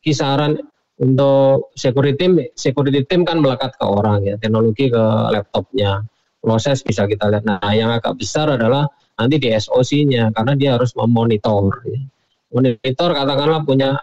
kisaran 0.00 0.56
untuk 0.96 1.72
security 1.76 2.16
team, 2.16 2.32
security 2.56 3.04
team 3.04 3.28
kan 3.28 3.44
melekat 3.44 3.76
ke 3.76 3.84
orang 3.84 4.24
ya, 4.24 4.40
teknologi 4.40 4.88
ke 4.88 5.04
laptopnya, 5.32 6.00
proses 6.40 6.80
bisa 6.80 7.04
kita 7.04 7.28
lihat. 7.28 7.44
Nah, 7.44 7.60
yang 7.76 7.92
agak 7.92 8.16
besar 8.16 8.48
adalah 8.48 8.88
nanti 9.16 9.36
di 9.40 9.52
SOC-nya 9.52 10.32
karena 10.32 10.52
dia 10.56 10.70
harus 10.76 10.92
memonitor. 10.96 11.84
Ya. 11.88 12.00
Monitor 12.52 13.10
katakanlah 13.12 13.60
punya 13.66 14.00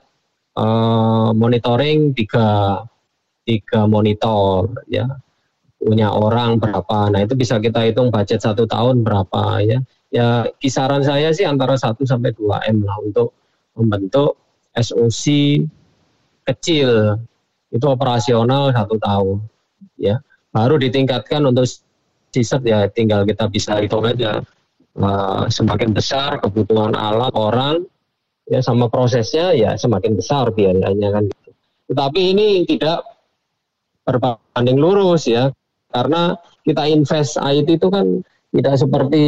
uh, 0.58 1.30
monitoring 1.34 2.14
tiga 2.14 2.82
tiga 3.44 3.86
monitor 3.86 4.70
ya 4.89 5.08
punya 5.84 6.12
orang 6.16 6.58
berapa. 6.64 7.12
Nah 7.12 7.20
itu 7.28 7.36
bisa 7.36 7.60
kita 7.60 7.84
hitung 7.84 8.08
budget 8.08 8.39
satu 8.39 8.64
tahun 8.64 9.04
berapa 9.04 9.60
ya. 9.64 9.80
Ya 10.14 10.48
kisaran 10.62 11.02
saya 11.02 11.34
sih 11.34 11.44
antara 11.44 11.74
1 11.76 11.98
sampai 12.06 12.32
2 12.38 12.70
m 12.70 12.78
lah 12.86 12.98
untuk 13.02 13.34
membentuk 13.76 14.38
SOC 14.78 15.26
kecil. 16.44 17.20
Itu 17.74 17.89
operasional 17.89 18.70
satu 18.70 18.96
tahun 19.02 19.38
ya. 19.98 20.22
Baru 20.54 20.78
ditingkatkan 20.78 21.41
untuk 21.50 21.66
sisat 22.30 22.62
ya. 22.62 22.86
Tinggal 22.91 23.26
kita 23.26 23.50
bisa 23.50 23.82
hitung 23.82 24.06
aja. 24.06 24.46
Semakin 25.50 25.89
besar 25.89 26.38
kebutuhan 26.38 26.94
alat 26.94 27.34
orang 27.34 27.82
ya 28.46 28.62
sama 28.62 28.91
prosesnya 28.91 29.56
ya 29.58 29.74
semakin 29.74 30.14
besar 30.14 30.54
biayanya 30.54 31.10
kan. 31.10 31.26
Tetapi 31.89 32.20
ini 32.38 32.62
tidak 32.70 33.02
berbanding 34.06 34.78
lurus 34.78 35.26
ya. 35.26 35.50
Karena 35.89 36.38
kita 36.62 36.86
invest 36.89 37.41
IT 37.41 37.82
itu 37.82 37.88
kan 37.89 38.22
tidak 38.54 38.76
seperti 38.78 39.26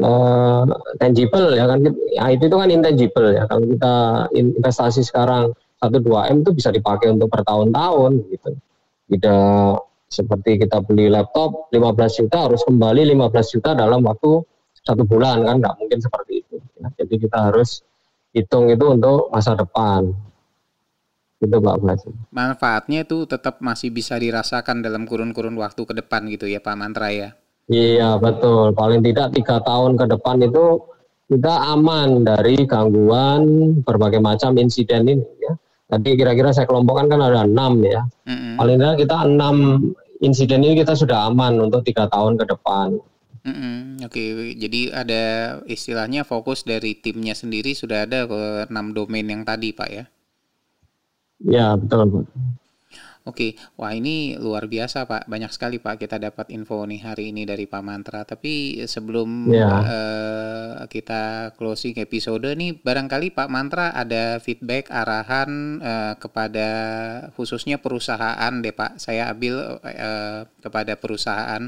uh, 0.00 0.64
tangible 1.00 1.56
ya 1.56 1.64
kan 1.68 1.78
IT 2.32 2.42
itu 2.44 2.56
kan 2.56 2.68
intangible 2.68 3.28
ya 3.32 3.44
kalau 3.48 3.64
kita 3.64 3.94
investasi 4.34 5.00
sekarang 5.04 5.52
satu 5.80 6.00
dua 6.00 6.28
m 6.32 6.40
itu 6.40 6.56
bisa 6.56 6.72
dipakai 6.72 7.12
untuk 7.12 7.28
bertahun-tahun 7.32 8.12
gitu 8.32 8.50
tidak 9.12 9.86
seperti 10.06 10.62
kita 10.62 10.80
beli 10.86 11.10
laptop 11.10 11.68
15 11.74 12.18
juta 12.24 12.46
harus 12.48 12.62
kembali 12.64 13.12
15 13.12 13.54
juta 13.58 13.74
dalam 13.74 14.00
waktu 14.06 14.40
satu 14.86 15.02
bulan 15.02 15.42
kan 15.42 15.58
nggak 15.58 15.76
mungkin 15.82 15.98
seperti 15.98 16.46
itu 16.46 16.56
ya. 16.78 16.86
jadi 17.02 17.14
kita 17.26 17.38
harus 17.50 17.82
hitung 18.30 18.70
itu 18.70 18.84
untuk 18.86 19.28
masa 19.34 19.58
depan 19.58 20.14
gitu 21.36 21.60
Pak 21.60 21.76
Blas. 21.84 22.00
Manfaatnya 22.32 23.04
itu 23.04 23.28
tetap 23.28 23.60
masih 23.60 23.92
bisa 23.92 24.16
dirasakan 24.16 24.80
dalam 24.80 25.04
kurun-kurun 25.04 25.52
waktu 25.60 25.84
ke 25.84 25.92
depan 26.00 26.24
gitu 26.32 26.48
ya 26.48 26.64
Pak 26.64 26.76
Mantra 26.80 27.12
ya. 27.12 27.36
Iya 27.66 28.14
betul, 28.22 28.70
paling 28.78 29.02
tidak 29.02 29.34
tiga 29.34 29.58
tahun 29.58 29.98
ke 29.98 30.06
depan 30.06 30.38
itu 30.38 30.78
kita 31.26 31.74
aman 31.74 32.22
dari 32.22 32.62
gangguan 32.62 33.42
berbagai 33.82 34.22
macam 34.22 34.54
insiden 34.54 35.10
ini 35.10 35.26
ya. 35.42 35.58
Tadi 35.86 36.14
kira-kira 36.18 36.54
saya 36.54 36.66
kelompokkan 36.66 37.10
kan 37.10 37.22
ada 37.22 37.42
enam 37.42 37.82
ya. 37.82 38.06
Mm-hmm. 38.26 38.54
Paling 38.58 38.76
tidak 38.78 38.96
kita 39.02 39.16
enam 39.26 39.56
insiden 40.22 40.62
ini 40.62 40.78
kita 40.78 40.94
sudah 40.94 41.26
aman 41.30 41.58
untuk 41.58 41.82
tiga 41.82 42.06
tahun 42.06 42.38
ke 42.38 42.46
depan. 42.54 43.02
Mm-hmm. 43.46 44.06
Oke, 44.06 44.22
jadi 44.58 44.80
ada 44.90 45.22
istilahnya 45.66 46.22
fokus 46.26 46.62
dari 46.62 46.98
timnya 46.98 47.34
sendiri 47.34 47.74
sudah 47.74 48.06
ada 48.06 48.26
ke 48.26 48.70
enam 48.70 48.94
domain 48.94 49.26
yang 49.26 49.42
tadi 49.46 49.70
Pak 49.74 49.90
ya? 49.90 50.04
Ya 51.42 51.74
betul. 51.74 52.26
Oke, 53.26 53.58
wah 53.74 53.90
ini 53.90 54.38
luar 54.38 54.70
biasa 54.70 55.02
Pak. 55.02 55.26
Banyak 55.26 55.50
sekali 55.50 55.82
Pak 55.82 55.98
kita 55.98 56.14
dapat 56.22 56.46
info 56.54 56.86
nih 56.86 57.02
hari 57.02 57.34
ini 57.34 57.42
dari 57.42 57.66
Pak 57.66 57.82
Mantra. 57.82 58.22
Tapi 58.22 58.78
sebelum 58.86 59.50
ya. 59.50 59.66
uh, 59.66 60.74
kita 60.86 61.50
closing 61.58 61.98
episode 61.98 62.46
nih, 62.46 62.78
barangkali 62.78 63.34
Pak 63.34 63.50
Mantra 63.50 63.90
ada 63.90 64.38
feedback 64.38 64.94
arahan 64.94 65.82
uh, 65.82 66.14
kepada 66.22 66.68
khususnya 67.34 67.82
perusahaan 67.82 68.62
deh 68.62 68.70
Pak. 68.70 69.02
Saya 69.02 69.34
ambil 69.34 69.82
uh, 69.82 70.46
kepada 70.62 70.94
perusahaan 70.94 71.66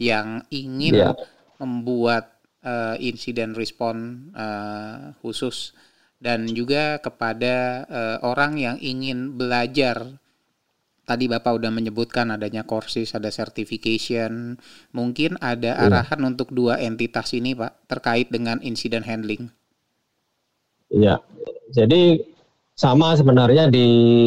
yang 0.00 0.48
ingin 0.48 0.96
ya. 0.96 1.12
membuat 1.60 2.40
uh, 2.64 2.96
insiden 2.96 3.52
respon 3.52 4.32
uh, 4.32 5.12
khusus 5.20 5.76
dan 6.24 6.48
juga 6.48 7.04
kepada 7.04 7.84
uh, 7.84 8.16
orang 8.24 8.56
yang 8.56 8.76
ingin 8.80 9.36
belajar 9.36 10.24
tadi 11.06 11.30
Bapak 11.30 11.62
udah 11.62 11.70
menyebutkan 11.70 12.34
adanya 12.34 12.66
courses, 12.66 13.14
ada 13.14 13.30
certification. 13.30 14.58
Mungkin 14.90 15.38
ada 15.38 15.78
iya. 15.78 15.86
arahan 15.86 16.20
hmm. 16.20 16.30
untuk 16.34 16.50
dua 16.50 16.82
entitas 16.82 17.30
ini, 17.32 17.54
Pak, 17.54 17.86
terkait 17.86 18.28
dengan 18.28 18.58
incident 18.60 19.06
handling. 19.06 19.48
Iya. 20.90 21.22
Jadi 21.70 22.20
sama 22.76 23.14
sebenarnya 23.14 23.70
di 23.70 23.86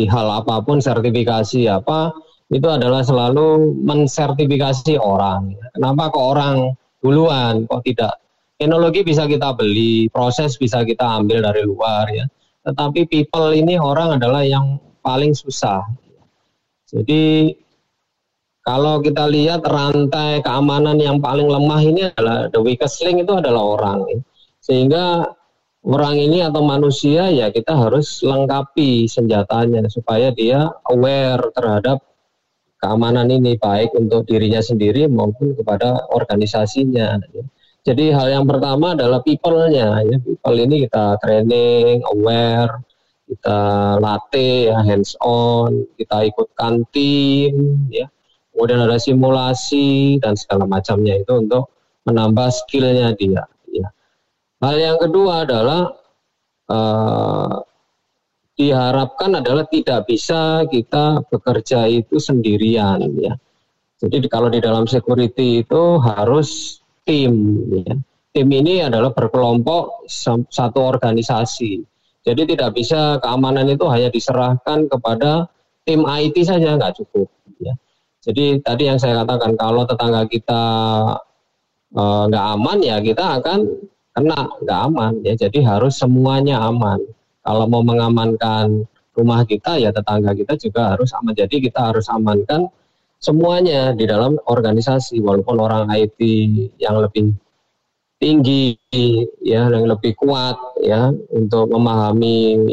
hal 0.10 0.42
apa 0.44 0.64
pun 0.64 0.82
sertifikasi 0.82 1.70
apa 1.70 2.16
itu 2.50 2.66
adalah 2.66 3.06
selalu 3.06 3.78
mensertifikasi 3.86 4.98
orang. 4.98 5.54
Kenapa 5.76 6.10
kok 6.10 6.26
orang 6.34 6.74
duluan 7.04 7.70
kok 7.70 7.86
tidak? 7.86 8.18
Teknologi 8.60 9.08
bisa 9.08 9.24
kita 9.24 9.56
beli, 9.56 10.12
proses 10.12 10.60
bisa 10.60 10.84
kita 10.84 11.24
ambil 11.24 11.46
dari 11.46 11.64
luar 11.64 12.10
ya. 12.12 12.28
Tetapi 12.68 13.08
people 13.08 13.56
ini 13.56 13.80
orang 13.80 14.20
adalah 14.20 14.44
yang 14.44 14.82
paling 15.00 15.32
susah 15.32 15.88
jadi 16.90 17.54
kalau 18.66 19.02
kita 19.02 19.26
lihat 19.30 19.66
rantai 19.66 20.46
keamanan 20.46 20.98
yang 21.02 21.18
paling 21.18 21.50
lemah 21.50 21.82
ini 21.82 22.02
adalah 22.14 22.52
the 22.54 22.62
weakest 22.62 23.02
link 23.02 23.26
itu 23.26 23.34
adalah 23.34 23.80
orang. 23.80 24.06
Sehingga 24.62 25.26
orang 25.86 26.20
ini 26.20 26.46
atau 26.46 26.62
manusia 26.62 27.32
ya 27.34 27.50
kita 27.50 27.74
harus 27.74 28.22
lengkapi 28.22 29.10
senjatanya 29.10 29.88
supaya 29.90 30.30
dia 30.36 30.70
aware 30.92 31.42
terhadap 31.56 32.04
keamanan 32.84 33.32
ini 33.32 33.56
baik 33.58 33.96
untuk 33.96 34.28
dirinya 34.28 34.60
sendiri 34.60 35.08
maupun 35.08 35.56
kepada 35.56 36.06
organisasinya. 36.14 37.18
Jadi 37.88 38.12
hal 38.12 38.28
yang 38.28 38.46
pertama 38.46 38.92
adalah 38.94 39.24
people-nya 39.24 40.04
ya. 40.04 40.18
People 40.20 40.58
ini 40.60 40.84
kita 40.86 41.16
training, 41.24 42.04
aware, 42.06 42.84
kita 43.30 43.60
latih 44.02 44.74
ya 44.74 44.82
hands 44.82 45.14
on, 45.22 45.86
kita 46.02 46.34
ikutkan 46.34 46.82
tim 46.90 47.86
ya. 47.94 48.10
Kemudian 48.50 48.82
ada 48.90 48.98
simulasi 48.98 50.18
dan 50.20 50.34
segala 50.34 50.66
macamnya 50.66 51.22
itu 51.22 51.32
untuk 51.38 51.70
menambah 52.10 52.50
skillnya 52.50 53.14
dia 53.14 53.46
ya. 53.70 53.88
Hal 54.60 54.76
yang 54.76 54.98
kedua 54.98 55.46
adalah 55.46 55.94
uh, 56.68 57.56
diharapkan 58.60 59.40
adalah 59.40 59.64
tidak 59.70 60.10
bisa 60.10 60.68
kita 60.68 61.24
bekerja 61.30 61.88
itu 61.88 62.18
sendirian 62.18 63.00
ya. 63.16 63.38
Jadi 64.02 64.26
kalau 64.28 64.50
di 64.50 64.60
dalam 64.60 64.90
security 64.90 65.64
itu 65.64 66.02
harus 66.02 66.82
tim 67.06 67.64
ya. 67.72 67.96
Tim 68.30 68.48
ini 68.54 68.86
adalah 68.86 69.14
berkelompok 69.14 70.06
satu 70.50 70.80
organisasi 70.86 71.99
jadi 72.28 72.42
tidak 72.44 72.76
bisa 72.76 73.16
keamanan 73.24 73.72
itu 73.72 73.88
hanya 73.88 74.12
diserahkan 74.12 74.92
kepada 74.92 75.48
tim 75.88 76.04
IT 76.04 76.36
saja 76.44 76.76
nggak 76.76 77.00
cukup. 77.00 77.32
Ya. 77.64 77.74
Jadi 78.20 78.60
tadi 78.60 78.84
yang 78.92 79.00
saya 79.00 79.24
katakan 79.24 79.56
kalau 79.56 79.88
tetangga 79.88 80.28
kita 80.28 80.64
eh, 81.96 82.24
nggak 82.28 82.46
aman 82.60 82.78
ya 82.84 82.98
kita 83.00 83.40
akan 83.40 83.60
kena 84.12 84.40
nggak 84.62 84.80
aman 84.92 85.14
ya. 85.24 85.34
Jadi 85.40 85.64
harus 85.64 85.96
semuanya 85.96 86.60
aman. 86.60 87.00
Kalau 87.40 87.66
mau 87.72 87.82
mengamankan 87.82 88.84
rumah 89.16 89.48
kita 89.48 89.80
ya 89.80 89.96
tetangga 89.96 90.36
kita 90.36 90.60
juga 90.60 90.96
harus 90.96 91.16
aman. 91.16 91.32
Jadi 91.32 91.72
kita 91.72 91.96
harus 91.96 92.12
amankan 92.12 92.68
semuanya 93.20 93.96
di 93.96 94.04
dalam 94.04 94.36
organisasi 94.44 95.24
walaupun 95.24 95.56
orang 95.60 95.88
IT 95.96 96.20
yang 96.84 97.00
lebih 97.00 97.32
tinggi 98.20 98.76
ya 99.40 99.72
yang 99.72 99.88
lebih 99.88 100.16
kuat 100.20 100.56
ya 100.80 101.12
untuk 101.36 101.70
memahami 101.70 102.66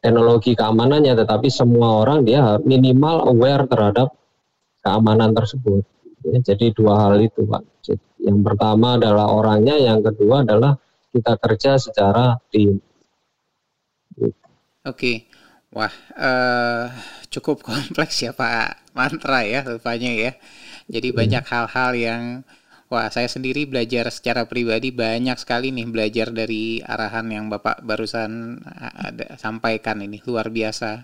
teknologi 0.00 0.52
keamanannya 0.52 1.16
tetapi 1.16 1.48
semua 1.48 2.04
orang 2.04 2.28
dia 2.28 2.60
minimal 2.60 3.32
aware 3.32 3.64
terhadap 3.64 4.12
keamanan 4.84 5.32
tersebut. 5.32 5.80
Ya, 6.24 6.40
jadi 6.40 6.72
dua 6.76 7.08
hal 7.08 7.20
itu 7.20 7.44
Pak. 7.44 7.62
Yang 8.20 8.40
pertama 8.40 8.96
adalah 8.96 9.28
orangnya 9.28 9.76
yang 9.76 10.00
kedua 10.00 10.44
adalah 10.44 10.76
kita 11.12 11.36
kerja 11.40 11.72
secara 11.76 12.36
tim. 12.48 12.80
Oke. 14.84 15.28
Wah 15.74 15.90
uh, 16.14 16.86
cukup 17.32 17.64
kompleks 17.68 18.20
ya 18.22 18.36
Pak 18.36 18.92
mantra 18.92 19.44
ya 19.44 19.64
rupanya 19.64 20.12
ya. 20.12 20.32
Jadi 20.88 21.12
hmm. 21.12 21.16
banyak 21.16 21.44
hal-hal 21.48 21.90
yang 21.96 22.22
Wah, 22.94 23.10
saya 23.10 23.26
sendiri 23.26 23.66
belajar 23.66 24.06
secara 24.14 24.46
pribadi 24.46 24.94
banyak 24.94 25.34
sekali 25.34 25.74
nih 25.74 25.90
belajar 25.90 26.30
dari 26.30 26.78
arahan 26.78 27.26
yang 27.26 27.50
Bapak 27.50 27.82
barusan 27.82 28.62
ada, 28.78 29.34
sampaikan 29.34 29.98
ini 29.98 30.22
luar 30.22 30.46
biasa. 30.46 31.02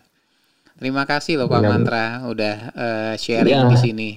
Terima 0.78 1.02
kasih 1.02 1.42
loh 1.42 1.50
Pak 1.50 1.58
ya. 1.58 1.66
Mantra 1.66 2.06
udah 2.30 2.56
uh, 2.78 3.14
sharing 3.18 3.66
ya. 3.66 3.70
di 3.74 3.78
sini. 3.82 4.10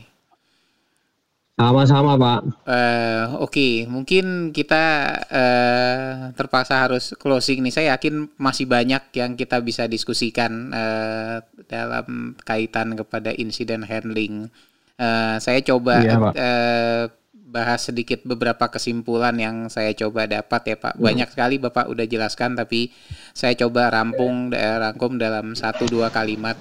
Sama-sama 1.58 2.14
Pak. 2.14 2.42
Uh, 2.62 3.42
Oke, 3.42 3.50
okay. 3.50 3.74
mungkin 3.90 4.54
kita 4.54 4.86
uh, 5.34 6.30
terpaksa 6.38 6.86
harus 6.86 7.18
closing 7.18 7.66
nih. 7.66 7.74
Saya 7.74 7.98
yakin 7.98 8.38
masih 8.38 8.70
banyak 8.70 9.02
yang 9.18 9.34
kita 9.34 9.58
bisa 9.66 9.90
diskusikan 9.90 10.70
uh, 10.70 11.42
dalam 11.66 12.38
kaitan 12.46 12.94
kepada 12.94 13.34
insiden 13.34 13.82
handling. 13.82 14.46
Uh, 14.94 15.42
saya 15.42 15.58
coba 15.66 16.06
ya, 16.06 16.22
uh, 16.22 17.06
bahas 17.54 17.86
sedikit 17.86 18.26
beberapa 18.26 18.66
kesimpulan 18.66 19.38
yang 19.38 19.70
saya 19.70 19.94
coba 19.94 20.26
dapat 20.26 20.74
ya 20.74 20.78
Pak. 20.82 20.98
Hmm. 20.98 21.06
Banyak 21.06 21.30
sekali 21.30 21.62
Bapak 21.62 21.86
udah 21.86 22.06
jelaskan 22.10 22.58
tapi 22.58 22.90
saya 23.38 23.54
coba 23.54 23.94
rampung 23.94 24.50
rangkum 24.50 25.22
dalam 25.22 25.54
satu 25.54 25.86
dua 25.86 26.10
kalimat. 26.10 26.58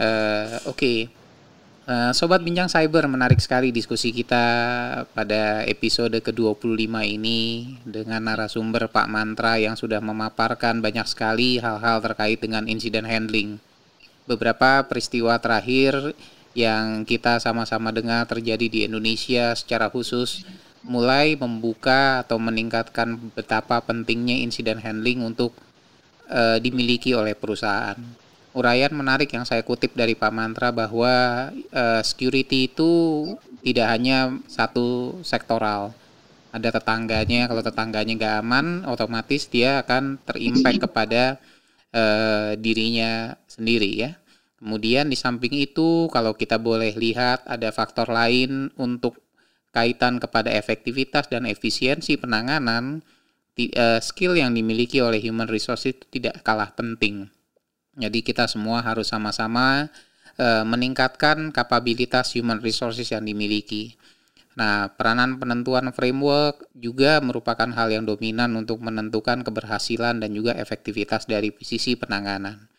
Uh, 0.00 0.56
Oke. 0.64 0.72
Okay. 0.72 0.98
Uh, 1.90 2.08
eh, 2.08 2.12
Sobat 2.14 2.40
Bincang 2.40 2.70
Cyber 2.70 3.04
menarik 3.10 3.42
sekali 3.42 3.74
diskusi 3.74 4.14
kita 4.14 4.44
pada 5.10 5.66
episode 5.66 6.22
ke-25 6.22 6.86
ini 7.02 7.74
dengan 7.82 8.24
narasumber 8.30 8.86
Pak 8.86 9.10
Mantra 9.10 9.58
yang 9.58 9.74
sudah 9.74 9.98
memaparkan 9.98 10.78
banyak 10.78 11.04
sekali 11.10 11.58
hal-hal 11.58 11.98
terkait 11.98 12.38
dengan 12.38 12.64
insiden 12.70 13.04
handling. 13.04 13.58
Beberapa 14.24 14.86
peristiwa 14.86 15.34
terakhir 15.42 16.14
yang 16.54 17.06
kita 17.06 17.38
sama-sama 17.38 17.94
dengar 17.94 18.26
terjadi 18.26 18.66
di 18.66 18.78
Indonesia 18.86 19.54
secara 19.54 19.86
khusus 19.86 20.42
mulai 20.80 21.36
membuka 21.36 22.24
atau 22.24 22.40
meningkatkan 22.40 23.20
betapa 23.36 23.78
pentingnya 23.84 24.40
insiden 24.40 24.80
handling 24.80 25.20
untuk 25.20 25.52
uh, 26.32 26.56
dimiliki 26.56 27.12
oleh 27.12 27.36
perusahaan. 27.36 27.96
Uraian 28.50 28.90
menarik 28.90 29.30
yang 29.30 29.46
saya 29.46 29.62
kutip 29.62 29.94
dari 29.94 30.18
Pak 30.18 30.32
Mantra 30.34 30.74
bahwa 30.74 31.48
uh, 31.54 32.02
security 32.02 32.66
itu 32.66 32.90
tidak 33.62 33.86
hanya 33.94 34.34
satu 34.50 35.20
sektoral. 35.22 35.94
Ada 36.50 36.82
tetangganya, 36.82 37.46
kalau 37.46 37.62
tetangganya 37.62 38.12
nggak 38.18 38.36
aman, 38.42 38.66
otomatis 38.90 39.46
dia 39.46 39.86
akan 39.86 40.18
terimpact 40.26 40.82
kepada 40.82 41.38
uh, 41.94 42.58
dirinya 42.58 43.38
sendiri 43.46 43.90
ya. 43.94 44.10
Kemudian 44.60 45.08
di 45.08 45.16
samping 45.16 45.56
itu 45.56 46.12
kalau 46.12 46.36
kita 46.36 46.60
boleh 46.60 46.92
lihat 46.92 47.48
ada 47.48 47.72
faktor 47.72 48.12
lain 48.12 48.68
untuk 48.76 49.16
kaitan 49.72 50.20
kepada 50.20 50.52
efektivitas 50.52 51.32
dan 51.32 51.48
efisiensi 51.48 52.20
penanganan 52.20 53.00
eh, 53.56 54.00
skill 54.04 54.36
yang 54.36 54.52
dimiliki 54.52 55.00
oleh 55.00 55.16
human 55.18 55.48
resources 55.48 55.96
itu 55.96 56.04
tidak 56.20 56.44
kalah 56.44 56.76
penting. 56.76 57.32
Jadi 57.96 58.20
kita 58.20 58.46
semua 58.46 58.80
harus 58.80 59.10
sama-sama 59.10 59.90
uh, 60.40 60.64
meningkatkan 60.64 61.52
kapabilitas 61.52 62.32
human 62.32 62.62
resources 62.64 63.12
yang 63.12 63.26
dimiliki. 63.26 64.00
Nah, 64.56 64.88
peranan 64.94 65.36
penentuan 65.36 65.92
framework 65.92 66.70
juga 66.74 67.20
merupakan 67.20 67.68
hal 67.70 67.92
yang 67.92 68.04
dominan 68.08 68.50
untuk 68.56 68.80
menentukan 68.82 69.44
keberhasilan 69.44 70.22
dan 70.22 70.30
juga 70.32 70.56
efektivitas 70.56 71.28
dari 71.28 71.52
sisi 71.60 71.94
penanganan. 71.94 72.69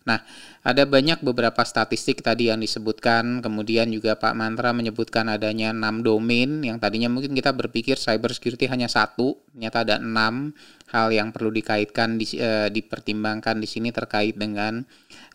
Nah, 0.00 0.24
ada 0.64 0.88
banyak 0.88 1.20
beberapa 1.20 1.60
statistik 1.60 2.24
tadi 2.24 2.48
yang 2.48 2.64
disebutkan, 2.64 3.44
kemudian 3.44 3.92
juga 3.92 4.16
Pak 4.16 4.32
Mantra 4.32 4.72
menyebutkan 4.72 5.28
adanya 5.28 5.76
enam 5.76 6.00
domain 6.00 6.64
yang 6.64 6.80
tadinya 6.80 7.12
mungkin 7.12 7.36
kita 7.36 7.52
berpikir 7.52 8.00
cyber 8.00 8.32
security 8.32 8.64
hanya 8.64 8.88
satu, 8.88 9.36
ternyata 9.52 9.84
ada 9.84 9.96
enam 10.00 10.56
hal 10.88 11.12
yang 11.12 11.36
perlu 11.36 11.52
dikaitkan, 11.52 12.16
di, 12.16 12.40
uh, 12.40 12.72
dipertimbangkan 12.72 13.60
di 13.60 13.68
sini 13.68 13.92
terkait 13.92 14.40
dengan 14.40 14.80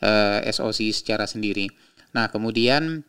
uh, 0.02 0.42
eh, 0.42 0.50
SOC 0.50 0.90
secara 0.90 1.30
sendiri. 1.30 1.70
Nah, 2.18 2.34
kemudian 2.34 3.06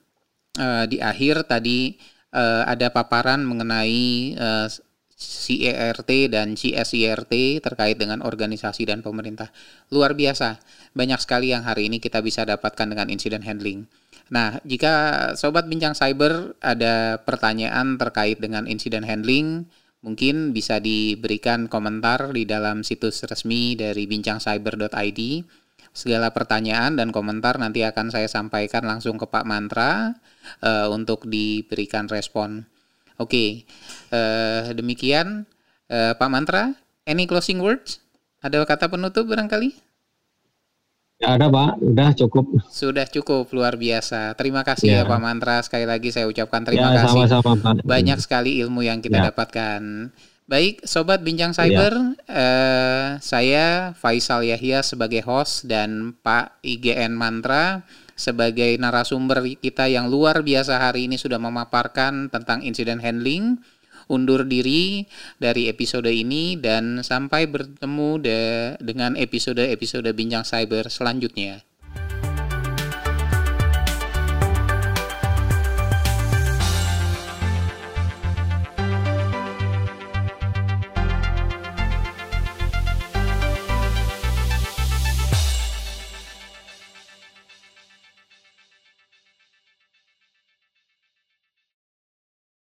uh, 0.61 0.85
di 0.85 1.01
akhir 1.01 1.49
tadi 1.49 1.97
uh, 2.37 2.69
ada 2.69 2.93
paparan 2.93 3.49
mengenai 3.49 4.37
uh, 4.37 4.69
CERT 5.17 6.29
dan 6.29 6.61
CSIRT 6.61 7.65
terkait 7.65 7.97
dengan 7.97 8.21
organisasi 8.21 8.85
dan 8.85 9.01
pemerintah. 9.01 9.49
Luar 9.89 10.13
biasa, 10.13 10.61
banyak 10.93 11.17
sekali 11.25 11.57
yang 11.57 11.65
hari 11.65 11.89
ini 11.89 12.05
kita 12.05 12.21
bisa 12.21 12.45
dapatkan 12.45 12.85
dengan 12.85 13.09
insiden 13.09 13.41
handling. 13.41 13.89
Nah, 14.29 14.61
jika 14.69 15.33
sobat 15.39 15.73
bincang 15.73 15.97
cyber 15.97 16.53
ada 16.61 17.17
pertanyaan 17.25 17.97
terkait 17.97 18.37
dengan 18.37 18.69
insiden 18.69 19.09
handling, 19.09 19.65
mungkin 20.05 20.53
bisa 20.53 20.85
diberikan 20.85 21.65
komentar 21.73 22.37
di 22.37 22.45
dalam 22.45 22.85
situs 22.85 23.25
resmi 23.25 23.73
dari 23.73 24.05
bincangcyber.id. 24.05 25.23
segala 25.97 26.29
pertanyaan 26.29 26.93
dan 26.93 27.09
komentar 27.09 27.57
nanti 27.57 27.81
akan 27.81 28.13
saya 28.13 28.29
sampaikan 28.29 28.85
langsung 28.85 29.17
ke 29.17 29.25
Pak 29.33 29.49
Mantra 29.49 30.13
uh, 30.61 30.93
untuk 30.93 31.25
diberikan 31.25 32.05
respon. 32.05 32.69
Oke, 33.17 33.33
okay. 33.33 33.51
uh, 34.13 34.77
demikian 34.77 35.49
uh, 35.89 36.13
Pak 36.17 36.29
Mantra. 36.29 36.77
Any 37.07 37.25
closing 37.25 37.63
words? 37.63 38.03
Ada 38.43 38.61
kata 38.67 38.91
penutup 38.91 39.31
barangkali? 39.31 39.73
Ya 41.17 41.41
ada 41.41 41.49
Pak, 41.49 41.81
udah 41.81 42.13
cukup. 42.13 42.45
Sudah 42.69 43.09
cukup, 43.09 43.49
luar 43.57 43.81
biasa. 43.81 44.37
Terima 44.37 44.61
kasih 44.61 44.93
ya, 44.93 45.01
ya 45.01 45.09
Pak 45.09 45.21
Mantra. 45.23 45.65
Sekali 45.65 45.89
lagi 45.89 46.13
saya 46.13 46.29
ucapkan 46.29 46.61
terima 46.61 46.93
ya, 46.93 47.09
kasih. 47.09 47.25
Sama-sama 47.25 47.53
Pak. 47.57 47.89
Banyak 47.89 48.19
sekali 48.21 48.61
ilmu 48.61 48.85
yang 48.85 49.01
kita 49.01 49.25
ya. 49.25 49.33
dapatkan. 49.33 50.13
Baik, 50.47 50.85
Sobat 50.85 51.25
Bincang 51.25 51.57
Cyber, 51.57 51.97
ya. 51.97 52.31
eh, 52.31 53.07
saya 53.19 53.97
Faisal 53.99 54.47
Yahya 54.47 54.85
sebagai 54.85 55.25
host 55.27 55.67
dan 55.67 56.15
Pak 56.21 56.63
IGN 56.63 57.17
Mantra 57.17 57.83
sebagai 58.17 58.81
narasumber 58.81 59.45
kita 59.61 59.93
yang 59.93 60.09
luar 60.09 60.41
biasa 60.41 60.81
hari 60.81 61.05
ini 61.07 61.21
sudah 61.21 61.37
memaparkan 61.37 62.33
tentang 62.33 62.65
insiden 62.65 62.99
handling 62.99 63.61
undur 64.07 64.47
diri 64.47 65.05
dari 65.37 65.67
episode 65.67 66.07
ini 66.07 66.55
dan 66.57 67.03
sampai 67.03 67.51
bertemu 67.51 68.11
de 68.23 68.41
dengan 68.79 69.19
episode-episode 69.19 70.07
Bincang 70.15 70.47
Cyber 70.47 70.87
selanjutnya. 70.87 71.66